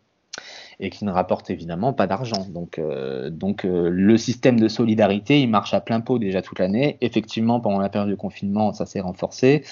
Et 0.81 0.91
qui 0.91 1.05
ne 1.05 1.11
rapportent 1.11 1.51
évidemment 1.51 1.93
pas 1.93 2.07
d'argent. 2.07 2.47
Donc, 2.49 2.79
euh, 2.79 3.31
donc 3.31 3.65
euh, 3.65 3.89
le 3.91 4.17
système 4.17 4.61
de 4.61 4.69
solidarité, 4.69 5.41
il 5.41 5.49
marche 5.49 5.75
à 5.75 5.81
plein 5.81 6.01
pot 6.01 6.19
déjà 6.19 6.43
toute 6.43 6.59
l'année. 6.59 6.99
Effectivement, 7.01 7.61
pendant 7.61 7.79
la 7.79 7.89
période 7.89 8.11
de 8.11 8.15
confinement, 8.15 8.73
ça 8.73 8.87
s'est 8.87 9.01
renforcé. 9.01 9.65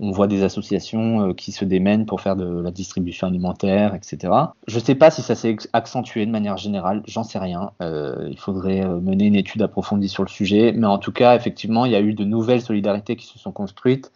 On 0.00 0.10
voit 0.10 0.26
des 0.26 0.42
associations 0.42 1.32
qui 1.34 1.52
se 1.52 1.64
démènent 1.64 2.06
pour 2.06 2.20
faire 2.20 2.36
de 2.36 2.60
la 2.60 2.70
distribution 2.70 3.26
alimentaire, 3.26 3.94
etc. 3.94 4.32
Je 4.66 4.78
ne 4.78 4.84
sais 4.84 4.94
pas 4.94 5.10
si 5.10 5.22
ça 5.22 5.34
s'est 5.34 5.56
accentué 5.72 6.26
de 6.26 6.30
manière 6.30 6.56
générale, 6.56 7.02
j'en 7.06 7.22
sais 7.22 7.38
rien. 7.38 7.72
il 7.80 8.38
faudrait 8.38 8.84
mener 8.84 9.26
une 9.26 9.36
étude 9.36 9.62
approfondie 9.62 10.08
sur 10.08 10.22
le 10.22 10.28
sujet, 10.28 10.72
mais 10.72 10.86
en 10.86 10.98
tout 10.98 11.12
cas, 11.12 11.36
effectivement, 11.36 11.84
il 11.84 11.92
y 11.92 11.96
a 11.96 12.00
eu 12.00 12.14
de 12.14 12.24
nouvelles 12.24 12.62
solidarités 12.62 13.16
qui 13.16 13.26
se 13.26 13.38
sont 13.38 13.52
construites, 13.52 14.12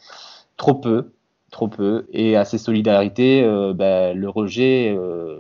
trop 0.57 0.74
peu, 0.74 1.12
trop 1.53 1.69
peu. 1.69 2.07
Et 2.12 2.35
à 2.35 2.45
ces 2.45 2.59
solidarités, 2.59 3.45
euh, 3.45 3.73
bah, 3.73 4.15
le 4.15 4.29
rejet 4.29 4.93
euh, 4.97 5.37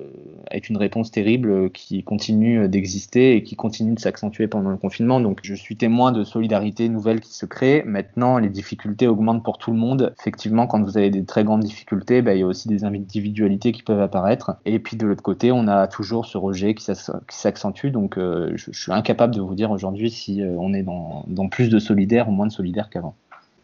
est 0.50 0.68
une 0.68 0.76
réponse 0.76 1.10
terrible 1.10 1.70
qui 1.72 2.04
continue 2.04 2.68
d'exister 2.68 3.34
et 3.34 3.42
qui 3.42 3.56
continue 3.56 3.94
de 3.94 3.98
s'accentuer 3.98 4.46
pendant 4.46 4.70
le 4.70 4.76
confinement. 4.76 5.20
Donc 5.20 5.40
je 5.42 5.54
suis 5.54 5.76
témoin 5.76 6.12
de 6.12 6.22
solidarités 6.22 6.88
nouvelles 6.88 7.20
qui 7.20 7.34
se 7.34 7.46
créent. 7.46 7.82
Maintenant, 7.84 8.38
les 8.38 8.50
difficultés 8.50 9.08
augmentent 9.08 9.42
pour 9.42 9.58
tout 9.58 9.72
le 9.72 9.78
monde. 9.78 10.14
Effectivement, 10.20 10.66
quand 10.66 10.82
vous 10.82 10.98
avez 10.98 11.10
des 11.10 11.24
très 11.24 11.42
grandes 11.44 11.64
difficultés, 11.64 12.22
bah, 12.22 12.34
il 12.34 12.40
y 12.40 12.42
a 12.42 12.46
aussi 12.46 12.68
des 12.68 12.84
individualités 12.84 13.72
qui 13.72 13.82
peuvent 13.82 14.02
apparaître. 14.02 14.52
Et 14.66 14.78
puis 14.78 14.96
de 14.96 15.06
l'autre 15.06 15.22
côté, 15.22 15.50
on 15.50 15.66
a 15.66 15.88
toujours 15.88 16.26
ce 16.26 16.36
rejet 16.36 16.74
qui 16.74 16.84
s'accentue. 17.28 17.86
Donc 17.86 18.18
euh, 18.18 18.52
je, 18.54 18.70
suis 18.70 18.92
incapable 18.92 19.34
de 19.34 19.40
vous 19.40 19.54
dire 19.54 19.70
aujourd'hui 19.70 20.10
si 20.10 20.42
on 20.58 20.74
est 20.74 20.82
dans, 20.82 21.24
dans 21.26 21.48
plus 21.48 21.70
de 21.70 21.78
solidaires 21.78 22.28
ou 22.28 22.32
moins 22.32 22.46
de 22.46 22.52
solidaires 22.52 22.90
qu'avant. 22.90 23.14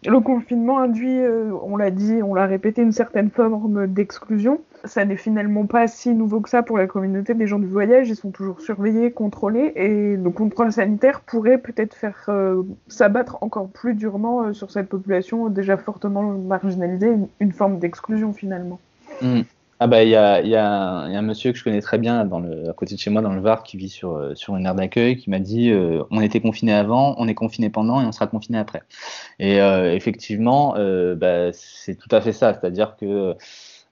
Le 0.07 0.21
confinement 0.21 0.79
induit, 0.79 1.19
euh, 1.19 1.51
on 1.63 1.77
l'a 1.77 1.91
dit, 1.91 2.23
on 2.23 2.33
l'a 2.33 2.47
répété, 2.47 2.83
une 2.83 2.93
certaine 2.93 3.31
forme 3.31 3.89
d'exclusion. 3.89 4.61
Ça 4.85 5.05
n'est 5.05 5.17
finalement 5.17 5.67
pas 5.67 5.89
si 5.89 6.11
nouveau 6.11 6.41
que 6.41 6.49
ça 6.49 6.63
pour 6.63 6.79
la 6.79 6.87
communauté 6.87 7.35
des 7.35 7.49
gens 7.49 7.59
du 7.59 7.67
voyage. 7.67 8.09
Ils 8.09 8.15
sont 8.15 8.31
toujours 8.31 8.61
surveillés, 8.61 9.11
contrôlés, 9.11 9.73
et 9.75 10.17
le 10.17 10.31
contrôle 10.31 10.71
sanitaire 10.71 11.21
pourrait 11.23 11.59
peut-être 11.59 11.95
faire 11.95 12.27
euh, 12.29 12.63
s'abattre 12.87 13.39
encore 13.41 13.69
plus 13.69 13.95
durement 13.95 14.45
euh, 14.45 14.53
sur 14.53 14.71
cette 14.71 14.89
population 14.89 15.49
déjà 15.49 15.77
fortement 15.77 16.23
marginalisée, 16.23 17.15
une, 17.41 17.53
forme 17.53 17.81
d'exclusion 17.81 18.33
finalement. 18.33 18.79
Mmh. 19.21 19.41
Ah 19.81 19.87
bah 19.87 20.03
il 20.03 20.09
y 20.09 20.17
a, 20.17 20.41
y, 20.41 20.57
a 20.57 21.09
y 21.09 21.15
a, 21.15 21.19
un 21.19 21.23
monsieur 21.23 21.53
que 21.53 21.59
je 21.59 21.63
connais 21.63 21.81
très 21.81 21.99
bien 21.99 22.25
dans 22.25 22.41
le, 22.41 22.69
à 22.69 22.73
côté 22.73 22.97
de 22.97 23.01
chez 23.01 23.11
moi 23.11 23.23
dans 23.23 23.33
le 23.33 23.41
Var 23.41 23.63
qui 23.63 23.77
vit 23.77 23.89
sur, 23.89 24.17
euh, 24.17 24.35
sur 24.35 24.57
une 24.57 24.67
aire 24.67 24.75
d'accueil 24.75 25.17
qui 25.17 25.31
m'a 25.31 25.39
dit 25.39 25.71
euh, 25.71 26.03
on 26.11 26.21
était 26.21 26.41
confiné 26.41 26.73
avant, 26.73 27.15
on 27.19 27.29
est 27.29 27.35
confiné 27.35 27.71
pendant 27.71 28.01
et 28.01 28.05
on 28.05 28.11
sera 28.11 28.27
confiné 28.27 28.59
après. 28.59 28.83
Et 29.39 29.61
euh, 29.61 29.95
effectivement 29.95 30.75
euh, 30.77 31.15
bah, 31.15 31.53
c'est 31.53 31.95
tout 31.95 32.09
à 32.11 32.21
fait 32.21 32.33
ça, 32.33 32.55
c'est-à-dire 32.55 32.97
que 32.97 33.37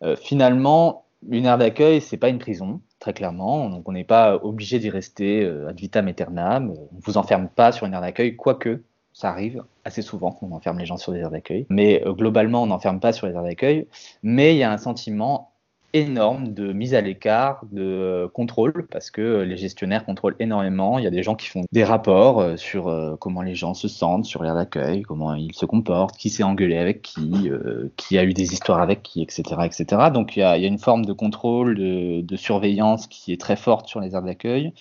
euh, 0.02 0.16
finalement 0.16 1.04
une 1.30 1.46
aire 1.46 1.56
d'accueil 1.56 2.00
c'est 2.00 2.16
pas 2.16 2.30
une 2.30 2.38
prison 2.38 2.80
très 2.98 3.12
clairement, 3.12 3.70
donc 3.70 3.88
on 3.88 3.92
n'est 3.92 4.04
pas 4.04 4.34
obligé 4.42 4.80
d'y 4.80 4.90
rester 4.90 5.46
ad 5.68 5.78
vitam 5.78 6.08
aeternam, 6.08 6.70
on 6.70 6.98
vous 7.00 7.16
enferme 7.16 7.48
pas 7.48 7.70
sur 7.70 7.86
une 7.86 7.94
aire 7.94 8.00
d'accueil 8.00 8.34
quoique 8.34 8.82
ça 9.12 9.30
arrive 9.30 9.62
assez 9.84 10.02
souvent 10.02 10.32
qu'on 10.32 10.50
enferme 10.50 10.78
les 10.78 10.86
gens 10.86 10.96
sur 10.96 11.12
des 11.12 11.20
aires 11.20 11.30
d'accueil, 11.30 11.64
mais 11.68 12.02
globalement 12.04 12.64
on 12.64 12.66
n'enferme 12.66 12.98
pas 12.98 13.12
sur 13.12 13.28
les 13.28 13.34
aires 13.34 13.44
d'accueil, 13.44 13.86
mais 14.24 14.54
il 14.54 14.58
y 14.58 14.64
a 14.64 14.72
un 14.72 14.78
sentiment 14.78 15.52
énorme 15.96 16.52
de 16.52 16.72
mise 16.72 16.94
à 16.94 17.00
l'écart, 17.00 17.64
de 17.72 17.82
euh, 17.82 18.28
contrôle, 18.28 18.86
parce 18.90 19.10
que 19.10 19.42
les 19.42 19.56
gestionnaires 19.56 20.04
contrôlent 20.04 20.36
énormément. 20.38 20.98
Il 20.98 21.04
y 21.04 21.06
a 21.06 21.10
des 21.10 21.22
gens 21.22 21.34
qui 21.34 21.48
font 21.48 21.64
des 21.72 21.84
rapports 21.84 22.40
euh, 22.40 22.56
sur 22.56 22.88
euh, 22.88 23.16
comment 23.18 23.42
les 23.42 23.54
gens 23.54 23.74
se 23.74 23.88
sentent 23.88 24.24
sur 24.24 24.42
l'air 24.42 24.54
d'accueil, 24.54 25.02
comment 25.02 25.34
ils 25.34 25.54
se 25.54 25.64
comportent, 25.66 26.16
qui 26.16 26.30
s'est 26.30 26.42
engueulé 26.42 26.76
avec 26.76 27.02
qui, 27.02 27.50
qui 27.96 28.18
a 28.18 28.24
eu 28.24 28.32
des 28.34 28.52
histoires 28.52 28.80
avec 28.80 29.02
qui, 29.02 29.22
etc. 29.22 29.42
etc. 29.64 30.10
Donc 30.12 30.36
il 30.36 30.40
y 30.40 30.42
a, 30.42 30.56
une 30.56 30.78
forme 30.78 31.04
de 31.04 31.12
contrôle, 31.12 31.76
de, 31.76 32.36
surveillance 32.36 33.06
qui 33.06 33.32
est 33.32 33.40
très 33.40 33.56
forte 33.56 33.88
sur 33.88 34.00
les 34.00 34.14
aires 34.14 34.22
d'accueil. 34.22 34.72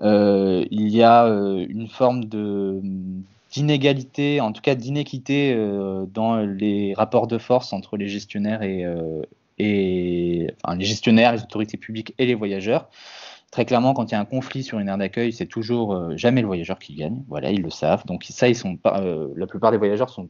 il 0.00 0.88
y 0.88 1.02
a 1.02 1.26
une 1.26 1.88
forme 1.88 2.24
d'inégalité, 3.52 4.40
en 4.40 4.52
tout 4.52 4.62
cas 4.62 4.74
d'inéquité 4.74 5.54
dans 6.12 6.36
les 6.38 6.94
rapports 6.94 7.26
de 7.26 7.38
force 7.38 7.72
entre 7.72 7.96
les 7.96 8.08
gestionnaires 8.08 8.62
et, 8.62 8.86
les 9.58 10.54
gestionnaires, 10.80 11.32
les 11.32 11.42
autorités 11.42 11.76
publiques 11.76 12.14
et 12.18 12.26
les 12.26 12.34
voyageurs. 12.34 12.88
Très 13.50 13.64
clairement, 13.64 13.94
quand 13.94 14.10
il 14.10 14.12
y 14.12 14.14
a 14.14 14.20
un 14.20 14.26
conflit 14.26 14.62
sur 14.62 14.78
une 14.78 14.88
aire 14.88 14.98
d'accueil, 14.98 15.32
c'est 15.32 15.46
toujours 15.46 15.94
euh, 15.94 16.16
jamais 16.16 16.42
le 16.42 16.46
voyageur 16.46 16.78
qui 16.78 16.94
gagne. 16.94 17.24
Voilà, 17.28 17.50
ils 17.50 17.62
le 17.62 17.70
savent. 17.70 18.04
Donc 18.04 18.24
ça, 18.24 18.46
euh, 18.46 19.28
la 19.36 19.46
plupart 19.46 19.70
des 19.70 19.78
voyageurs 19.78 20.10
sont 20.10 20.28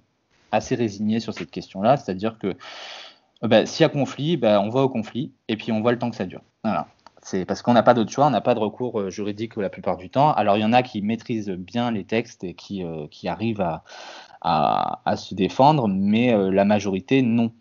assez 0.52 0.76
résignés 0.76 1.18
sur 1.18 1.34
cette 1.34 1.50
question-là. 1.50 1.96
C'est-à-dire 1.96 2.38
que 2.38 2.46
euh, 2.46 3.48
bah, 3.48 3.66
s'il 3.66 3.82
y 3.82 3.86
a 3.86 3.88
conflit, 3.88 4.36
bah, 4.36 4.60
on 4.60 4.68
va 4.68 4.82
au 4.82 4.88
conflit 4.88 5.32
et 5.48 5.56
puis 5.56 5.72
on 5.72 5.80
voit 5.80 5.90
le 5.90 5.98
temps 5.98 6.10
que 6.10 6.16
ça 6.16 6.26
dure. 6.26 6.42
Voilà. 6.62 6.86
C'est 7.20 7.44
parce 7.44 7.62
qu'on 7.62 7.72
n'a 7.72 7.82
pas 7.82 7.94
d'autre 7.94 8.12
choix, 8.12 8.28
on 8.28 8.30
n'a 8.30 8.40
pas 8.40 8.54
de 8.54 8.60
recours 8.60 9.10
juridique 9.10 9.56
la 9.56 9.68
plupart 9.68 9.96
du 9.96 10.08
temps. 10.08 10.32
Alors 10.32 10.56
il 10.56 10.60
y 10.60 10.64
en 10.64 10.72
a 10.72 10.84
qui 10.84 11.02
maîtrisent 11.02 11.50
bien 11.50 11.90
les 11.90 12.04
textes 12.04 12.44
et 12.44 12.54
qui, 12.54 12.80
arrivent 13.26 13.66
à, 14.40 15.16
se 15.16 15.34
défendre, 15.34 15.88
mais 15.88 16.32
la 16.50 16.64
majorité 16.64 17.20
non. 17.22 17.52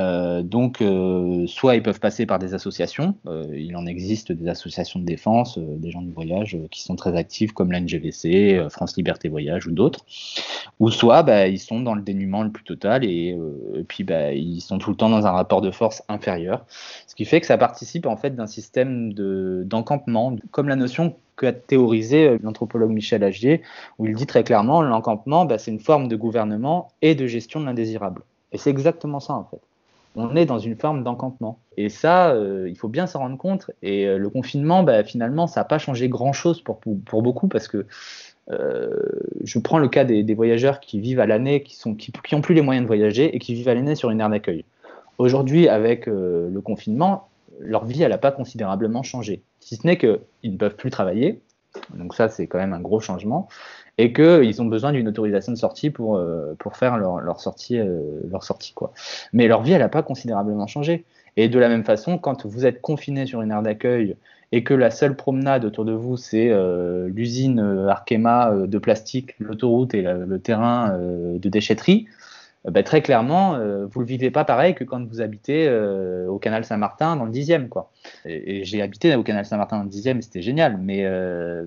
Euh, 0.00 0.42
donc, 0.42 0.82
euh, 0.82 1.46
soit 1.46 1.76
ils 1.76 1.82
peuvent 1.82 2.00
passer 2.00 2.26
par 2.26 2.40
des 2.40 2.52
associations, 2.52 3.14
euh, 3.26 3.46
il 3.56 3.76
en 3.76 3.86
existe 3.86 4.32
des 4.32 4.48
associations 4.48 4.98
de 4.98 5.04
défense, 5.04 5.56
des 5.58 5.90
gens 5.92 6.02
du 6.02 6.10
voyage 6.10 6.58
qui 6.72 6.82
sont 6.82 6.96
très 6.96 7.16
actifs 7.16 7.52
comme 7.52 7.70
l'NGVC, 7.70 8.66
France 8.70 8.96
Liberté 8.96 9.28
Voyage 9.28 9.68
ou 9.68 9.70
d'autres, 9.70 10.04
ou 10.80 10.90
soit 10.90 11.22
bah, 11.22 11.46
ils 11.46 11.60
sont 11.60 11.80
dans 11.80 11.94
le 11.94 12.02
dénuement 12.02 12.42
le 12.42 12.50
plus 12.50 12.64
total 12.64 13.04
et, 13.04 13.38
puis 13.86 14.02
bah, 14.02 14.32
ils 14.32 14.60
sont 14.60 14.78
tout 14.78 14.90
le 14.90 14.96
temps 14.96 15.08
dans 15.08 15.26
un 15.26 15.30
rapport 15.30 15.60
de 15.60 15.70
force 15.70 16.02
inférieur, 16.08 16.64
ce 17.06 17.14
qui 17.14 17.24
fait 17.24 17.40
que 17.40 17.46
ça 17.46 17.58
participe 17.58 18.06
en 18.06 18.16
fait 18.16 18.34
d'un 18.34 18.48
système 18.48 19.12
d'encampement, 19.12 20.36
comme 20.50 20.68
la 20.68 20.76
notion 20.76 21.14
qu'a 21.36 21.52
théorisé 21.52 22.38
l'anthropologue 22.42 22.90
Michel 22.90 23.22
Agier, 23.22 23.62
où 23.98 24.06
il 24.06 24.14
dit 24.14 24.26
très 24.26 24.42
clairement 24.42 24.82
l'encampement, 24.82 25.44
bah, 25.44 25.58
c'est 25.58 25.70
une 25.70 25.80
forme 25.80 26.08
de 26.08 26.16
gouvernement 26.16 26.88
et 27.00 27.14
de 27.14 27.26
gestion 27.28 27.60
de 27.60 27.66
l'indésirable. 27.66 28.22
Et 28.50 28.58
c'est 28.58 28.70
exactement 28.70 29.20
ça 29.20 29.34
en 29.34 29.44
fait 29.44 29.60
on 30.16 30.36
est 30.36 30.46
dans 30.46 30.58
une 30.58 30.76
forme 30.76 31.02
d'encampement. 31.02 31.58
Et 31.76 31.88
ça, 31.88 32.30
euh, 32.30 32.68
il 32.68 32.76
faut 32.76 32.88
bien 32.88 33.06
s'en 33.06 33.20
rendre 33.20 33.36
compte. 33.36 33.70
Et 33.82 34.06
euh, 34.06 34.18
le 34.18 34.28
confinement, 34.30 34.82
bah, 34.82 35.02
finalement, 35.04 35.46
ça 35.46 35.60
n'a 35.60 35.64
pas 35.64 35.78
changé 35.78 36.08
grand-chose 36.08 36.62
pour, 36.62 36.78
beaucoup 37.22 37.48
parce 37.48 37.68
que 37.68 37.86
euh, 38.50 38.90
je 39.42 39.58
prends 39.58 39.78
le 39.78 39.88
cas 39.88 40.04
des, 40.04 40.34
voyageurs 40.34 40.80
qui 40.80 41.00
vivent 41.00 41.20
à 41.20 41.26
l'année, 41.26 41.62
qui 41.62 41.76
qui, 41.96 42.34
ont 42.34 42.40
plus 42.40 42.54
les 42.54 42.62
moyens 42.62 42.84
de 42.84 42.86
voyager 42.86 43.34
et 43.34 43.38
qui 43.38 43.54
vivent 43.54 43.68
à 43.68 43.74
l'année 43.74 43.94
sur 43.94 44.10
une 44.10 44.20
aire 44.20 44.30
d'accueil. 44.30 44.64
Aujourd'hui, 45.18 45.68
avec 45.68 46.06
le 46.06 46.60
confinement, 46.60 47.28
leur 47.60 47.84
vie, 47.84 48.02
elle 48.02 48.10
n'a 48.10 48.18
pas 48.18 48.32
considérablement 48.32 49.02
changé. 49.04 49.42
Si 49.60 49.76
ce 49.76 49.86
n'est 49.86 49.96
qu'ils 49.96 50.18
ne 50.44 50.56
peuvent 50.56 50.74
plus 50.74 50.90
travailler. 50.90 51.40
Donc 51.94 52.14
ça, 52.14 52.28
c'est 52.28 52.46
quand 52.46 52.58
même 52.58 52.72
un 52.72 52.80
gros 52.80 53.00
changement 53.00 53.48
et 53.98 54.12
qu'ils 54.12 54.60
ont 54.60 54.64
besoin 54.64 54.92
d'une 54.92 55.08
autorisation 55.08 55.52
de 55.52 55.58
sortie 55.58 55.90
pour, 55.90 56.16
euh, 56.16 56.54
pour 56.58 56.76
faire 56.76 56.96
leur, 56.96 57.20
leur 57.20 57.40
sortie, 57.40 57.78
euh, 57.78 58.00
leur 58.30 58.42
sortie 58.42 58.72
quoi. 58.72 58.92
Mais 59.32 59.46
leur 59.46 59.62
vie, 59.62 59.72
elle 59.72 59.80
n'a 59.80 59.88
pas 59.88 60.02
considérablement 60.02 60.66
changé. 60.66 61.04
Et 61.36 61.48
de 61.48 61.58
la 61.58 61.68
même 61.68 61.84
façon, 61.84 62.18
quand 62.18 62.46
vous 62.46 62.66
êtes 62.66 62.80
confiné 62.80 63.26
sur 63.26 63.42
une 63.42 63.50
aire 63.50 63.62
d'accueil 63.62 64.16
et 64.52 64.62
que 64.62 64.74
la 64.74 64.90
seule 64.90 65.16
promenade 65.16 65.64
autour 65.64 65.84
de 65.84 65.92
vous, 65.92 66.16
c'est 66.16 66.48
euh, 66.50 67.08
l'usine 67.08 67.86
Arkema 67.88 68.52
de 68.52 68.78
plastique, 68.78 69.34
l'autoroute 69.40 69.94
et 69.94 70.02
le 70.02 70.38
terrain 70.38 70.96
de 70.98 71.48
déchetterie, 71.48 72.06
euh, 72.08 72.33
bah, 72.70 72.82
très 72.82 73.02
clairement, 73.02 73.56
euh, 73.56 73.86
vous 73.86 74.00
le 74.00 74.06
vivez 74.06 74.30
pas 74.30 74.44
pareil 74.44 74.74
que 74.74 74.84
quand 74.84 75.06
vous 75.06 75.20
habitez 75.20 75.66
euh, 75.68 76.26
au 76.28 76.38
canal 76.38 76.64
Saint-Martin 76.64 77.16
dans 77.16 77.26
le 77.26 77.30
10e. 77.30 77.68
Quoi. 77.68 77.90
Et, 78.24 78.64
j'ai 78.64 78.80
habité 78.80 79.14
au 79.16 79.22
canal 79.22 79.44
Saint-Martin 79.44 79.78
dans 79.78 79.84
le 79.84 79.90
10e, 79.90 80.22
c'était 80.22 80.40
génial, 80.40 80.78
mais, 80.78 81.04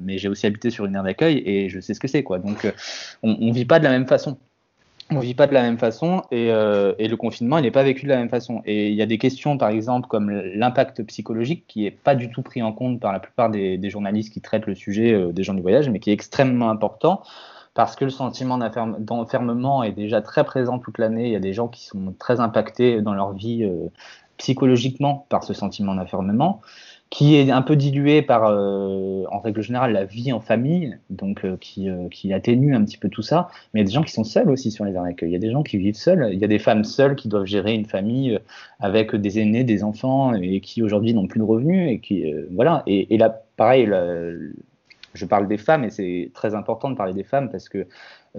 mais 0.02 0.18
j'ai 0.18 0.28
aussi 0.28 0.48
habité 0.48 0.72
sur 0.72 0.86
une 0.86 0.96
aire 0.96 1.04
d'accueil 1.04 1.44
et 1.46 1.70
je 1.70 1.80
sais 1.80 1.94
ce 1.94 2.00
que 2.00 2.08
c'est. 2.08 2.24
Quoi. 2.24 2.40
Donc 2.40 2.72
on 3.22 3.36
ne 3.38 3.54
vit 3.54 3.66
pas 3.66 3.80
de 3.80 3.84
la 3.84 3.92
même 3.92 4.08
façon. 4.08 4.38
On 5.10 5.20
vit 5.20 5.36
pas 5.36 5.48
de 5.48 5.54
la 5.54 5.62
même 5.62 5.78
façon 5.78 6.24
et, 6.32 6.48
et 6.48 7.08
le 7.08 7.16
confinement, 7.16 7.60
il 7.60 7.62
n'est 7.62 7.72
pas 7.72 7.84
vécu 7.84 8.06
de 8.06 8.10
la 8.10 8.18
même 8.18 8.30
façon. 8.30 8.62
Et 8.66 8.90
il 8.90 8.96
y 8.96 9.02
a 9.02 9.06
des 9.06 9.18
questions, 9.18 9.58
par 9.58 9.70
exemple, 9.70 10.08
comme 10.08 10.32
l'impact 10.32 11.04
psychologique, 11.04 11.66
qui 11.68 11.86
est 11.86 11.92
pas 11.92 12.16
du 12.16 12.30
tout 12.30 12.42
pris 12.42 12.62
en 12.62 12.74
compte 12.74 13.00
par 13.00 13.14
la 13.14 13.20
plupart 13.20 13.50
des, 13.50 13.78
des 13.78 13.90
journalistes 13.90 14.34
qui 14.34 14.42
traitent 14.42 14.66
le 14.66 14.76
sujet 14.76 15.32
des 15.32 15.44
gens 15.44 15.54
du 15.54 15.62
voyage, 15.62 15.90
mais 15.90 16.00
qui 16.00 16.10
est 16.10 16.14
extrêmement 16.14 16.70
important 16.70 17.22
parce 17.78 17.96
que 17.96 18.06
le 18.06 18.10
sentiment 18.10 18.58
d'enfermement 18.58 19.84
est 19.84 19.92
déjà 19.92 20.24
très 20.24 20.44
présent 20.44 20.80
toute 20.80 20.98
l'année. 20.98 21.28
Il 21.28 21.32
y 21.32 21.36
a 21.36 21.40
des 21.40 21.54
gens 21.54 21.68
qui 21.68 21.86
sont 21.86 22.12
très 22.18 22.40
impactés 22.40 23.04
dans 23.04 23.14
leur 23.14 23.34
vie 23.34 23.64
euh, 23.64 23.90
psychologiquement 24.38 25.28
par 25.30 25.44
ce 25.44 25.54
sentiment 25.54 25.94
d'enfermement, 25.94 26.60
qui 27.12 27.36
est 27.36 27.52
un 27.52 27.62
peu 27.62 27.76
dilué 27.76 28.24
par, 28.24 28.46
euh, 28.46 29.26
en 29.30 29.40
règle 29.42 29.62
générale, 29.62 29.94
la 29.94 30.06
vie 30.06 30.34
en 30.34 30.40
famille, 30.40 30.98
donc 31.12 31.46
euh, 31.46 31.56
qui, 31.58 32.34
atténue 32.34 32.74
un 32.74 32.84
petit 32.84 32.98
peu 32.98 33.10
tout 33.10 33.22
ça. 33.22 33.48
Mais 33.76 33.82
il 33.82 33.84
y 33.84 33.86
a 33.86 33.88
des 33.90 33.94
gens 33.94 34.02
qui 34.02 34.12
sont 34.12 34.24
seuls 34.24 34.50
aussi 34.50 34.72
sur 34.72 34.84
les 34.84 34.94
aires 34.94 35.04
d'accueil. 35.04 35.30
Il 35.30 35.34
y 35.34 35.36
a 35.36 35.40
des 35.40 35.52
gens 35.52 35.62
qui 35.62 35.78
vivent 35.78 35.94
seuls. 35.94 36.32
Il 36.34 36.40
y 36.40 36.46
a 36.46 36.48
des 36.48 36.58
femmes 36.58 36.84
seules 36.84 37.16
qui 37.16 37.28
doivent 37.28 37.46
gérer 37.46 37.76
une 37.76 37.86
famille 37.86 38.40
avec 38.80 39.16
des 39.16 39.38
aînés, 39.38 39.64
des 39.64 39.84
enfants, 39.84 40.34
et 40.34 40.62
qui 40.62 40.82
aujourd'hui 40.82 41.14
n'ont 41.14 41.28
plus 41.28 41.40
de 41.40 41.46
revenus. 41.46 41.92
Et 41.92 42.00
qui, 42.00 42.34
voilà. 42.50 42.82
Et 42.88 43.20
là, 43.20 43.44
pareil, 43.56 43.88
je 45.18 45.26
parle 45.26 45.48
des 45.48 45.58
femmes 45.58 45.84
et 45.84 45.90
c'est 45.90 46.32
très 46.34 46.56
important 46.56 46.90
de 46.90 46.96
parler 46.96 47.14
des 47.14 47.24
femmes 47.24 47.50
parce 47.50 47.68
que 47.68 47.88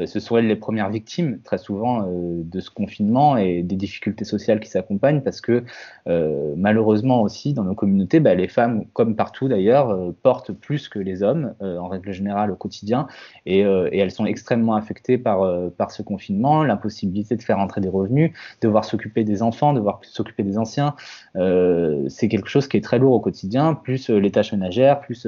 ce 0.07 0.21
sont 0.21 0.37
elles 0.37 0.47
les 0.47 0.57
premières 0.57 0.91
victimes, 0.91 1.41
très 1.43 1.59
souvent, 1.59 2.07
de 2.07 2.61
ce 2.61 2.71
confinement 2.71 3.37
et 3.37 3.63
des 3.63 3.77
difficultés 3.77 4.25
sociales 4.25 4.61
qui 4.61 4.69
s'accompagnent, 4.69 5.21
parce 5.21 5.41
que 5.41 5.65
malheureusement 6.07 7.23
aussi, 7.23 7.53
dans 7.53 7.65
nos 7.65 7.75
communautés, 7.75 8.21
bah, 8.21 8.35
les 8.35 8.49
femmes, 8.49 8.85
comme 8.93 9.17
partout 9.17 9.49
d'ailleurs, 9.49 10.13
portent 10.23 10.53
plus 10.53 10.89
que 10.89 10.99
les 10.99 11.23
hommes, 11.23 11.55
en 11.61 11.89
règle 11.89 12.13
générale, 12.13 12.51
au 12.51 12.57
quotidien, 12.57 13.07
et, 13.47 13.61
elles 13.61 14.11
sont 14.11 14.27
extrêmement 14.27 14.75
affectées 14.75 15.19
par, 15.19 15.71
par 15.73 15.91
ce 15.91 16.03
confinement, 16.03 16.63
l'impossibilité 16.65 17.37
de 17.37 17.43
faire 17.43 17.59
entrer 17.59 17.81
des 17.81 17.89
revenus, 17.89 18.33
devoir 18.61 18.85
s'occuper 18.85 19.25
des 19.25 19.43
enfants, 19.43 19.73
devoir 19.73 20.01
s'occuper 20.03 20.43
des 20.43 20.59
anciens. 20.59 20.95
c'est 21.35 22.29
quelque 22.29 22.49
chose 22.49 22.69
qui 22.69 22.77
est 22.77 22.85
très 22.85 22.99
lourd 22.99 23.13
au 23.13 23.21
quotidien, 23.21 23.75
plus 23.75 24.11
les 24.11 24.31
tâches 24.31 24.53
ménagères, 24.53 25.01
plus 25.01 25.27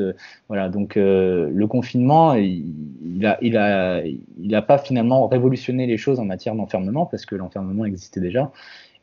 voilà. 0.49 0.69
Donc 0.69 0.95
le 0.97 1.67
confinement, 1.67 2.35
il 2.35 3.57
a 3.57 4.60
pas 4.63 4.79
finalement 4.79 5.27
révolutionné 5.27 5.87
les 5.87 5.97
choses 5.97 6.21
en 6.21 6.25
matière 6.25 6.55
d'enfermement 6.55 7.07
parce 7.07 7.27
que 7.27 7.35
l'enfermement 7.35 7.85
existait 7.85 8.21
déjà. 8.21 8.51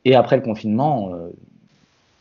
Et 0.06 0.16
après 0.16 0.38
le 0.38 0.42
confinement, 0.42 1.12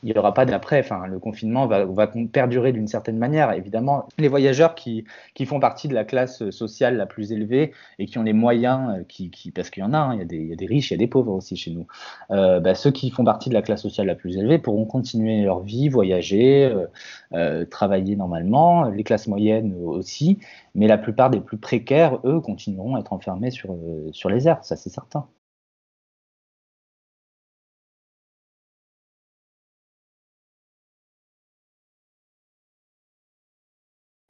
il 0.03 0.13
n'y 0.13 0.19
aura 0.19 0.35
pas 0.35 0.45
d'après. 0.45 0.81
Enfin, 0.81 1.07
le 1.07 1.19
confinement 1.19 1.67
va, 1.67 1.87
perdurer 2.33 2.73
d'une 2.73 2.87
certaine 2.87 3.19
manière. 3.19 3.53
Évidemment, 3.53 4.07
les 4.19 4.29
voyageurs 4.29 4.75
qui, 4.75 5.05
font 5.47 5.61
partie 5.61 5.89
de 5.89 5.95
la 5.95 6.05
classe 6.05 6.51
sociale 6.51 6.97
la 6.97 7.07
plus 7.07 7.33
élevée 7.33 7.73
et 7.99 8.07
qui 8.07 8.19
ont 8.19 8.23
les 8.23 8.33
moyens, 8.33 8.99
euh, 8.99 9.05
qui, 9.09 9.31
parce 9.55 9.71
qu'il 9.71 9.83
y 9.83 9.87
en 9.87 9.93
a, 9.93 9.99
hein, 9.99 10.15
il, 10.15 10.49
y 10.49 10.53
a 10.53 10.57
des, 10.57 10.67
riches, 10.67 10.91
il 10.91 10.95
y 10.95 10.97
a 10.97 10.99
des 10.99 11.07
pauvres 11.07 11.33
aussi 11.33 11.57
chez 11.57 11.71
nous, 11.71 11.87
euh, 12.31 12.61
bah, 12.61 12.75
ceux 12.75 12.91
qui 12.91 13.11
font 13.11 13.25
partie 13.25 13.49
de 13.49 13.55
la 13.55 13.63
classe 13.63 13.83
sociale 13.83 14.07
la 14.07 14.15
plus 14.15 14.37
élevée 14.37 14.59
pourront 14.59 14.85
continuer 14.85 15.43
leur 15.43 15.61
vie, 15.61 15.89
voyager, 15.89 16.75
euh, 17.33 17.65
travailler 17.67 18.17
normalement, 18.17 18.85
les 18.85 19.05
classes 19.05 19.27
moyennes 19.27 19.75
aussi, 19.85 20.39
mais 20.75 20.87
la 20.87 20.99
plupart 20.99 21.31
des 21.31 21.41
plus 21.41 21.59
précaires, 21.59 22.19
eux, 22.25 22.41
continueront 22.41 22.97
à 22.97 23.01
être 23.01 23.13
enfermés 23.13 23.51
sur, 23.51 23.75
sur 24.13 24.29
les 24.29 24.49
airs, 24.49 24.65
ça 24.65 24.77
c'est 24.77 24.91
certain. 24.91 25.27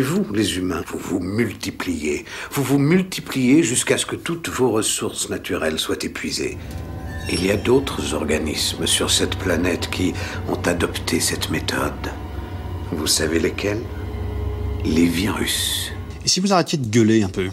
Vous, 0.09 0.25
les 0.33 0.57
humains, 0.59 0.85
vous 0.87 1.01
vous 1.01 1.19
multipliez. 1.19 2.25
Vous 2.53 2.63
vous 2.63 2.79
multipliez 2.79 3.65
jusqu'à 3.65 3.99
ce 3.99 4.07
que 4.07 4.15
toutes 4.15 4.49
vos 4.49 4.71
ressources 4.71 5.31
naturelles 5.31 5.81
soient 5.81 5.99
épuisées. 6.01 6.59
Il 7.33 7.45
y 7.45 7.51
a 7.51 7.57
d'autres 7.57 8.15
organismes 8.15 8.87
sur 8.87 9.11
cette 9.11 9.37
planète 9.37 9.91
qui 9.91 10.15
ont 10.49 10.63
adopté 10.63 11.19
cette 11.19 11.51
méthode. 11.51 12.13
Vous 12.93 13.09
savez 13.09 13.41
lesquels? 13.41 13.83
Les 14.85 15.07
virus. 15.07 15.91
Et 16.25 16.29
si 16.29 16.39
vous 16.39 16.53
arrêtiez 16.53 16.79
de 16.79 16.87
gueuler 16.87 17.25
un 17.25 17.29
peu? 17.29 17.49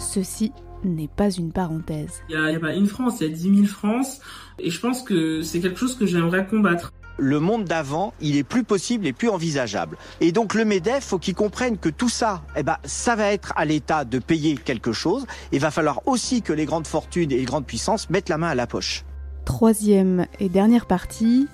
Ceci 0.00 0.50
n'est 0.82 1.10
pas 1.16 1.30
une 1.30 1.52
parenthèse. 1.52 2.22
Il 2.28 2.44
n'y 2.44 2.56
a, 2.56 2.58
pas 2.58 2.74
une 2.74 2.88
France, 2.88 3.18
il 3.20 3.28
y 3.28 3.30
a 3.30 3.36
10 3.36 3.54
000 3.54 3.66
France. 3.66 4.18
Et 4.58 4.70
je 4.70 4.80
pense 4.80 5.04
que 5.04 5.42
c'est 5.42 5.60
quelque 5.60 5.78
chose 5.78 5.94
que 5.94 6.06
j'aimerais 6.06 6.44
combattre 6.44 6.92
le 7.18 7.40
monde 7.40 7.64
d'avant, 7.64 8.14
il 8.20 8.36
est 8.36 8.42
plus 8.42 8.64
possible 8.64 9.06
et 9.06 9.12
plus 9.12 9.28
envisageable. 9.28 9.96
Et 10.20 10.32
donc 10.32 10.54
le 10.54 10.64
MEDEF, 10.64 11.04
faut 11.04 11.18
qu'il 11.18 11.34
comprenne 11.34 11.78
que 11.78 11.88
tout 11.88 12.08
ça, 12.08 12.42
eh 12.56 12.62
ben, 12.62 12.76
ça 12.84 13.16
va 13.16 13.32
être 13.32 13.52
à 13.56 13.64
l'État 13.64 14.04
de 14.04 14.18
payer 14.18 14.56
quelque 14.56 14.92
chose. 14.92 15.26
Il 15.52 15.60
va 15.60 15.70
falloir 15.70 16.06
aussi 16.06 16.42
que 16.42 16.52
les 16.52 16.66
grandes 16.66 16.86
fortunes 16.86 17.32
et 17.32 17.36
les 17.36 17.44
grandes 17.44 17.66
puissances 17.66 18.10
mettent 18.10 18.28
la 18.28 18.38
main 18.38 18.48
à 18.48 18.54
la 18.54 18.66
poche. 18.66 19.04
Troisième 19.44 20.26
et 20.40 20.48
dernière 20.48 20.86
partie, 20.86 21.48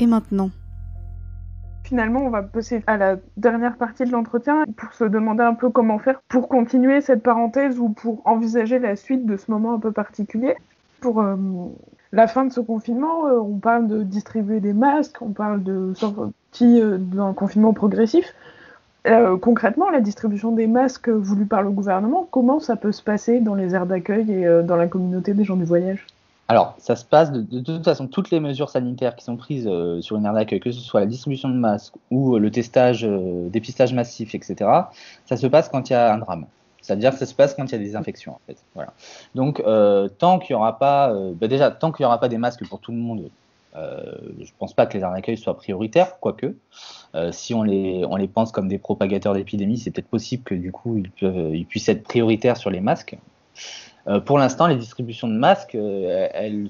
et 0.00 0.06
maintenant 0.06 0.50
Finalement, 1.84 2.20
on 2.20 2.30
va 2.30 2.42
passer 2.42 2.82
à 2.86 2.96
la 2.96 3.16
dernière 3.36 3.76
partie 3.76 4.04
de 4.04 4.12
l'entretien 4.12 4.64
pour 4.76 4.92
se 4.94 5.04
demander 5.04 5.42
un 5.42 5.54
peu 5.54 5.68
comment 5.70 5.98
faire 5.98 6.22
pour 6.28 6.48
continuer 6.48 7.00
cette 7.00 7.22
parenthèse 7.22 7.78
ou 7.78 7.88
pour 7.88 8.22
envisager 8.24 8.78
la 8.78 8.96
suite 8.96 9.26
de 9.26 9.36
ce 9.36 9.50
moment 9.50 9.74
un 9.74 9.78
peu 9.78 9.92
particulier. 9.92 10.54
Pour 11.00 11.20
euh, 11.20 11.36
la 12.12 12.26
fin 12.26 12.44
de 12.44 12.52
ce 12.52 12.60
confinement, 12.60 13.26
euh, 13.26 13.38
on 13.38 13.58
parle 13.58 13.88
de 13.88 14.02
distribuer 14.02 14.60
des 14.60 14.74
masques, 14.74 15.20
on 15.22 15.30
parle 15.30 15.62
de 15.62 15.94
sortie 15.94 16.80
euh, 16.80 16.98
d'un 16.98 17.32
confinement 17.32 17.72
progressif. 17.72 18.34
Euh, 19.06 19.36
concrètement, 19.36 19.90
la 19.90 20.00
distribution 20.00 20.52
des 20.52 20.66
masques 20.66 21.08
voulus 21.08 21.46
par 21.46 21.62
le 21.62 21.70
gouvernement, 21.70 22.28
comment 22.30 22.60
ça 22.60 22.76
peut 22.76 22.92
se 22.92 23.02
passer 23.02 23.40
dans 23.40 23.54
les 23.54 23.74
aires 23.74 23.86
d'accueil 23.86 24.30
et 24.30 24.62
dans 24.62 24.76
la 24.76 24.86
communauté 24.86 25.34
des 25.34 25.42
gens 25.42 25.56
du 25.56 25.64
voyage? 25.64 26.06
Alors, 26.46 26.74
ça 26.78 26.94
se 26.94 27.04
passe 27.04 27.32
de, 27.32 27.60
toute 27.60 27.82
façon, 27.82 28.06
toutes 28.06 28.30
les 28.30 28.38
mesures 28.38 28.68
sanitaires 28.68 29.16
qui 29.16 29.24
sont 29.24 29.36
prises 29.36 29.68
sur 30.02 30.16
une 30.16 30.24
aire 30.24 30.34
d'accueil, 30.34 30.60
que 30.60 30.70
ce 30.70 30.80
soit 30.80 31.00
la 31.00 31.06
distribution 31.06 31.48
de 31.48 31.56
masques 31.56 31.94
ou 32.12 32.38
le 32.38 32.50
testage, 32.52 33.02
dépistage 33.50 33.92
massif, 33.92 34.36
etc., 34.36 34.70
ça 35.26 35.36
se 35.36 35.48
passe 35.48 35.68
quand 35.68 35.90
il 35.90 35.94
y 35.94 35.96
a 35.96 36.14
un 36.14 36.18
drame. 36.18 36.46
C'est-à-dire 36.82 37.12
que 37.12 37.18
ça 37.18 37.26
se 37.26 37.34
passe 37.34 37.54
quand 37.54 37.64
il 37.64 37.72
y 37.72 37.74
a 37.76 37.78
des 37.78 37.96
infections, 37.96 38.32
en 38.32 38.40
fait. 38.46 38.58
Voilà. 38.74 38.92
Donc, 39.34 39.60
euh, 39.60 40.08
tant 40.08 40.38
qu'il 40.40 40.54
n'y 40.54 40.60
aura 40.60 40.78
pas, 40.78 41.12
euh, 41.12 41.32
bah 41.34 41.46
déjà, 41.46 41.70
tant 41.70 41.92
qu'il 41.92 42.02
n'y 42.02 42.06
aura 42.06 42.18
pas 42.18 42.28
des 42.28 42.38
masques 42.38 42.68
pour 42.68 42.80
tout 42.80 42.90
le 42.90 42.98
monde, 42.98 43.30
euh, 43.76 44.02
je 44.38 44.44
ne 44.44 44.58
pense 44.58 44.74
pas 44.74 44.86
que 44.86 44.98
les 44.98 45.04
arts 45.04 45.12
d'accueil 45.12 45.38
soient 45.38 45.56
prioritaires, 45.56 46.18
quoique. 46.20 46.54
si 47.30 47.54
on 47.54 47.62
les, 47.62 48.04
on 48.04 48.16
les 48.16 48.28
pense 48.28 48.50
comme 48.52 48.68
des 48.68 48.78
propagateurs 48.78 49.32
d'épidémie, 49.32 49.78
c'est 49.78 49.92
peut-être 49.92 50.08
possible 50.08 50.42
que 50.42 50.54
du 50.54 50.72
coup, 50.72 51.00
ils, 51.22 51.66
puissent 51.66 51.88
être 51.88 52.02
prioritaires 52.02 52.56
sur 52.56 52.68
les 52.68 52.80
masques. 52.80 53.16
pour 54.26 54.38
l'instant, 54.38 54.66
les 54.66 54.76
distributions 54.76 55.28
de 55.28 55.34
masques, 55.34 55.76
elles, 55.76 56.68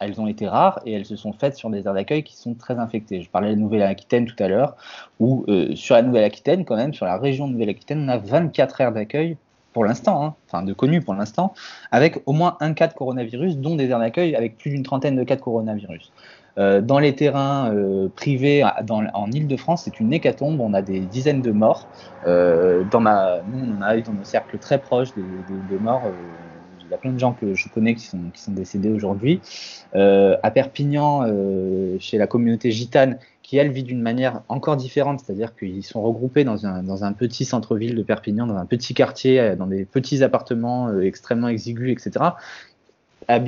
elles 0.00 0.20
ont 0.20 0.26
été 0.26 0.48
rares 0.48 0.80
et 0.84 0.92
elles 0.92 1.06
se 1.06 1.16
sont 1.16 1.32
faites 1.32 1.56
sur 1.56 1.70
des 1.70 1.86
aires 1.86 1.94
d'accueil 1.94 2.24
qui 2.24 2.36
sont 2.36 2.54
très 2.54 2.78
infectées. 2.78 3.22
Je 3.22 3.30
parlais 3.30 3.54
de 3.54 3.60
Nouvelle-Aquitaine 3.60 4.26
tout 4.26 4.42
à 4.42 4.48
l'heure, 4.48 4.76
où 5.20 5.46
sur 5.74 5.94
la 5.94 6.02
Nouvelle-Aquitaine, 6.02 6.64
quand 6.64 6.76
même, 6.76 6.92
sur 6.92 7.06
la 7.06 7.16
région 7.16 7.46
de 7.46 7.52
Nouvelle-Aquitaine, 7.52 8.04
on 8.04 8.08
a 8.08 8.18
24 8.18 8.80
aires 8.80 8.92
d'accueil 8.92 9.36
pour 9.72 9.84
l'instant, 9.84 10.24
hein, 10.24 10.34
enfin 10.46 10.62
de 10.62 10.72
connu 10.72 11.00
pour 11.00 11.14
l'instant, 11.14 11.54
avec 11.90 12.22
au 12.26 12.32
moins 12.32 12.56
un 12.60 12.74
cas 12.74 12.88
de 12.88 12.94
coronavirus, 12.94 13.58
dont 13.58 13.76
des 13.76 13.88
aires 13.88 13.98
d'accueil 13.98 14.34
avec 14.36 14.58
plus 14.58 14.70
d'une 14.70 14.82
trentaine 14.82 15.16
de 15.16 15.24
cas 15.24 15.36
de 15.36 15.40
coronavirus. 15.40 16.12
Euh, 16.58 16.82
dans 16.82 16.98
les 16.98 17.14
terrains 17.14 17.72
euh, 17.72 18.08
privés 18.14 18.62
en 18.64 19.30
Ile-de-France, 19.30 19.84
c'est 19.84 20.00
une 20.00 20.12
hécatombe. 20.12 20.60
On 20.60 20.74
a 20.74 20.82
des 20.82 21.00
dizaines 21.00 21.42
de 21.42 21.50
morts. 21.50 21.88
Euh, 22.26 22.84
nous, 22.92 23.76
on 23.78 23.82
a 23.82 23.96
eu 23.96 24.02
dans 24.02 24.12
nos 24.12 24.24
cercles 24.24 24.58
très 24.58 24.78
proches 24.78 25.14
des, 25.14 25.78
morts. 25.78 26.02
Il 26.80 26.90
y 26.90 26.94
a 26.94 26.98
plein 26.98 27.12
de 27.12 27.18
gens 27.18 27.32
que 27.32 27.54
je 27.54 27.68
connais 27.70 27.94
qui 27.94 28.04
sont, 28.04 28.20
décédés 28.48 28.90
aujourd'hui. 28.90 29.40
À 29.94 30.50
Perpignan, 30.50 31.26
chez 31.98 32.18
la 32.18 32.26
communauté 32.26 32.70
gitane, 32.70 33.18
qui 33.42 33.56
elle 33.56 33.70
vit 33.70 33.82
d'une 33.82 34.00
manière 34.00 34.42
encore 34.48 34.76
différente, 34.76 35.20
c'est-à-dire 35.20 35.54
qu'ils 35.56 35.84
sont 35.84 36.02
regroupés 36.02 36.44
dans 36.44 36.66
un, 36.66 36.82
dans 36.82 37.04
un 37.04 37.12
petit 37.12 37.44
centre-ville 37.44 37.94
de 37.94 38.02
Perpignan, 38.02 38.46
dans 38.46 38.56
un 38.56 38.66
petit 38.66 38.94
quartier, 38.94 39.40
euh, 39.40 39.56
dans 39.56 39.66
des 39.66 39.84
petits 39.84 40.22
appartements 40.22 40.88
euh, 40.88 41.02
extrêmement 41.02 41.48
exigus, 41.48 41.92
etc. 41.92 42.24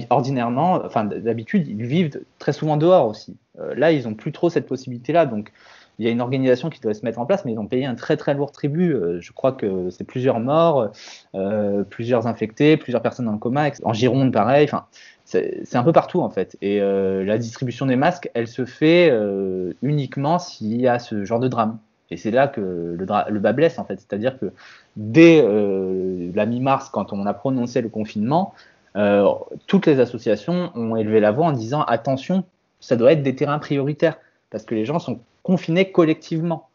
Ordinairement, 0.08 0.80
enfin 0.84 1.04
d'habitude, 1.04 1.66
ils 1.68 1.84
vivent 1.84 2.20
très 2.38 2.52
souvent 2.52 2.76
dehors 2.76 3.08
aussi. 3.08 3.36
Euh, 3.60 3.74
là, 3.74 3.92
ils 3.92 4.04
n'ont 4.04 4.14
plus 4.14 4.32
trop 4.32 4.48
cette 4.48 4.66
possibilité-là, 4.66 5.26
donc 5.26 5.52
il 5.98 6.04
y 6.04 6.08
a 6.08 6.10
une 6.10 6.20
organisation 6.20 6.70
qui 6.70 6.80
devrait 6.80 6.94
se 6.94 7.04
mettre 7.04 7.18
en 7.18 7.26
place, 7.26 7.44
mais 7.44 7.52
ils 7.52 7.58
ont 7.58 7.66
payé 7.66 7.86
un 7.86 7.94
très 7.94 8.16
très 8.16 8.34
lourd 8.34 8.52
tribut. 8.52 8.96
je 9.20 9.32
crois 9.32 9.52
que 9.52 9.90
c'est 9.90 10.04
plusieurs 10.04 10.40
morts, 10.40 10.90
euh, 11.34 11.84
plusieurs 11.84 12.26
infectés, 12.26 12.76
plusieurs 12.76 13.02
personnes 13.02 13.26
dans 13.26 13.32
le 13.32 13.38
coma. 13.38 13.70
En 13.84 13.92
Gironde, 13.92 14.32
pareil. 14.32 14.64
Enfin, 14.64 14.86
c'est 15.24 15.76
un 15.76 15.82
peu 15.82 15.92
partout 15.92 16.20
en 16.20 16.30
fait. 16.30 16.56
Et 16.62 16.80
euh, 16.80 17.24
la 17.24 17.38
distribution 17.38 17.86
des 17.86 17.96
masques, 17.96 18.30
elle 18.34 18.48
se 18.48 18.64
fait 18.64 19.08
euh, 19.10 19.72
uniquement 19.82 20.38
s'il 20.38 20.80
y 20.80 20.88
a 20.88 20.98
ce 20.98 21.24
genre 21.24 21.40
de 21.40 21.48
drame. 21.48 21.78
Et 22.10 22.16
c'est 22.16 22.30
là 22.30 22.48
que 22.48 22.60
le, 22.60 22.96
le, 22.96 23.40
bas 23.40 23.52
blesse 23.52 23.78
en 23.78 23.84
fait. 23.84 23.96
C'est-à-dire 23.96 24.38
que 24.38 24.52
dès 24.96 25.42
euh, 25.42 26.30
la 26.34 26.46
mi-mars, 26.46 26.90
quand 26.90 27.12
on 27.12 27.26
a 27.26 27.34
prononcé 27.34 27.80
le 27.80 27.88
confinement, 27.88 28.54
euh, 28.96 29.26
toutes 29.66 29.86
les 29.86 29.98
associations 30.00 30.70
ont 30.74 30.96
élevé 30.96 31.20
la 31.20 31.32
voix 31.32 31.46
en 31.46 31.52
disant 31.52 31.82
attention, 31.82 32.44
ça 32.80 32.96
doit 32.96 33.12
être 33.12 33.22
des 33.22 33.34
terrains 33.34 33.58
prioritaires 33.58 34.18
parce 34.54 34.64
que 34.64 34.76
les 34.76 34.84
gens 34.84 35.00
sont 35.00 35.18
confinés 35.42 35.90
collectivement. 35.90 36.68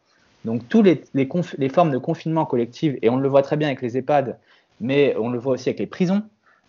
Donc 0.44 0.68
toutes 0.68 0.84
les, 0.84 1.68
formes 1.70 1.90
de 1.90 1.96
confinement 1.96 2.44
collectif, 2.44 2.94
et 3.00 3.08
on 3.08 3.16
le 3.16 3.26
voit 3.26 3.40
très 3.40 3.56
bien 3.56 3.68
avec 3.68 3.80
les 3.80 3.96
EHPAD, 3.96 4.38
mais 4.82 5.16
on 5.18 5.30
le 5.30 5.38
voit 5.38 5.54
aussi 5.54 5.70
avec 5.70 5.78
les 5.78 5.86
prisons, 5.86 6.22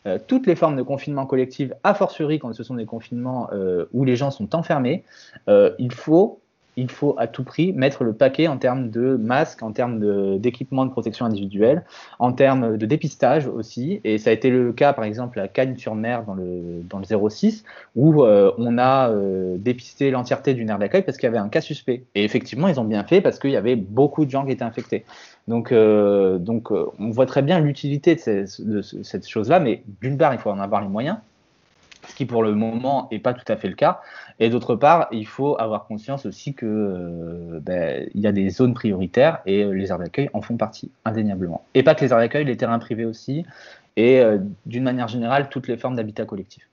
euh, 0.07 0.20
toutes 0.26 0.47
les 0.47 0.55
formes 0.55 0.78
de 0.78 0.84
confinement 0.84 1.26
collectif, 1.26 1.74
a 1.84 1.93
fortiori 1.95 2.39
quand 2.39 2.53
ce 2.53 2.64
sont 2.64 2.76
des 2.76 2.86
confinements 2.86 3.49
euh, 3.51 3.88
où 3.91 4.05
les 4.05 4.16
gens 4.16 4.32
sont 4.32 4.55
enfermés, 4.55 5.03
euh, 5.49 5.72
il 5.80 5.91
faut 5.91 6.39
il 6.78 6.89
faut 6.89 7.15
à 7.17 7.28
tout 7.28 7.43
prix 7.43 7.74
mettre 7.74 8.03
le 8.03 8.13
paquet 8.13 8.47
en 8.47 8.57
termes 8.57 8.89
de 8.89 9.15
masques, 9.17 9.63
en 9.63 9.72
termes 9.72 10.38
d'équipement 10.39 10.86
de, 10.86 10.91
protection 10.91 11.26
individuelle, 11.26 11.84
en 12.19 12.32
termes 12.32 12.78
de 12.78 12.86
dépistage 12.86 13.47
aussi. 13.47 14.01
Et 14.03 14.17
ça 14.17 14.30
a 14.30 14.34
été 14.34 14.49
le 14.49 14.72
cas, 14.74 14.93
par 14.93 15.05
exemple, 15.05 15.39
à 15.39 15.47
Cagnes-sur-Mer 15.47 16.24
dans 16.26 16.34
le, 16.34 16.82
dans 16.89 16.99
le 16.99 17.30
06, 17.30 17.63
où 17.95 18.24
euh, 18.24 18.51
on 18.57 18.78
a 18.78 19.09
euh, 19.09 19.57
dépisté 19.57 20.11
l'entièreté 20.11 20.53
d'une 20.53 20.69
aire 20.69 20.80
d'accueil 20.80 21.03
parce 21.03 21.17
qu'il 21.17 21.28
y 21.28 21.30
avait 21.30 21.38
un 21.38 21.49
cas 21.49 21.61
suspect. 21.61 22.03
Et 22.15 22.24
effectivement, 22.24 22.67
ils 22.67 22.80
ont 22.80 22.86
bien 22.86 23.03
fait 23.03 23.22
parce 23.22 23.39
qu'il 23.39 23.51
y 23.51 23.57
avait 23.57 23.76
beaucoup 23.76 24.26
de 24.26 24.32
gens 24.32 24.45
qui 24.45 24.51
étaient 24.51 24.63
infectés. 24.63 25.05
Donc, 25.47 25.72
euh, 25.72 26.38
donc 26.38 26.72
on 26.72 27.09
voit 27.09 27.26
très 27.26 27.41
bien 27.41 27.59
l'utilité 27.59 28.15
de, 28.15 28.82
cette 28.82 29.28
chose-là, 29.28 29.59
mais 29.59 29.84
d'une 30.01 30.17
part, 30.17 30.34
il 30.34 30.39
faut 30.39 30.51
en 30.51 30.59
avoir 30.59 30.82
les 30.82 30.88
moyens. 30.88 31.17
Ce 32.08 32.16
qui 32.16 32.26
pour 32.26 32.43
le 32.43 32.54
moment 32.56 33.08
n'est 33.12 33.20
pas 33.20 33.34
tout 33.34 33.49
à 33.52 33.56
fait 33.56 33.68
le 33.68 33.76
cas. 33.76 34.02
Et 34.39 34.49
d'autre 34.49 34.76
part, 34.76 35.08
il 35.12 35.28
faut 35.28 35.56
avoir 35.60 35.86
conscience 35.86 36.26
aussi 36.26 36.54
qu'il 36.56 36.68
euh, 36.68 37.60
ben, 37.62 38.08
y 38.16 38.28
a 38.28 38.32
des 38.32 38.49
zones 38.49 38.74
prioritaires 38.74 39.39
et 39.45 39.64
euh, 39.64 39.72
les 39.72 39.91
aires 39.91 39.99
d'accueil 39.99 40.30
en 40.34 40.41
font 40.41 40.58
partie 40.58 40.91
indéniablement. 41.06 41.64
Et 41.74 41.84
pas 41.84 41.95
que 41.95 42.04
les 42.04 42.12
aires 42.12 42.18
d'accueil, 42.18 42.45
les 42.45 42.58
terrains 42.58 42.80
privés 42.80 43.06
aussi, 43.06 43.45
et 43.97 44.20
euh, 44.20 44.39
d'une 44.66 44.84
manière 44.84 45.08
générale, 45.08 45.49
toutes 45.49 45.68
les 45.68 45.78
formes 45.78 45.95
d'habitat 45.95 46.26
collectif. 46.26 46.68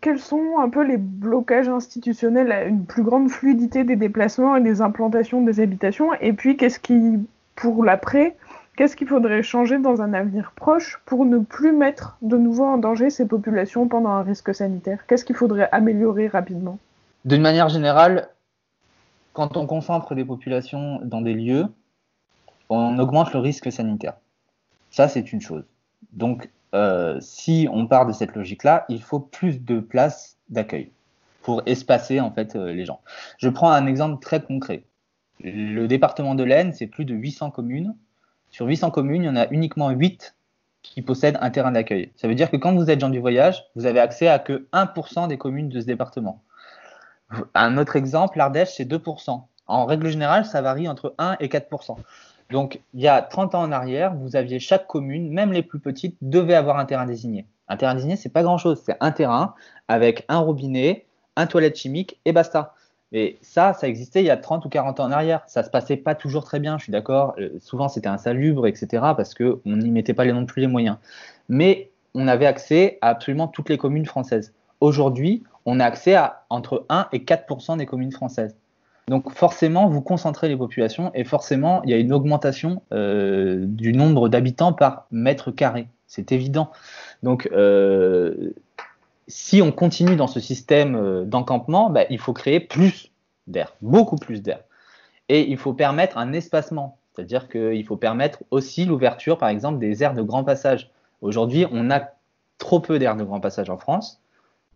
Quels 0.00 0.18
sont 0.18 0.58
un 0.58 0.68
peu 0.68 0.82
les 0.84 0.96
blocages 0.96 1.68
institutionnels 1.68 2.50
à 2.50 2.64
une 2.64 2.84
plus 2.84 3.02
grande 3.02 3.30
fluidité 3.30 3.84
des 3.84 3.96
déplacements 3.96 4.56
et 4.56 4.60
des 4.60 4.80
implantations 4.80 5.42
des 5.42 5.60
habitations? 5.60 6.12
Et 6.14 6.32
puis, 6.32 6.56
qu'est-ce 6.56 6.80
qui, 6.80 7.24
pour 7.54 7.84
l'après, 7.84 8.34
Qu'est-ce 8.76 8.96
qu'il 8.96 9.06
faudrait 9.06 9.44
changer 9.44 9.78
dans 9.78 10.02
un 10.02 10.12
avenir 10.14 10.52
proche 10.56 11.00
pour 11.06 11.24
ne 11.24 11.38
plus 11.38 11.72
mettre 11.72 12.18
de 12.22 12.36
nouveau 12.36 12.64
en 12.64 12.76
danger 12.76 13.08
ces 13.08 13.26
populations 13.26 13.86
pendant 13.86 14.10
un 14.10 14.22
risque 14.22 14.52
sanitaire? 14.52 15.06
Qu'est-ce 15.06 15.24
qu'il 15.24 15.36
faudrait 15.36 15.68
améliorer 15.70 16.26
rapidement? 16.26 16.78
D'une 17.24 17.40
manière 17.40 17.68
générale, 17.68 18.28
quand 19.32 19.56
on 19.56 19.66
concentre 19.66 20.16
des 20.16 20.24
populations 20.24 21.00
dans 21.04 21.20
des 21.20 21.34
lieux, 21.34 21.66
on 22.68 22.98
augmente 22.98 23.32
le 23.32 23.38
risque 23.38 23.70
sanitaire. 23.70 24.14
Ça, 24.90 25.06
c'est 25.06 25.32
une 25.32 25.40
chose. 25.40 25.64
Donc, 26.12 26.50
euh, 26.74 27.18
si 27.20 27.68
on 27.70 27.86
part 27.86 28.06
de 28.06 28.12
cette 28.12 28.34
logique-là, 28.34 28.86
il 28.88 29.02
faut 29.02 29.20
plus 29.20 29.64
de 29.64 29.78
places 29.78 30.36
d'accueil 30.48 30.90
pour 31.42 31.62
espacer 31.66 32.20
en 32.20 32.32
fait 32.32 32.56
euh, 32.56 32.72
les 32.72 32.84
gens. 32.84 33.00
Je 33.38 33.48
prends 33.48 33.70
un 33.70 33.86
exemple 33.86 34.20
très 34.20 34.42
concret. 34.42 34.82
Le 35.40 35.86
département 35.86 36.34
de 36.34 36.42
l'Aisne, 36.42 36.72
c'est 36.72 36.86
plus 36.88 37.04
de 37.04 37.14
800 37.14 37.50
communes 37.50 37.94
sur 38.54 38.66
800 38.66 38.92
communes, 38.92 39.24
il 39.24 39.26
y 39.26 39.28
en 39.28 39.34
a 39.34 39.48
uniquement 39.50 39.90
8 39.90 40.36
qui 40.80 41.02
possèdent 41.02 41.38
un 41.40 41.50
terrain 41.50 41.72
d'accueil. 41.72 42.12
Ça 42.14 42.28
veut 42.28 42.36
dire 42.36 42.52
que 42.52 42.56
quand 42.56 42.72
vous 42.72 42.88
êtes 42.88 43.00
gens 43.00 43.08
du 43.08 43.18
voyage, 43.18 43.64
vous 43.74 43.84
avez 43.84 43.98
accès 43.98 44.28
à 44.28 44.38
que 44.38 44.68
1% 44.72 45.26
des 45.26 45.36
communes 45.36 45.68
de 45.68 45.80
ce 45.80 45.86
département. 45.86 46.40
Un 47.54 47.76
autre 47.78 47.96
exemple, 47.96 48.38
l'Ardèche, 48.38 48.74
c'est 48.76 48.84
2%. 48.84 49.42
En 49.66 49.86
règle 49.86 50.08
générale, 50.08 50.44
ça 50.44 50.62
varie 50.62 50.88
entre 50.88 51.16
1 51.18 51.38
et 51.40 51.48
4%. 51.48 51.96
Donc, 52.50 52.80
il 52.92 53.00
y 53.00 53.08
a 53.08 53.22
30 53.22 53.56
ans 53.56 53.62
en 53.62 53.72
arrière, 53.72 54.14
vous 54.14 54.36
aviez 54.36 54.60
chaque 54.60 54.86
commune, 54.86 55.32
même 55.32 55.52
les 55.52 55.64
plus 55.64 55.80
petites, 55.80 56.16
devait 56.22 56.54
avoir 56.54 56.78
un 56.78 56.84
terrain 56.84 57.06
désigné. 57.06 57.48
Un 57.66 57.76
terrain 57.76 57.96
désigné, 57.96 58.14
c'est 58.14 58.28
pas 58.28 58.44
grand-chose. 58.44 58.80
C'est 58.86 58.96
un 59.00 59.10
terrain 59.10 59.56
avec 59.88 60.24
un 60.28 60.38
robinet, 60.38 61.06
un 61.34 61.48
toilette 61.48 61.74
chimique 61.74 62.20
et 62.24 62.32
basta. 62.32 62.72
Et 63.16 63.38
ça, 63.42 63.74
ça 63.74 63.86
existait 63.86 64.22
il 64.22 64.26
y 64.26 64.30
a 64.30 64.36
30 64.36 64.66
ou 64.66 64.68
40 64.68 64.98
ans 64.98 65.04
en 65.04 65.12
arrière. 65.12 65.42
Ça 65.46 65.62
se 65.62 65.70
passait 65.70 65.96
pas 65.96 66.16
toujours 66.16 66.42
très 66.42 66.58
bien, 66.58 66.78
je 66.78 66.82
suis 66.82 66.92
d'accord. 66.92 67.34
Euh, 67.38 67.50
souvent, 67.60 67.88
c'était 67.88 68.08
insalubre, 68.08 68.66
etc., 68.66 68.86
parce 69.16 69.34
qu'on 69.34 69.60
n'y 69.64 69.92
mettait 69.92 70.14
pas 70.14 70.26
non 70.26 70.44
plus 70.46 70.60
les 70.60 70.66
moyens. 70.66 70.96
Mais 71.48 71.92
on 72.14 72.26
avait 72.26 72.46
accès 72.46 72.98
à 73.02 73.10
absolument 73.10 73.46
toutes 73.46 73.68
les 73.68 73.78
communes 73.78 74.04
françaises. 74.04 74.52
Aujourd'hui, 74.80 75.44
on 75.64 75.78
a 75.78 75.84
accès 75.84 76.16
à 76.16 76.42
entre 76.50 76.84
1 76.88 77.06
et 77.12 77.20
4% 77.20 77.78
des 77.78 77.86
communes 77.86 78.10
françaises. 78.10 78.56
Donc 79.06 79.30
forcément, 79.32 79.88
vous 79.88 80.00
concentrez 80.00 80.48
les 80.48 80.56
populations 80.56 81.12
et 81.14 81.24
forcément, 81.24 81.82
il 81.84 81.90
y 81.90 81.94
a 81.94 81.98
une 81.98 82.12
augmentation 82.12 82.82
euh, 82.92 83.64
du 83.66 83.92
nombre 83.92 84.28
d'habitants 84.28 84.72
par 84.72 85.06
mètre 85.12 85.50
carré. 85.52 85.88
C'est 86.06 86.32
évident. 86.32 86.70
Donc 87.22 87.48
euh, 87.52 88.54
si 89.28 89.62
on 89.62 89.72
continue 89.72 90.16
dans 90.16 90.26
ce 90.26 90.40
système 90.40 90.96
euh, 90.96 91.24
d'encampement, 91.24 91.90
bah, 91.90 92.04
il 92.10 92.18
faut 92.18 92.32
créer 92.32 92.60
plus 92.60 93.10
d'air, 93.46 93.74
beaucoup 93.82 94.16
plus 94.16 94.42
d'air. 94.42 94.60
Et 95.28 95.50
il 95.50 95.56
faut 95.56 95.72
permettre 95.72 96.18
un 96.18 96.32
espacement, 96.32 96.98
c'est-à-dire 97.14 97.48
qu'il 97.48 97.84
faut 97.84 97.96
permettre 97.96 98.42
aussi 98.50 98.84
l'ouverture, 98.84 99.38
par 99.38 99.48
exemple, 99.48 99.78
des 99.78 100.02
aires 100.02 100.14
de 100.14 100.22
grand 100.22 100.44
passage. 100.44 100.90
Aujourd'hui, 101.22 101.66
on 101.70 101.90
a 101.90 102.10
trop 102.58 102.80
peu 102.80 102.98
d'aires 102.98 103.16
de 103.16 103.24
grand 103.24 103.40
passage 103.40 103.70
en 103.70 103.78
France. 103.78 104.20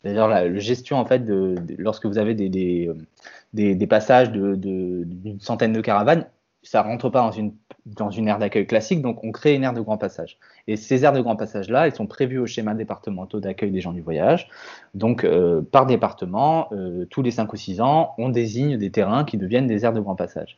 D'ailleurs, 0.05 0.29
la, 0.29 0.59
gestion, 0.59 0.97
en 0.97 1.05
fait, 1.05 1.25
de, 1.25 1.57
lorsque 1.77 2.07
vous 2.07 2.19
avez 2.19 2.35
des, 2.35 2.49
des, 2.49 3.75
des, 3.75 3.87
passages 3.87 4.31
d'une 4.31 5.39
centaine 5.41 5.73
de 5.73 5.81
caravanes, 5.81 6.27
ça 6.63 6.83
rentre 6.83 7.09
pas 7.09 7.21
dans 7.21 7.31
une, 7.31 7.55
dans 7.87 8.11
une 8.11 8.29
aire 8.29 8.39
d'accueil 8.39 8.67
classique, 8.67 9.01
donc 9.01 9.23
on 9.25 9.33
crée 9.33 9.55
une 9.55 9.65
aire 9.65 9.73
de 9.73 9.81
grand 9.81 9.97
passage. 9.97 10.39
Et 10.67 10.77
ces 10.77 11.05
aires 11.05 11.13
de 11.13 11.21
grand 11.21 11.37
passage-là, 11.37 11.87
elles 11.87 11.95
sont 11.95 12.07
prévues 12.07 12.39
au 12.39 12.47
schéma 12.47 12.75
départementaux 12.75 13.41
d'accueil 13.41 13.71
des 13.71 13.81
gens 13.81 13.93
du 13.93 14.01
voyage. 14.01 14.49
Donc, 14.95 15.25
euh, 15.25 15.63
par 15.63 15.87
département, 15.87 16.69
euh, 16.73 17.07
tous 17.07 17.23
les 17.23 17.31
5 17.31 17.53
ou 17.53 17.57
6 17.57 17.81
ans, 17.81 18.15
on 18.19 18.29
désigne 18.29 18.77
des 18.77 18.91
terrains 18.91 19.25
qui 19.25 19.39
deviennent 19.39 19.67
des 19.67 19.85
aires 19.85 19.93
de 19.93 20.01
grand 20.01 20.17
passage. 20.17 20.57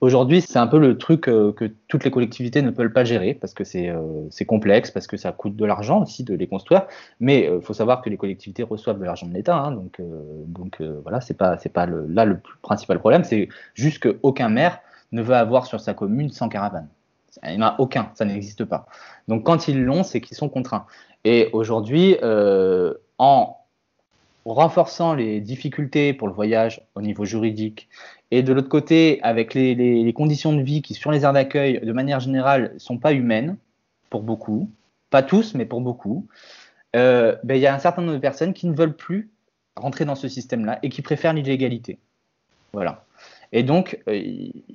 Aujourd'hui, 0.00 0.40
c'est 0.40 0.58
un 0.58 0.66
peu 0.66 0.78
le 0.78 0.96
truc 0.96 1.28
euh, 1.28 1.52
que 1.52 1.70
toutes 1.88 2.04
les 2.04 2.10
collectivités 2.10 2.62
ne 2.62 2.70
peuvent 2.70 2.92
pas 2.92 3.04
gérer 3.04 3.34
parce 3.34 3.52
que 3.52 3.64
c'est 3.64 3.92
complexe, 4.46 4.90
parce 4.90 5.06
que 5.06 5.18
ça 5.18 5.32
coûte 5.32 5.56
de 5.56 5.64
l'argent 5.66 6.02
aussi 6.02 6.24
de 6.24 6.34
les 6.34 6.46
construire. 6.46 6.86
Mais 7.18 7.50
il 7.54 7.60
faut 7.60 7.74
savoir 7.74 8.00
que 8.00 8.08
les 8.08 8.16
collectivités 8.16 8.62
reçoivent 8.62 8.98
de 8.98 9.04
l'argent 9.04 9.26
de 9.26 9.34
l'État, 9.34 9.58
hein, 9.58 9.72
donc, 9.72 10.00
donc 10.46 10.80
voilà, 11.02 11.20
c'est 11.20 11.36
pas, 11.36 11.58
pas 11.74 11.84
là 11.86 12.24
le 12.24 12.40
principal 12.62 12.98
problème. 12.98 13.24
C'est 13.24 13.50
juste 13.74 13.98
qu'aucun 13.98 14.48
maire 14.48 14.80
ne 15.12 15.22
veut 15.22 15.34
avoir 15.34 15.66
sur 15.66 15.80
sa 15.80 15.94
commune 15.94 16.30
100 16.30 16.48
caravanes. 16.48 16.88
Il 17.44 17.56
n'y 17.56 17.62
en 17.62 17.66
a 17.66 17.76
aucun, 17.78 18.10
ça 18.14 18.24
n'existe 18.24 18.64
pas. 18.64 18.86
Donc 19.28 19.44
quand 19.44 19.68
ils 19.68 19.82
l'ont, 19.82 20.02
c'est 20.02 20.20
qu'ils 20.20 20.36
sont 20.36 20.48
contraints. 20.48 20.86
Et 21.24 21.48
aujourd'hui, 21.52 22.16
euh, 22.22 22.94
en 23.18 23.56
renforçant 24.44 25.14
les 25.14 25.40
difficultés 25.40 26.12
pour 26.12 26.26
le 26.26 26.34
voyage 26.34 26.82
au 26.94 27.02
niveau 27.02 27.24
juridique, 27.24 27.88
et 28.30 28.42
de 28.42 28.52
l'autre 28.52 28.68
côté, 28.68 29.20
avec 29.22 29.54
les, 29.54 30.12
conditions 30.12 30.52
de 30.52 30.62
vie 30.62 30.82
qui, 30.82 30.94
sur 30.94 31.10
les 31.10 31.24
aires 31.24 31.32
d'accueil, 31.32 31.80
de 31.80 31.92
manière 31.92 32.20
générale, 32.20 32.74
sont 32.78 32.98
pas 32.98 33.12
humaines, 33.12 33.56
pour 34.08 34.22
beaucoup, 34.22 34.70
pas 35.10 35.22
tous, 35.22 35.54
mais 35.54 35.66
pour 35.66 35.80
beaucoup, 35.80 36.26
euh, 36.96 37.36
ben, 37.44 37.56
il 37.56 37.60
y 37.60 37.66
a 37.66 37.74
un 37.74 37.78
certain 37.78 38.02
nombre 38.02 38.14
de 38.14 38.20
personnes 38.20 38.54
qui 38.54 38.66
ne 38.66 38.74
veulent 38.74 38.96
plus 38.96 39.30
rentrer 39.76 40.04
dans 40.04 40.14
ce 40.14 40.28
système-là 40.28 40.78
et 40.82 40.88
qui 40.88 41.02
préfèrent 41.02 41.32
l'illégalité. 41.32 41.98
Voilà. 42.72 43.04
Et 43.52 43.62
donc, 43.62 43.98
euh, 44.08 44.22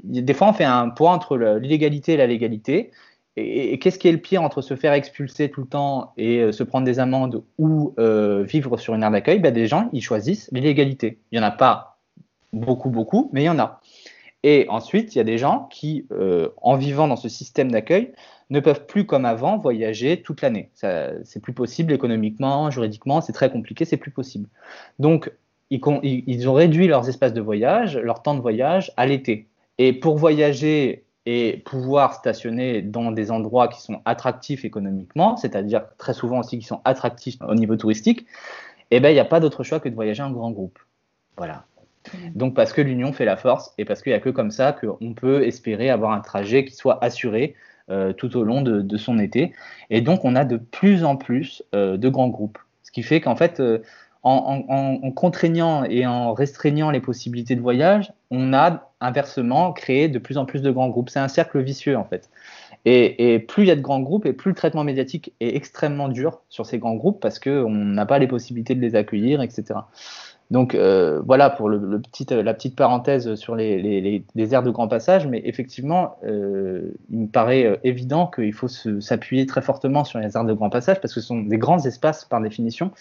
des 0.04 0.34
fois, 0.34 0.50
on 0.50 0.54
fait 0.54 0.66
un 0.66 0.90
poids 0.90 1.12
entre 1.12 1.38
l'illégalité 1.38 2.14
et 2.14 2.18
la 2.18 2.28
légalité. 2.28 2.92
Et, 3.38 3.80
qu'est-ce 3.80 4.00
qui 4.00 4.08
est 4.08 4.14
le 4.14 4.20
pire 4.20 4.42
entre 4.42 4.62
se 4.62 4.76
faire 4.76 4.94
expulser 4.94 5.50
tout 5.50 5.62
le 5.62 5.68
temps 5.68 6.14
et 6.18 6.40
euh, 6.40 6.52
se 6.52 6.64
prendre 6.64 6.86
des 6.86 7.00
amendes 7.00 7.44
ou 7.58 7.94
euh, 8.00 8.44
vivre 8.44 8.78
sur 8.78 8.96
une 8.96 9.04
aire 9.04 9.12
d'accueil? 9.12 9.40
Ben, 9.40 9.54
Des 9.54 9.68
gens, 9.68 9.90
ils 9.94 10.02
choisissent 10.02 10.50
l'illégalité. 10.52 11.20
Il 11.32 11.40
n'y 11.40 11.44
en 11.44 11.48
a 11.48 11.52
pas 11.52 12.00
beaucoup, 12.54 12.90
beaucoup, 12.90 13.30
mais 13.34 13.44
il 13.44 13.46
y 13.46 13.50
en 13.50 13.60
a. 13.60 13.82
Et 14.44 14.68
ensuite, 14.70 15.16
il 15.16 15.18
y 15.18 15.22
a 15.22 15.26
des 15.26 15.40
gens 15.40 15.68
qui, 15.72 16.06
en 16.62 16.76
vivant 16.78 17.08
dans 17.08 17.16
ce 17.16 17.28
système 17.30 17.72
d'accueil, 17.72 18.14
ne 18.52 18.60
peuvent 18.60 18.86
plus, 18.86 19.08
comme 19.08 19.26
avant, 19.26 19.58
voyager 19.58 20.22
toute 20.22 20.44
l'année. 20.44 20.70
C'est 20.76 21.42
plus 21.42 21.52
possible 21.52 21.92
économiquement, 21.92 22.70
juridiquement, 22.70 23.22
c'est 23.22 23.34
très 23.34 23.50
compliqué, 23.50 23.86
c'est 23.86 23.98
plus 23.98 24.12
possible. 24.12 24.48
Donc, 25.00 25.32
ils, 25.72 26.50
ont 26.50 26.54
réduit 26.54 26.88
leurs 26.88 27.10
espaces 27.10 27.34
de 27.34 27.42
voyage, 27.42 27.98
leur 27.98 28.22
temps 28.22 28.36
de 28.36 28.42
voyage 28.42 28.92
à 28.98 29.06
l'été. 29.06 29.48
Et 29.78 29.94
pour 29.94 30.18
voyager 30.18 31.04
et 31.26 31.58
pouvoir 31.66 32.14
stationner 32.14 32.82
dans 32.82 33.12
des 33.12 33.32
endroits 33.32 33.68
qui 33.68 33.82
sont 33.82 34.02
attractifs 34.06 34.64
économiquement, 34.64 35.38
c'est-à-dire 35.38 35.86
très 35.98 36.14
souvent 36.14 36.40
aussi 36.40 36.60
qui 36.60 36.66
sont 36.66 36.82
attractifs 36.86 37.38
au 37.42 37.56
niveau 37.56 37.76
touristique, 37.76 38.26
eh 38.92 39.00
ben, 39.00 39.10
il 39.10 39.14
n'y 39.14 39.20
a 39.20 39.26
pas 39.26 39.40
d'autre 39.40 39.64
choix 39.64 39.80
que 39.80 39.90
de 39.90 39.96
voyager 39.96 40.22
en 40.22 40.32
grand 40.32 40.52
groupe. 40.52 40.78
Voilà. 41.36 41.66
Mmh. 42.14 42.18
Donc 42.36 42.54
parce 42.54 42.74
que 42.74 42.82
l'union 42.82 43.12
fait 43.12 43.26
la 43.26 43.38
force 43.38 43.74
et 43.80 43.86
parce 43.86 44.04
qu'il 44.04 44.12
n'y 44.12 44.18
a 44.18 44.20
que 44.20 44.30
comme 44.30 44.52
ça 44.52 44.72
qu'on 44.72 45.14
peut 45.16 45.44
espérer 45.44 45.90
avoir 45.90 46.12
un 46.12 46.22
trajet 46.22 46.64
qui 46.64 46.76
soit 46.76 47.04
assuré 47.04 47.56
euh, 47.92 48.14
tout 48.14 48.36
au 48.36 48.44
long 48.44 48.64
de, 48.64 48.98
son 48.98 49.20
été. 49.20 49.54
Et 49.92 50.02
donc 50.02 50.26
on 50.26 50.36
a 50.36 50.44
de 50.44 50.58
plus 50.58 51.04
en 51.04 51.18
plus 51.18 51.64
euh, 51.76 51.98
de 51.98 52.10
grands 52.10 52.30
groupes. 52.30 52.58
Ce 52.82 52.90
qui 52.92 53.04
fait 53.04 53.22
qu'en 53.22 53.36
fait, 53.36 53.60
euh, 53.60 53.84
en, 54.26 55.12
contraignant 55.12 55.84
et 55.84 56.08
en 56.08 56.34
restreignant 56.34 56.90
les 56.90 57.00
possibilités 57.00 57.56
de 57.56 57.62
voyage, 57.62 58.12
on 58.32 58.54
a 58.54 58.92
inversement 59.00 59.72
créé 59.72 60.08
de 60.10 60.18
plus 60.18 60.38
en 60.38 60.46
plus 60.46 60.62
de 60.64 60.72
grands 60.72 60.90
groupes. 60.90 61.10
C'est 61.10 61.20
un 61.20 61.28
cercle 61.28 61.62
vicieux 61.62 61.96
en 61.96 62.06
fait. 62.06 62.30
Et, 62.86 63.40
plus 63.40 63.64
il 63.64 63.68
y 63.68 63.72
a 63.72 63.76
de 63.76 63.82
grands 63.82 64.00
groupes, 64.00 64.28
et 64.28 64.34
plus 64.34 64.50
le 64.50 64.56
traitement 64.56 64.84
médiatique 64.84 65.34
est 65.40 65.56
extrêmement 65.56 66.08
dur 66.08 66.42
sur 66.50 66.68
ces 66.68 66.78
grands 66.78 66.94
groupes 66.94 67.20
parce 67.20 67.40
qu'on 67.40 67.70
n'a 67.70 68.06
pas 68.06 68.20
les 68.20 68.28
possibilités 68.28 68.76
de 68.76 68.82
les 68.82 68.96
accueillir, 68.96 69.42
etc. 69.42 69.80
Donc 70.52 70.76
euh, 70.76 71.22
voilà 71.26 71.50
pour 71.50 71.70
la 71.70 72.54
petite 72.54 72.76
parenthèse 72.76 73.34
sur 73.34 73.56
les, 73.56 74.24
aires 74.52 74.62
de 74.62 74.70
grand 74.70 74.88
passage, 74.88 75.26
mais 75.26 75.42
effectivement, 75.46 76.18
euh, 76.24 76.92
il 77.10 77.22
me 77.22 77.28
paraît 77.28 77.66
euh, 77.66 77.78
évident 77.84 78.28
qu'il 78.28 78.54
faut 78.54 78.68
s'appuyer 78.68 79.48
très 79.48 79.64
fortement 79.64 80.04
sur 80.04 80.20
les 80.20 80.38
aires 80.38 80.46
de 80.46 80.54
grand 80.54 80.70
passage 80.70 81.02
parce 81.02 81.16
que 81.16 81.22
ce 81.22 81.28
sont 81.28 81.42
des 81.42 81.58
grands 81.58 81.84
espaces 81.84 82.26
par 82.26 82.42
définition 82.42 82.92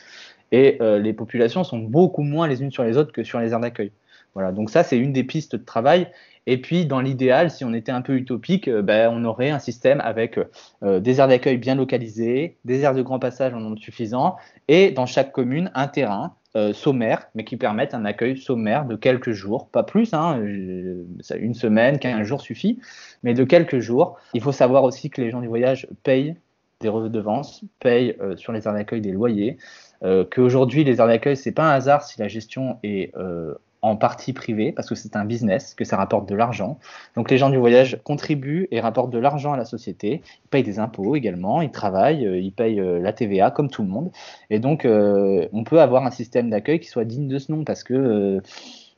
et 0.55 0.77
euh, 0.81 1.01
les 1.01 1.13
populations 1.13 1.65
sont 1.65 1.81
beaucoup 1.81 2.23
moins 2.23 2.47
les 2.47 2.63
unes 2.63 2.71
sur 2.71 2.85
les 2.85 2.97
autres 2.97 3.11
que 3.11 3.25
sur 3.25 3.41
les 3.41 3.51
aires 3.51 3.59
d'accueil. 3.59 3.91
Voilà, 4.35 4.53
donc 4.53 4.71
ça 4.71 4.85
c'est 4.85 4.97
une 4.97 5.13
des 5.13 5.25
pistes 5.25 5.57
de 5.57 5.65
travail. 5.65 6.07
Et 6.47 6.61
puis 6.61 6.87
dans 6.87 7.01
l'idéal, 7.01 7.51
si 7.51 7.65
on 7.65 7.75
était 7.75 7.91
un 7.91 8.03
peu 8.03 8.15
utopique, 8.15 8.69
euh, 8.69 8.81
ben, 8.81 9.11
on 9.13 9.25
aurait 9.25 9.51
un 9.51 9.59
système 9.59 10.01
avec 10.01 10.39
euh, 10.85 11.01
des 11.01 11.19
aires 11.19 11.27
d'accueil 11.27 11.57
bien 11.57 11.75
localisées, 11.75 12.57
des 12.65 12.83
aires 12.83 12.95
de 12.95 13.03
grand 13.03 13.19
passage 13.19 13.53
en 13.53 13.59
nombre 13.59 13.79
suffisant, 13.79 14.37
et 14.69 14.93
dans 14.93 15.07
chaque 15.07 15.33
commune 15.33 15.73
un 15.75 15.89
terrain 15.89 16.35
sommaire, 16.73 17.27
mais 17.35 17.43
qui 17.43 17.57
permette 17.57 17.95
un 17.95 18.05
accueil 18.05 18.39
sommaire 18.39 18.85
de 18.85 18.95
quelques 18.95 19.33
jours, 19.33 19.67
pas 19.71 19.83
plus, 19.83 20.15
hein, 20.15 20.41
une 20.41 21.55
semaine, 21.55 21.99
qu'un 21.99 22.23
jour 22.23 22.41
suffit, 22.41 22.79
mais 23.25 23.35
de 23.35 23.43
quelques 23.43 23.81
jours. 23.81 24.19
Il 24.35 24.41
faut 24.41 24.53
savoir 24.53 24.85
aussi 24.85 25.11
que 25.11 25.21
les 25.21 25.33
gens 25.33 25.41
du 25.41 25.49
voyage 25.49 25.89
payent 26.05 26.37
des 26.79 26.89
redevances, 26.89 27.65
payent 27.81 28.17
sur 28.37 28.53
les 28.53 28.69
aires 28.69 28.73
d'accueil 28.73 29.01
des 29.01 29.11
loyers. 29.11 29.59
Euh, 30.05 30.25
Qu'aujourd'hui, 30.31 30.85
les 30.85 31.01
aires 31.01 31.07
d'accueil, 31.07 31.37
c'est 31.37 31.53
pas 31.53 31.65
un 31.65 31.75
hasard 31.75 32.03
si 32.03 32.21
la 32.21 32.29
gestion 32.29 32.79
est 32.83 33.15
euh, 33.17 33.55
en 33.83 33.97
partie 33.97 34.33
privée, 34.33 34.73
parce 34.73 34.89
que 34.89 34.95
c'est 34.95 35.17
un 35.17 35.25
business, 35.25 35.75
que 35.75 35.85
ça 35.85 35.97
rapporte 35.97 36.29
de 36.29 36.35
l'argent. 36.35 36.79
Donc 37.17 37.31
les 37.31 37.39
gens 37.39 37.51
du 37.51 37.59
voyage 37.59 37.99
contribuent 38.05 38.67
et 38.71 38.81
rapportent 38.81 39.11
de 39.11 39.19
l'argent 39.19 39.53
à 39.53 39.57
la 39.57 39.65
société. 39.65 40.23
Ils 40.45 40.49
payent 40.49 40.63
des 40.63 40.79
impôts 40.79 41.17
également, 41.17 41.61
ils 41.61 41.71
travaillent, 41.71 42.27
euh, 42.27 42.39
ils 42.39 42.53
payent 42.53 42.81
la 43.01 43.13
TVA 43.13 43.51
comme 43.51 43.71
tout 43.71 43.83
le 43.83 43.89
monde. 43.89 44.11
Et 44.51 44.59
donc 44.59 44.87
on 44.87 45.65
peut 45.65 45.81
avoir 45.81 46.07
un 46.07 46.11
système 46.11 46.51
d'accueil 46.51 46.81
qui 46.81 46.89
soit 46.89 47.05
digne 47.05 47.29
de 47.29 47.39
ce 47.39 47.53
nom, 47.53 47.65
parce 47.65 47.85
que 47.85 48.41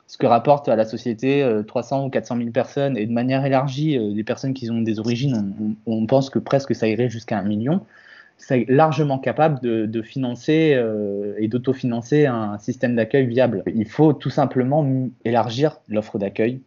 ce 0.07 0.18
que 0.18 0.26
rapporte 0.26 0.68
à 0.68 0.76
la 0.76 0.84
société 0.84 1.42
euh, 1.42 1.62
300 1.62 2.07
ou 2.07 2.11
400 2.11 2.36
000 2.36 2.50
personnes, 2.50 2.96
et 2.96 3.07
de 3.07 3.12
manière 3.12 3.44
élargie, 3.44 3.98
des 4.14 4.24
personnes 4.24 4.54
qui 4.54 4.70
ont 4.70 4.80
des 4.80 5.00
origines, 5.00 5.76
on 5.86 6.07
pense 6.07 6.30
que 6.30 6.38
presque 6.38 6.74
ça 6.74 6.86
irait 6.86 7.11
jusqu'à 7.11 7.38
un 7.38 7.42
million, 7.42 7.80
c'est 8.37 8.66
largement 8.68 9.18
capable 9.18 9.61
de, 9.61 9.87
de 9.87 10.03
financer 10.03 10.74
euh, 10.74 11.34
et 11.39 11.49
d'autofinancer 11.49 12.26
un 12.26 12.59
système 12.59 12.95
d'accueil 12.95 13.26
viable. 13.26 13.62
Il 13.74 13.89
faut 13.89 14.12
tout 14.12 14.30
simplement 14.30 14.87
élargir 15.24 15.80
l'offre 15.89 16.18
d'accueil 16.18 16.62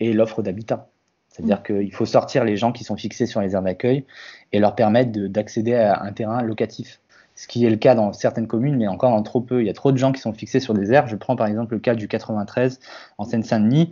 et 0.00 0.12
l'offre 0.12 0.42
d'habitat. 0.42 0.88
C'est-à-dire 1.28 1.62
qu'il 1.62 1.92
faut 1.92 2.06
sortir 2.06 2.44
les 2.44 2.56
gens 2.56 2.72
qui 2.72 2.84
sont 2.84 2.96
fixés 2.96 3.26
sur 3.26 3.40
les 3.40 3.54
aires 3.54 3.62
d'accueil 3.62 4.04
et 4.52 4.58
leur 4.60 4.74
permettre 4.74 5.12
de- 5.12 5.26
d'accéder 5.26 5.74
à 5.74 6.02
un 6.02 6.12
terrain 6.12 6.42
locatif. 6.42 7.00
Ce 7.34 7.48
qui 7.48 7.64
est 7.64 7.70
le 7.70 7.76
cas 7.76 7.96
dans 7.96 8.12
certaines 8.12 8.46
communes, 8.46 8.76
mais 8.76 8.86
encore 8.86 9.10
dans 9.10 9.22
trop 9.22 9.40
peu. 9.40 9.60
Il 9.60 9.66
y 9.66 9.70
a 9.70 9.72
trop 9.72 9.90
de 9.90 9.96
gens 9.96 10.12
qui 10.12 10.20
sont 10.20 10.32
fixés 10.32 10.60
sur 10.60 10.72
des 10.74 10.92
aires. 10.92 11.08
Je 11.08 11.16
prends 11.16 11.34
par 11.34 11.48
exemple 11.48 11.74
le 11.74 11.80
cas 11.80 11.96
du 11.96 12.06
93 12.06 12.78
en 13.18 13.24
Seine-Saint-Denis. 13.24 13.90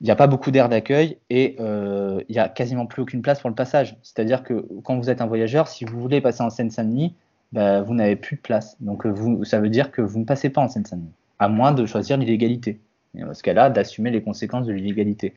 Il 0.00 0.04
n'y 0.04 0.10
a 0.10 0.16
pas 0.16 0.26
beaucoup 0.26 0.50
d'aires 0.50 0.68
d'accueil 0.68 1.18
et 1.30 1.56
euh, 1.58 2.20
il 2.28 2.32
n'y 2.32 2.38
a 2.38 2.48
quasiment 2.48 2.86
plus 2.86 3.02
aucune 3.02 3.22
place 3.22 3.40
pour 3.40 3.48
le 3.48 3.56
passage. 3.56 3.96
C'est-à-dire 4.02 4.42
que 4.42 4.66
quand 4.84 4.98
vous 4.98 5.08
êtes 5.08 5.20
un 5.20 5.26
voyageur, 5.26 5.68
si 5.68 5.84
vous 5.84 5.98
voulez 5.98 6.20
passer 6.20 6.42
en 6.42 6.50
Seine-Saint-Denis, 6.50 7.14
bah, 7.52 7.80
vous 7.80 7.94
n'avez 7.94 8.16
plus 8.16 8.36
de 8.36 8.42
place. 8.42 8.76
Donc 8.80 9.06
euh, 9.06 9.44
ça 9.44 9.58
veut 9.60 9.70
dire 9.70 9.90
que 9.90 10.02
vous 10.02 10.18
ne 10.18 10.24
passez 10.24 10.50
pas 10.50 10.60
en 10.60 10.68
Seine-Saint-Denis, 10.68 11.12
à 11.38 11.48
moins 11.48 11.72
de 11.72 11.86
choisir 11.86 12.18
l'illégalité. 12.18 12.80
Et 13.16 13.20
dans 13.20 13.32
ce 13.32 13.42
cas-là, 13.42 13.70
d'assumer 13.70 14.10
les 14.10 14.22
conséquences 14.22 14.66
de 14.66 14.72
l'illégalité. 14.72 15.34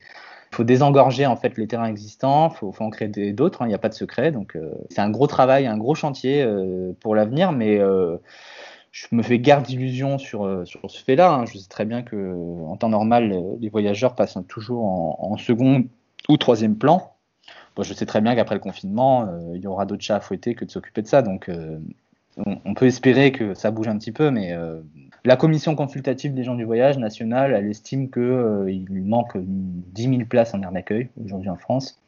Il 0.52 0.56
faut 0.56 0.64
désengorger 0.64 1.26
en 1.26 1.36
fait 1.36 1.56
les 1.56 1.68
terrains 1.68 1.86
existants, 1.86 2.50
il 2.50 2.56
faut, 2.56 2.74
en 2.80 2.90
créer 2.90 3.32
d'autres, 3.32 3.62
hein, 3.62 3.66
il 3.66 3.68
n'y 3.68 3.74
a 3.74 3.78
pas 3.78 3.88
de 3.88 3.94
secret. 3.94 4.32
Donc 4.32 4.56
euh, 4.56 4.72
c'est 4.90 5.00
un 5.00 5.10
gros 5.10 5.28
travail, 5.28 5.66
un 5.66 5.78
gros 5.78 5.94
chantier 5.94 6.42
euh, 6.42 6.92
pour 7.00 7.14
l'avenir, 7.14 7.52
mais 7.52 7.78
euh, 7.78 8.16
je 8.90 9.06
me 9.12 9.22
fais 9.22 9.38
garde 9.38 9.66
d'illusions 9.66 10.18
sur, 10.18 10.44
euh, 10.44 10.64
sur 10.64 10.90
ce 10.90 11.02
fait-là. 11.02 11.32
hein. 11.32 11.46
Je 11.46 11.58
sais 11.58 11.68
très 11.68 11.84
bien 11.84 12.02
que 12.02 12.64
en 12.66 12.76
temps 12.76 12.88
normal, 12.88 13.32
euh, 13.32 13.56
les 13.60 13.68
voyageurs 13.68 14.14
passent 14.14 14.38
toujours 14.48 14.84
en, 14.84 15.16
en 15.20 15.36
second 15.36 15.84
ou 16.28 16.36
troisième 16.36 16.76
plan. 16.76 17.14
Bon, 17.76 17.82
je 17.82 17.94
sais 17.94 18.06
très 18.06 18.20
bien 18.20 18.34
qu'après 18.34 18.54
le 18.54 18.60
confinement, 18.60 19.26
euh, 19.28 19.56
il 19.56 19.62
y 19.62 19.66
aura 19.66 19.86
d'autres 19.86 20.02
chats 20.02 20.16
à 20.16 20.20
fouetter 20.20 20.54
que 20.54 20.64
de 20.64 20.70
s'occuper 20.70 21.02
de 21.02 21.06
ça. 21.06 21.22
Donc, 21.22 21.48
euh, 21.48 21.78
on, 22.36 22.74
peut 22.74 22.86
espérer 22.86 23.32
que 23.32 23.54
ça 23.54 23.70
bouge 23.70 23.88
un 23.88 23.98
petit 23.98 24.12
peu, 24.12 24.30
mais 24.30 24.52
euh, 24.52 24.80
la 25.24 25.36
commission 25.36 25.74
consultative 25.74 26.34
des 26.34 26.42
gens 26.44 26.54
du 26.54 26.64
voyage 26.64 26.98
nationale, 26.98 27.52
elle 27.52 27.68
estime 27.68 28.10
qu'il 28.10 28.86
il 28.90 29.02
manque 29.04 29.36
10 29.36 30.02
000 30.02 30.24
places 30.24 30.54
en 30.54 30.62
aire 30.62 30.72
d'accueil 30.72 31.08
aujourd'hui 31.22 31.50
en 31.50 31.56
France. 31.56 32.00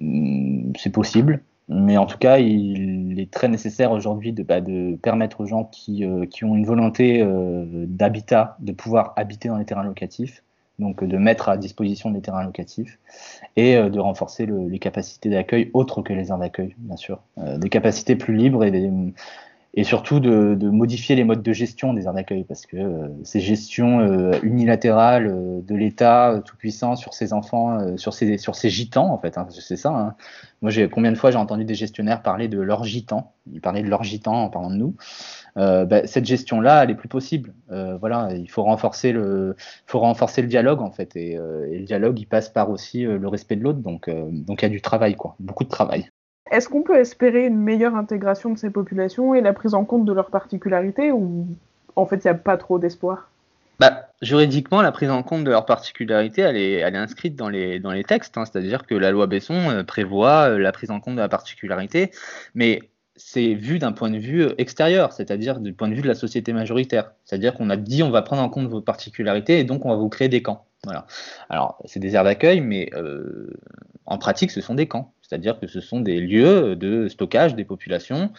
Hum, 0.00 0.72
C'est 0.78 0.90
possible, 0.92 1.42
mais 1.68 1.96
en 1.98 2.06
tout 2.06 2.18
cas, 2.18 2.38
il 2.38 3.18
est 3.20 3.30
très 3.30 3.48
nécessaire 3.48 3.92
aujourd'hui 3.92 4.32
de, 4.32 4.42
bah, 4.42 4.60
permettre 5.02 5.40
aux 5.42 5.46
gens 5.46 5.64
qui, 5.64 6.04
euh, 6.04 6.24
qui 6.26 6.44
ont 6.44 6.54
une 6.56 6.64
volonté 6.66 7.20
euh, 7.22 7.64
d'habitat 7.86 8.56
de 8.60 8.72
pouvoir 8.72 9.12
habiter 9.16 9.48
dans 9.48 9.58
les 9.58 9.64
terrains 9.66 9.82
locatifs, 9.84 10.42
donc 10.78 11.04
de 11.04 11.16
mettre 11.18 11.48
à 11.48 11.56
disposition 11.58 12.10
des 12.10 12.20
terrains 12.20 12.44
locatifs 12.44 12.98
et 13.56 13.76
euh, 13.76 13.90
de 13.90 13.98
renforcer 14.00 14.46
le- 14.46 14.68
les 14.68 14.78
capacités 14.78 15.28
d'accueil 15.30 15.70
autres 15.74 16.02
que 16.02 16.12
les 16.12 16.28
aires 16.30 16.38
d'accueil, 16.38 16.74
bien 16.78 16.96
sûr. 16.96 17.20
Euh, 17.38 17.58
des 17.58 17.68
capacités 17.68 18.16
plus 18.16 18.34
libres 18.36 18.64
et, 18.64 18.70
des- 18.70 18.90
et 19.78 19.84
surtout 19.84 20.18
de, 20.18 20.56
de 20.56 20.70
modifier 20.70 21.14
les 21.14 21.22
modes 21.22 21.40
de 21.40 21.52
gestion 21.52 21.94
des 21.94 22.06
aires 22.06 22.12
d'accueil 22.12 22.42
parce 22.42 22.66
que 22.66 22.76
euh, 22.76 23.08
ces 23.22 23.38
gestions 23.38 24.00
euh, 24.00 24.32
unilatérales 24.42 25.28
euh, 25.28 25.60
de 25.62 25.76
l'État 25.76 26.32
euh, 26.32 26.40
tout-puissant 26.40 26.96
sur 26.96 27.14
ses 27.14 27.32
enfants, 27.32 27.78
euh, 27.78 27.96
sur 27.96 28.12
ses, 28.12 28.38
sur 28.38 28.56
ses 28.56 28.70
gitans 28.70 29.08
en 29.08 29.18
fait, 29.18 29.38
hein, 29.38 29.46
c'est 29.50 29.76
ça. 29.76 29.90
hein. 29.90 30.14
Moi, 30.62 30.72
combien 30.90 31.12
de 31.12 31.16
fois 31.16 31.30
j'ai 31.30 31.38
entendu 31.38 31.64
des 31.64 31.76
gestionnaires 31.76 32.22
parler 32.22 32.48
de 32.48 32.60
leurs 32.60 32.82
gitans, 32.82 33.34
ils 33.52 33.60
parlaient 33.60 33.84
de 33.84 33.88
leurs 33.88 34.02
gitans 34.02 34.42
en 34.42 34.50
parlant 34.50 34.70
de 34.70 34.74
nous. 34.74 34.96
Euh, 35.58 35.84
bah, 35.84 36.08
cette 36.08 36.24
gestion-là, 36.24 36.82
elle 36.82 36.90
est 36.90 36.96
plus 36.96 37.08
possible. 37.08 37.54
Voilà, 38.00 38.30
il 38.34 38.50
faut 38.50 38.64
renforcer 38.64 39.12
le, 39.12 39.54
faut 39.86 40.00
renforcer 40.00 40.42
le 40.42 40.48
dialogue 40.48 40.82
en 40.82 40.90
fait, 40.90 41.14
et, 41.14 41.34
et 41.34 41.78
le 41.78 41.84
dialogue, 41.84 42.18
il 42.18 42.26
passe 42.26 42.48
par 42.48 42.70
aussi 42.70 43.02
le 43.04 43.28
respect 43.28 43.54
de 43.54 43.62
l'autre. 43.62 43.78
Donc, 43.78 44.10
donc 44.10 44.62
il 44.62 44.64
y 44.64 44.66
a 44.66 44.70
du 44.70 44.80
travail, 44.82 45.14
quoi, 45.14 45.36
beaucoup 45.38 45.62
de 45.62 45.68
travail. 45.68 46.08
Est-ce 46.50 46.68
qu'on 46.68 46.82
peut 46.82 46.98
espérer 46.98 47.46
une 47.46 47.58
meilleure 47.58 47.94
intégration 47.94 48.50
de 48.52 48.58
ces 48.58 48.70
populations 48.70 49.34
et 49.34 49.40
la 49.40 49.52
prise 49.52 49.74
en 49.74 49.84
compte 49.84 50.04
de 50.04 50.12
leurs 50.12 50.30
particularités 50.30 51.12
ou 51.12 51.46
en 51.96 52.06
fait 52.06 52.16
il 52.16 52.26
n'y 52.26 52.30
a 52.30 52.34
pas 52.34 52.56
trop 52.56 52.78
d'espoir? 52.78 53.28
Bah, 53.78 54.08
juridiquement, 54.22 54.82
la 54.82 54.90
prise 54.90 55.10
en 55.10 55.22
compte 55.22 55.44
de 55.44 55.50
leurs 55.50 55.66
particularités, 55.66 56.42
elle 56.42 56.56
est, 56.56 56.82
inscrite 56.96 57.36
dans 57.36 57.48
les, 57.48 58.04
textes. 58.06 58.36
hein. 58.36 58.44
C'est-à-dire 58.44 58.86
que 58.86 58.94
la 58.94 59.12
loi 59.12 59.26
Besson 59.26 59.70
euh, 59.70 59.84
prévoit 59.84 60.50
euh, 60.50 60.58
la 60.58 60.72
prise 60.72 60.90
en 60.90 60.98
compte 60.98 61.14
de 61.14 61.20
la 61.20 61.28
particularité, 61.28 62.10
mais 62.54 62.80
c'est 63.14 63.54
vu 63.54 63.78
d'un 63.78 63.92
point 63.92 64.10
de 64.10 64.18
vue 64.18 64.42
euh, 64.42 64.54
extérieur, 64.58 65.12
c'est-à-dire 65.12 65.60
du 65.60 65.72
point 65.72 65.88
de 65.88 65.94
vue 65.94 66.02
de 66.02 66.08
la 66.08 66.16
société 66.16 66.52
majoritaire. 66.52 67.12
C'est-à-dire 67.24 67.54
qu'on 67.54 67.70
a 67.70 67.76
dit 67.76 68.02
on 68.02 68.10
va 68.10 68.22
prendre 68.22 68.42
en 68.42 68.48
compte 68.48 68.66
vos 68.66 68.80
particularités 68.80 69.60
et 69.60 69.64
donc 69.64 69.84
on 69.84 69.90
va 69.90 69.96
vous 69.96 70.08
créer 70.08 70.28
des 70.28 70.42
camps. 70.42 70.64
Alors, 71.48 71.78
c'est 71.84 72.00
des 72.00 72.14
aires 72.14 72.24
d'accueil, 72.24 72.60
mais 72.60 72.90
en 74.06 74.16
pratique, 74.16 74.52
ce 74.52 74.60
sont 74.60 74.74
des 74.74 74.86
camps. 74.86 75.12
C'est-à-dire 75.28 75.60
que 75.60 75.66
ce 75.66 75.80
sont 75.80 76.00
des 76.00 76.20
lieux 76.20 76.74
de 76.74 77.06
stockage 77.08 77.54
des 77.54 77.64
populations. 77.64 78.30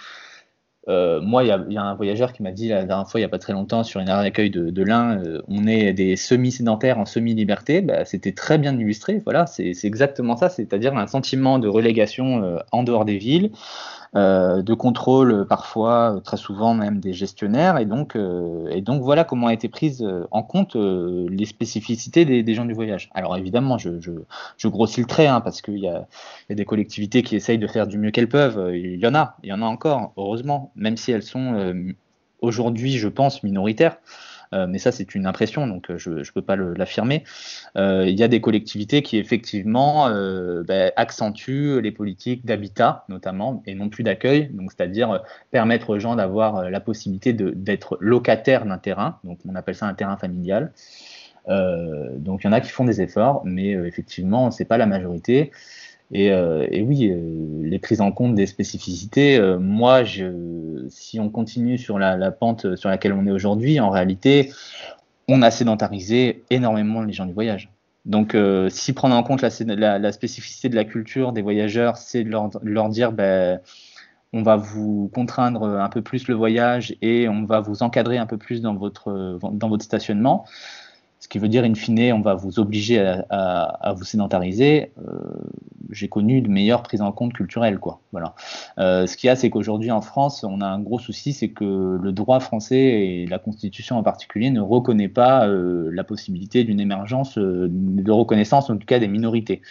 Euh, 0.88 1.22
moi, 1.22 1.44
il 1.44 1.48
y, 1.48 1.52
a- 1.52 1.84
un 1.84 1.94
voyageur 1.94 2.34
qui 2.34 2.42
m'a 2.42 2.52
dit 2.52 2.70
la 2.70 2.84
dernière 2.84 3.08
fois, 3.08 3.20
il 3.20 3.22
n'y 3.24 3.26
a 3.26 3.30
pas 3.30 3.38
très 3.38 3.54
longtemps, 3.54 3.84
sur 3.84 4.00
une 4.00 4.10
aire 4.10 4.22
d'accueil 4.24 4.50
de, 4.50 4.72
de 4.72 4.84
l'Ain, 4.84 5.22
euh, 5.24 5.42
on 5.48 5.68
est 5.68 5.94
des 5.94 6.16
semi-sédentaires 6.16 6.98
en 6.98 7.06
semi-liberté. 7.06 7.82
Bah, 7.82 8.06
C'était 8.06 8.32
très 8.32 8.58
bien 8.58 8.76
illustré. 8.78 9.22
Voilà, 9.24 9.46
c'est 9.46 9.74
exactement 9.84 10.36
ça, 10.36 10.50
c'est-à-dire 10.50 10.96
un 10.98 11.06
sentiment 11.06 11.60
de 11.60 11.68
relégation 11.68 12.44
euh, 12.44 12.58
en 12.72 12.82
dehors 12.82 13.06
des 13.06 13.18
villes, 13.18 13.52
de 14.14 14.74
contrôle 14.74 15.32
euh, 15.32 15.46
parfois, 15.46 16.16
euh, 16.16 16.20
très 16.20 16.38
souvent 16.38 16.74
même 16.74 17.00
des 17.00 17.14
gestionnaires. 17.14 17.78
Et 17.78 17.86
donc, 17.86 18.16
euh, 18.16 18.68
et 18.70 18.82
donc 18.82 19.02
voilà 19.04 19.24
comment 19.24 19.48
a 19.48 19.54
été 19.54 19.70
prise 19.70 20.02
euh, 20.02 20.28
en 20.32 20.44
compte 20.44 20.76
euh, 20.76 21.28
les 21.30 21.46
spécificités 21.46 22.26
des, 22.26 22.54
gens 22.54 22.66
du 22.66 22.74
voyage. 22.74 23.10
Alors 23.14 23.38
évidemment, 23.38 23.78
je, 23.78 24.00
je, 24.00 24.68
grossis 24.68 25.02
le 25.02 25.08
trait 25.08 25.28
hein, 25.28 25.42
parce 25.42 25.62
qu'il 25.62 25.78
y 25.78 25.82
y 25.82 25.88
a 25.88 26.56
des 26.56 26.66
collectivités 26.66 27.24
qui 27.24 27.36
essayent 27.36 27.58
de 27.58 27.68
faire 27.68 27.88
du 27.88 27.98
mieux 27.98 28.12
qu'elles 28.12 28.30
peuvent. 28.30 28.58
Euh, 28.58 28.78
Il 28.78 29.00
y 29.00 29.08
en 29.08 29.16
a, 29.16 29.38
il 29.44 29.50
y 29.50 29.54
en 29.54 29.62
a 29.62 29.66
encore, 29.66 30.14
heureusement, 30.18 30.72
même 30.76 30.98
si 30.98 31.12
elles 31.12 31.24
sont 31.24 31.54
euh, 31.54 31.94
aujourd'hui, 32.42 32.98
je 32.98 33.08
pense, 33.08 33.44
minoritaires. 33.44 33.98
Euh, 34.54 34.66
mais 34.68 34.80
ça, 34.80 34.92
c'est 34.92 35.16
une 35.16 35.26
impression, 35.26 35.68
donc 35.68 35.92
euh, 35.92 35.98
je 35.98 36.12
ne 36.12 36.34
peux 36.34 36.42
pas 36.42 36.56
l'affirmer. 36.56 37.24
Euh, 37.78 38.06
il 38.08 38.20
y 38.20 38.24
a 38.24 38.28
des 38.28 38.42
collectivités 38.42 39.02
qui, 39.02 39.18
effectivement, 39.18 40.10
ben, 40.10 40.92
accentuent 40.96 41.82
les 41.82 41.92
politiques 41.92 42.46
d'habitat, 42.46 43.06
notamment, 43.10 43.64
et 43.66 43.76
non 43.76 43.90
plus 43.90 44.04
d'accueil, 44.04 44.50
donc 44.54 44.72
c'est-à-dire 44.72 45.22
permettre 45.52 45.92
aux 45.92 46.00
gens 46.00 46.16
d'avoir 46.16 46.70
la 46.70 46.80
possibilité 46.80 47.34
d'être 47.34 47.98
locataires 48.00 48.66
d'un 48.66 48.78
terrain, 48.78 49.20
donc 49.24 49.40
on 49.48 49.56
appelle 49.56 49.76
ça 49.76 49.88
un 49.88 49.94
terrain 49.94 50.18
familial. 50.18 50.72
Euh, 51.50 52.18
donc 52.18 52.44
il 52.44 52.48
y 52.48 52.50
en 52.50 52.54
a 52.54 52.62
qui 52.62 52.70
font 52.70 52.86
des 52.86 53.02
efforts, 53.02 53.42
mais 53.46 53.76
euh, 53.76 53.88
effectivement, 53.88 54.52
c'est 54.52 54.66
pas 54.66 54.78
la 54.78 54.86
majorité. 54.86 55.52
Et, 56.12 56.32
euh, 56.32 56.68
et 56.72 56.82
oui, 56.82 57.10
euh, 57.12 57.62
les 57.64 57.80
prises 57.80 58.02
en 58.02 58.12
compte 58.12 58.34
des 58.34 58.48
spécificités, 58.48 59.38
euh, 59.38 59.60
moi, 59.60 60.04
si 60.90 61.20
on 61.20 61.30
continue 61.30 61.78
sur 61.78 62.00
la, 62.00 62.32
pente 62.32 62.76
sur 62.76 62.90
laquelle 62.90 63.14
on 63.14 63.26
est 63.28 63.32
aujourd'hui, 63.32 63.80
en 63.80 63.90
réalité, 63.90 64.52
on 65.28 65.42
a 65.42 65.52
sédentarisé 65.52 66.44
énormément 66.50 67.04
les 67.04 67.14
gens 67.14 67.26
du 67.26 67.34
voyage. 67.34 67.70
Donc, 68.06 68.36
si 68.70 68.94
prendre 68.94 69.16
en 69.16 69.22
compte 69.22 69.42
la, 69.42 70.12
spécificité 70.12 70.70
de 70.70 70.76
la 70.76 70.86
culture 70.86 71.32
des 71.32 71.44
voyageurs, 71.44 71.98
c'est 71.98 72.24
de 72.24 72.30
leur, 72.30 72.90
dire, 72.90 73.12
ben, 73.12 73.60
on 74.34 74.42
va 74.42 74.56
vous 74.56 75.12
contraindre 75.14 75.64
un 75.64 75.90
peu 75.90 76.02
plus 76.02 76.28
le 76.28 76.34
voyage 76.34 76.96
et 77.04 77.30
on 77.30 77.44
va 77.44 77.60
vous 77.60 77.84
encadrer 77.84 78.18
un 78.18 78.26
peu 78.26 78.38
plus 78.38 78.62
dans 78.62 78.74
votre 78.74 79.82
stationnement. 79.82 80.46
Ce 81.20 81.28
qui 81.28 81.38
veut 81.38 81.50
dire, 81.50 81.64
in 81.66 81.76
fine, 81.76 82.14
on 82.14 82.22
va 82.22 82.34
vous 82.34 82.60
obliger 82.60 83.00
à, 83.00 83.26
à- 83.30 83.90
à 83.90 83.94
vous 83.94 84.06
sédentariser. 84.06 84.92
Euh, 85.06 85.20
J'ai 85.92 86.08
connu 86.08 86.42
de 86.42 86.48
meilleures 86.50 86.82
prises 86.84 87.02
en 87.02 87.12
compte 87.12 87.34
culturelles, 87.34 87.80
quoi. 87.80 88.00
Voilà. 88.12 88.36
Euh, 88.78 89.06
ce 89.08 89.18
qu'il 89.18 89.28
y 89.28 89.32
a, 89.32 89.36
c'est 89.36 89.50
qu'aujourd'hui 89.50 89.92
en 89.92 90.02
France, 90.02 90.44
on 90.44 90.62
a 90.62 90.66
un 90.68 90.80
gros 90.80 91.00
souci, 91.00 91.34
c'est 91.34 91.50
que 91.50 92.00
le 92.02 92.12
droit 92.12 92.40
français 92.40 92.78
et 92.78 93.26
la 93.28 93.40
Constitution 93.40 93.98
en 93.98 94.04
particulier 94.04 94.50
ne 94.52 94.62
reconnaît 94.62 95.10
pas 95.10 95.48
euh, 95.48 95.90
la 95.92 96.04
possibilité 96.04 96.64
d'une 96.64 96.80
émergence 96.80 97.38
euh, 97.38 97.68
de 97.70 98.12
reconnaissance, 98.12 98.70
en 98.70 98.78
tout 98.78 98.86
cas 98.86 99.00
des 99.00 99.08
minorités. 99.08 99.62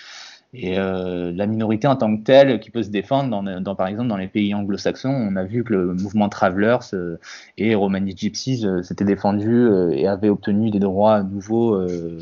Et 0.54 0.78
euh, 0.78 1.30
la 1.34 1.46
minorité 1.46 1.86
en 1.88 1.96
tant 1.96 2.16
que 2.16 2.22
telle, 2.22 2.58
qui 2.58 2.70
peut 2.70 2.82
se 2.82 2.88
défendre, 2.88 3.28
dans, 3.30 3.60
dans- 3.60 3.74
par 3.74 3.86
exemple 3.86 4.08
dans 4.08 4.16
les 4.16 4.28
pays 4.28 4.54
anglo-saxons, 4.54 5.10
on 5.10 5.36
a 5.36 5.44
vu 5.44 5.62
que 5.62 5.74
le 5.74 5.92
mouvement 5.92 6.30
Travelers 6.30 6.78
euh, 6.94 7.18
et 7.58 7.74
Romani 7.74 8.16
Gypsies 8.16 8.64
euh, 8.66 8.82
s'étaient 8.82 9.04
défendus 9.04 9.46
euh, 9.66 9.90
et 9.90 10.06
avaient 10.08 10.30
obtenu 10.30 10.70
des 10.70 10.78
droits 10.78 11.22
nouveaux 11.22 11.74
euh, 11.74 12.18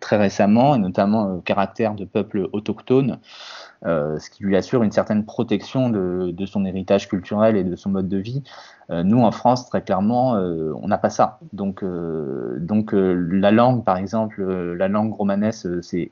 très 0.00 0.16
récemment, 0.16 0.74
et 0.74 0.78
notamment 0.78 1.36
euh, 1.36 1.38
caractère 1.44 1.94
de 1.94 2.04
peuple 2.04 2.48
autochtone. 2.52 3.18
ce 3.84 4.30
qui 4.30 4.42
lui 4.42 4.56
assure 4.56 4.82
une 4.82 4.92
certaine 4.92 5.24
protection 5.24 5.88
de, 5.88 6.32
de, 6.32 6.46
son 6.46 6.64
héritage 6.64 7.08
culturel 7.08 7.56
et 7.56 7.64
de 7.64 7.76
son 7.76 7.90
mode 7.90 8.08
de 8.08 8.18
vie. 8.18 8.42
nous, 8.90 9.22
en 9.22 9.30
France, 9.32 9.68
très 9.68 9.82
clairement, 9.82 10.32
on 10.32 10.88
n'a 10.88 10.98
pas 10.98 11.10
ça. 11.10 11.38
Donc, 11.52 11.84
donc 12.60 12.92
la 12.92 13.50
langue, 13.50 13.84
par 13.84 13.96
exemple, 13.96 14.42
la 14.74 14.88
langue 14.88 15.12
romanesque, 15.14 15.66
c'est 15.82 16.10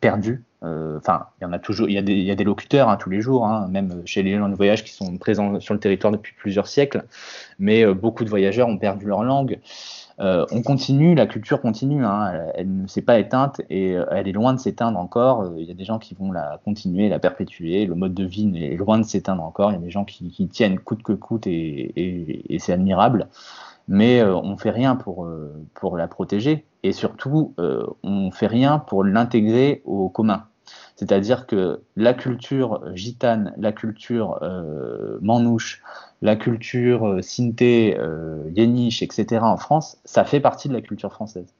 perdu. 0.00 0.44
Enfin, 0.62 1.26
il 1.40 1.44
y 1.44 1.46
en 1.46 1.52
a 1.54 1.58
toujours, 1.58 1.88
il 1.88 1.92
y 1.92 2.24
y 2.24 2.30
a 2.30 2.34
des 2.34 2.44
locuteurs 2.44 2.90
hein, 2.90 2.98
tous 2.98 3.08
les 3.08 3.22
jours, 3.22 3.46
hein, 3.46 3.66
même 3.70 4.02
chez 4.04 4.22
les 4.22 4.36
gens 4.36 4.48
de 4.48 4.54
voyage 4.54 4.84
qui 4.84 4.92
sont 4.92 5.16
présents 5.16 5.58
sur 5.58 5.72
le 5.72 5.80
territoire 5.80 6.12
depuis 6.12 6.34
plusieurs 6.36 6.66
siècles, 6.66 7.04
mais 7.58 7.86
beaucoup 7.94 8.24
de 8.24 8.28
voyageurs 8.28 8.68
ont 8.68 8.76
perdu 8.76 9.06
leur 9.06 9.22
langue. 9.22 9.58
Euh, 10.20 10.44
on 10.52 10.60
continue, 10.60 11.14
la 11.14 11.26
culture 11.26 11.62
continue, 11.62 12.04
hein, 12.04 12.50
elle, 12.54 12.82
ne 12.82 12.86
s'est 12.86 13.00
pas 13.00 13.18
éteinte 13.18 13.62
et 13.70 13.96
euh, 13.96 14.04
elle 14.10 14.28
est 14.28 14.32
loin 14.32 14.52
de 14.52 14.58
s'éteindre 14.58 14.98
encore. 14.98 15.50
Il 15.56 15.64
y 15.64 15.70
a 15.70 15.74
des 15.74 15.84
gens 15.84 15.98
qui 15.98 16.14
vont 16.14 16.30
la 16.30 16.60
continuer, 16.62 17.08
la 17.08 17.18
perpétuer. 17.18 17.86
Le 17.86 17.94
mode 17.94 18.12
de 18.12 18.24
vie 18.24 18.52
est 18.62 18.76
loin 18.76 18.98
de 18.98 19.04
s'éteindre 19.04 19.42
encore. 19.42 19.70
Il 19.70 19.74
y 19.74 19.78
a 19.78 19.80
des 19.80 19.90
gens 19.90 20.04
qui, 20.04 20.30
tiennent 20.48 20.78
coûte 20.78 21.02
que 21.02 21.14
coûte 21.14 21.46
et, 21.46 22.58
c'est 22.58 22.72
admirable. 22.72 23.28
Mais 23.90 24.20
euh, 24.20 24.34
on 24.34 24.52
ne 24.52 24.56
fait 24.56 24.70
rien 24.70 24.96
pour, 24.96 25.28
pour 25.74 25.98
la 25.98 26.08
protéger 26.08 26.64
et 26.82 26.92
surtout, 26.92 27.54
on 27.58 28.26
ne 28.26 28.30
fait 28.30 28.46
rien 28.46 28.78
pour 28.78 29.04
l'intégrer 29.04 29.82
au 29.84 30.08
commun. 30.08 30.46
C'est-à-dire 30.96 31.46
que 31.46 31.82
la 31.96 32.14
culture 32.14 32.80
gitane, 32.94 33.52
la 33.58 33.72
culture 33.72 34.40
manouche, 35.20 35.82
la 36.22 36.36
culture 36.36 37.06
euh, 37.06 37.22
Sinté, 37.22 37.96
euh, 37.98 38.50
Yéniche, 38.54 39.02
etc. 39.02 39.40
en 39.42 39.56
France, 39.56 39.98
ça 40.04 40.24
fait 40.24 40.40
partie 40.40 40.68
de 40.68 40.74
la 40.74 40.80
culture 40.80 41.12
française. 41.12 41.54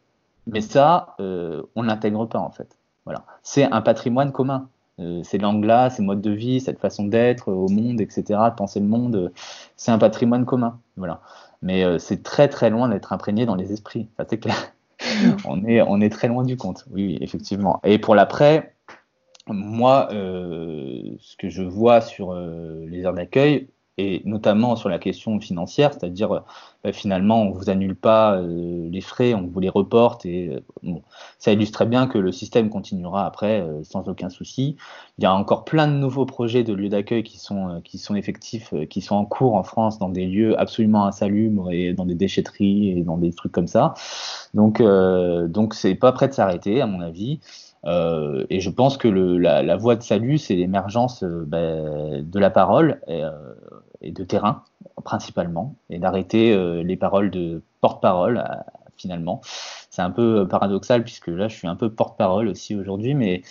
Mais 0.46 0.60
ça, 0.60 1.14
euh, 1.20 1.62
on 1.76 1.82
l'intègre 1.82 2.26
pas 2.26 2.38
en 2.38 2.50
fait. 2.50 2.78
Voilà. 3.04 3.24
C'est 3.42 3.64
un 3.64 3.80
patrimoine 3.80 4.32
commun. 4.32 4.68
Euh, 4.98 5.22
ces 5.22 5.38
langues-là, 5.38 5.88
ces 5.88 6.02
modes 6.02 6.20
de 6.20 6.30
vie, 6.30 6.60
cette 6.60 6.78
façon 6.78 7.04
d'être 7.04 7.50
au 7.50 7.68
monde, 7.68 8.00
etc., 8.00 8.22
de 8.28 8.54
penser 8.54 8.80
le 8.80 8.86
monde, 8.86 9.32
c'est 9.76 9.90
un 9.90 9.98
patrimoine 9.98 10.44
commun. 10.44 10.78
Voilà. 10.96 11.20
Mais 11.62 11.98
c'est 11.98 12.22
très 12.22 12.48
très 12.48 12.70
loin 12.70 12.88
d'être 12.88 13.12
imprégné 13.12 13.46
dans 13.46 13.54
les 13.54 13.72
esprits. 13.72 14.08
Ça 14.16 14.24
c'est 14.28 14.38
clair. 14.38 14.72
on, 15.44 15.64
est, 15.64 15.82
on 15.82 16.00
est 16.00 16.10
très 16.10 16.28
loin 16.28 16.44
du 16.44 16.56
compte. 16.56 16.84
Oui, 16.90 17.06
oui 17.06 17.18
effectivement. 17.20 17.80
Et 17.84 17.98
pour 17.98 18.14
l'après, 18.14 18.74
moi, 19.46 20.08
ce 20.10 21.36
que 21.36 21.48
je 21.48 21.62
vois 21.62 22.00
sur 22.00 22.34
les 22.34 23.00
aires 23.00 23.12
d'accueil, 23.12 23.68
et 24.00 24.22
notamment 24.24 24.76
sur 24.76 24.88
la 24.88 24.98
question 24.98 25.38
financière, 25.40 25.92
c'est-à-dire 25.92 26.32
euh, 26.32 26.40
bah, 26.82 26.92
finalement 26.92 27.42
on 27.42 27.50
vous 27.50 27.68
annule 27.68 27.94
pas 27.94 28.36
euh, 28.36 28.88
les 28.90 29.00
frais, 29.00 29.34
on 29.34 29.46
vous 29.46 29.60
les 29.60 29.68
reporte 29.68 30.24
et 30.24 30.62
euh, 30.84 30.94
ça 31.38 31.52
illustre 31.52 31.78
très 31.78 31.86
bien 31.86 32.06
que 32.06 32.18
le 32.18 32.32
système 32.32 32.70
continuera 32.70 33.26
après 33.26 33.66
sans 33.82 34.08
aucun 34.08 34.30
souci. 34.30 34.76
Il 35.18 35.24
y 35.24 35.26
a 35.26 35.34
encore 35.34 35.64
plein 35.64 35.86
de 35.86 35.92
nouveaux 35.92 36.26
projets 36.26 36.64
de 36.64 36.72
lieux 36.72 36.88
d'accueil 36.88 37.22
qui 37.22 37.38
sont 37.38 37.80
qui 37.84 37.98
sont 37.98 38.14
effectifs, 38.14 38.72
qui 38.88 39.00
sont 39.02 39.16
en 39.16 39.24
cours 39.26 39.54
en 39.54 39.62
France 39.62 39.98
dans 39.98 40.08
des 40.08 40.26
lieux 40.26 40.58
absolument 40.58 41.04
insalubres 41.04 41.70
et 41.70 41.92
dans 41.92 42.06
des 42.06 42.14
déchetteries 42.14 42.90
et 42.90 43.02
dans 43.02 43.18
des 43.18 43.32
trucs 43.32 43.52
comme 43.52 43.68
ça. 43.68 43.94
Donc 44.54 44.82
donc 44.82 45.74
c'est 45.74 45.94
pas 45.94 46.12
prêt 46.12 46.28
de 46.28 46.32
s'arrêter 46.32 46.80
à 46.80 46.86
mon 46.86 47.00
avis. 47.00 47.40
Euh, 47.86 48.44
et 48.50 48.60
je 48.60 48.70
pense 48.70 48.96
que 48.96 49.08
la, 49.08 49.76
voie 49.76 49.96
de 49.96 50.02
salut, 50.02 50.38
c'est 50.38 50.54
l'émergence 50.54 51.22
euh, 51.22 51.44
ben, 51.46 52.28
de 52.28 52.38
la 52.38 52.50
parole 52.50 53.00
et, 53.06 53.24
euh, 53.24 53.30
et, 54.02 54.12
de 54.12 54.24
terrain, 54.24 54.64
principalement, 55.04 55.76
et 55.88 55.98
d'arrêter 55.98 56.52
euh, 56.52 56.82
les 56.82 56.96
paroles 56.96 57.30
de 57.30 57.62
porte-parole, 57.80 58.44
finalement. 58.96 59.40
C'est 60.00 60.06
un 60.06 60.10
peu 60.10 60.48
paradoxal, 60.48 61.04
puisque 61.04 61.28
là, 61.28 61.48
je 61.48 61.56
suis 61.56 61.68
un 61.68 61.76
peu 61.76 61.90
porte-parole 61.90 62.48
aussi 62.48 62.74
aujourd'hui, 62.74 63.14
mais 63.14 63.42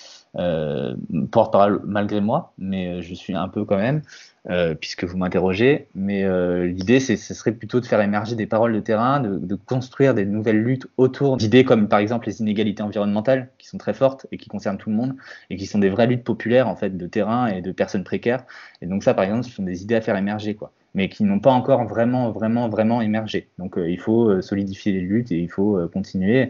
porte-parole 1.31 1.81
malgré 1.85 2.21
moi, 2.21 2.53
mais 2.57 3.01
je 3.01 3.13
suis 3.13 3.35
un 3.35 3.47
peu 3.47 3.65
quand 3.65 3.77
même. 3.77 4.01
Euh, 4.49 4.73
puisque 4.73 5.03
vous 5.03 5.17
m'interrogez. 5.17 5.89
Mais 5.93 6.23
euh, 6.23 6.65
l'idée, 6.65 6.99
ce 6.99 7.15
serait 7.15 7.51
plutôt 7.51 7.81
de 7.81 7.85
faire 7.85 8.01
émerger 8.01 8.35
des 8.35 8.47
paroles 8.47 8.73
de 8.73 8.79
terrain, 8.79 9.19
de, 9.19 9.37
de 9.37 9.55
construire 9.55 10.13
des 10.13 10.25
nouvelles 10.25 10.63
luttes 10.63 10.87
autour 10.97 11.35
d'idées 11.37 11.65
comme 11.65 11.89
par 11.89 11.99
exemple 11.99 12.27
les 12.27 12.39
inégalités 12.41 12.81
environnementales, 12.81 13.49
qui 13.57 13.67
sont 13.67 13.77
très 13.77 13.93
fortes 13.93 14.27
et 14.31 14.37
qui 14.37 14.47
concernent 14.47 14.77
tout 14.77 14.89
le 14.89 14.95
monde, 14.95 15.15
et 15.49 15.57
qui 15.57 15.65
sont 15.65 15.77
des 15.77 15.89
vraies 15.89 16.07
luttes 16.07 16.23
populaires 16.23 16.67
en 16.67 16.75
fait 16.75 16.97
de 16.97 17.05
terrain 17.05 17.47
et 17.47 17.61
de 17.61 17.71
personnes 17.71 18.05
précaires. 18.05 18.45
Et 18.81 18.87
donc 18.87 19.03
ça, 19.03 19.13
par 19.13 19.25
exemple, 19.25 19.43
ce 19.43 19.51
sont 19.51 19.63
des 19.63 19.83
idées 19.83 19.95
à 19.95 20.01
faire 20.01 20.15
émerger, 20.15 20.55
quoi, 20.55 20.71
mais 20.93 21.09
qui 21.09 21.23
n'ont 21.23 21.39
pas 21.39 21.51
encore 21.51 21.85
vraiment, 21.85 22.31
vraiment, 22.31 22.69
vraiment 22.69 23.01
émergé. 23.01 23.49
Donc 23.57 23.77
euh, 23.77 23.89
il 23.89 23.99
faut 23.99 24.41
solidifier 24.41 24.91
les 24.91 25.01
luttes 25.01 25.31
et 25.31 25.39
il 25.39 25.49
faut 25.49 25.79
continuer. 25.93 26.49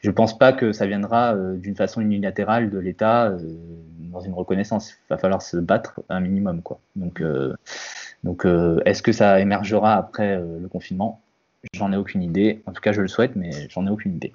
Je 0.00 0.10
pense 0.10 0.38
pas 0.38 0.52
que 0.52 0.72
ça 0.72 0.86
viendra 0.86 1.34
d'une 1.56 1.74
façon 1.74 2.00
unilatérale 2.00 2.70
de 2.70 2.78
l'État 2.78 3.32
dans 4.16 4.20
une 4.20 4.32
reconnaissance. 4.32 4.92
Il 4.92 5.10
va 5.10 5.18
falloir 5.18 5.42
se 5.42 5.56
battre 5.56 6.00
un 6.08 6.20
minimum, 6.20 6.62
quoi. 6.62 6.80
Donc, 6.96 7.20
euh, 7.20 7.54
donc 8.24 8.46
euh, 8.46 8.80
est-ce 8.84 9.02
que 9.02 9.12
ça 9.12 9.40
émergera 9.40 9.94
après 9.94 10.36
euh, 10.36 10.58
le 10.58 10.68
confinement? 10.68 11.20
J'en 11.74 11.92
ai 11.92 11.96
aucune 11.96 12.22
idée. 12.22 12.62
En 12.66 12.72
tout 12.72 12.80
cas, 12.80 12.92
je 12.92 13.02
le 13.02 13.08
souhaite, 13.08 13.36
mais 13.36 13.50
j'en 13.68 13.86
ai 13.86 13.90
aucune 13.90 14.14
idée. 14.14 14.32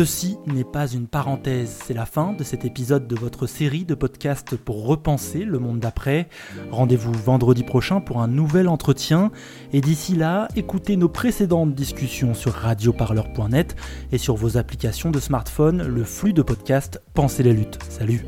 Ceci 0.00 0.38
n'est 0.46 0.64
pas 0.64 0.88
une 0.88 1.06
parenthèse, 1.06 1.78
c'est 1.84 1.92
la 1.92 2.06
fin 2.06 2.32
de 2.32 2.42
cet 2.42 2.64
épisode 2.64 3.06
de 3.06 3.14
votre 3.16 3.46
série 3.46 3.84
de 3.84 3.94
podcasts 3.94 4.56
pour 4.56 4.86
repenser 4.86 5.44
le 5.44 5.58
monde 5.58 5.78
d'après. 5.78 6.30
Rendez-vous 6.70 7.12
vendredi 7.12 7.64
prochain 7.64 8.00
pour 8.00 8.22
un 8.22 8.26
nouvel 8.26 8.66
entretien 8.66 9.30
et 9.74 9.82
d'ici 9.82 10.16
là, 10.16 10.48
écoutez 10.56 10.96
nos 10.96 11.10
précédentes 11.10 11.74
discussions 11.74 12.32
sur 12.32 12.54
radioparleur.net 12.54 13.76
et 14.10 14.16
sur 14.16 14.36
vos 14.36 14.56
applications 14.56 15.10
de 15.10 15.20
smartphone, 15.20 15.86
le 15.86 16.04
flux 16.04 16.32
de 16.32 16.40
podcasts 16.40 17.02
Pensez 17.12 17.42
les 17.42 17.52
luttes. 17.52 17.78
Salut 17.90 18.24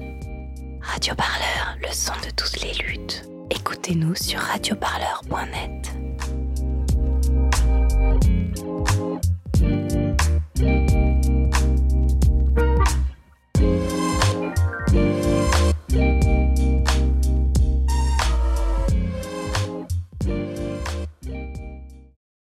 Radioparleur, 0.82 1.78
le 1.80 1.90
son 1.90 2.12
de 2.22 2.30
toutes 2.36 2.60
les 2.60 2.74
luttes. 2.84 3.26
Écoutez-nous 3.48 4.14
sur 4.14 4.40
radioparleur.net. 4.40 6.01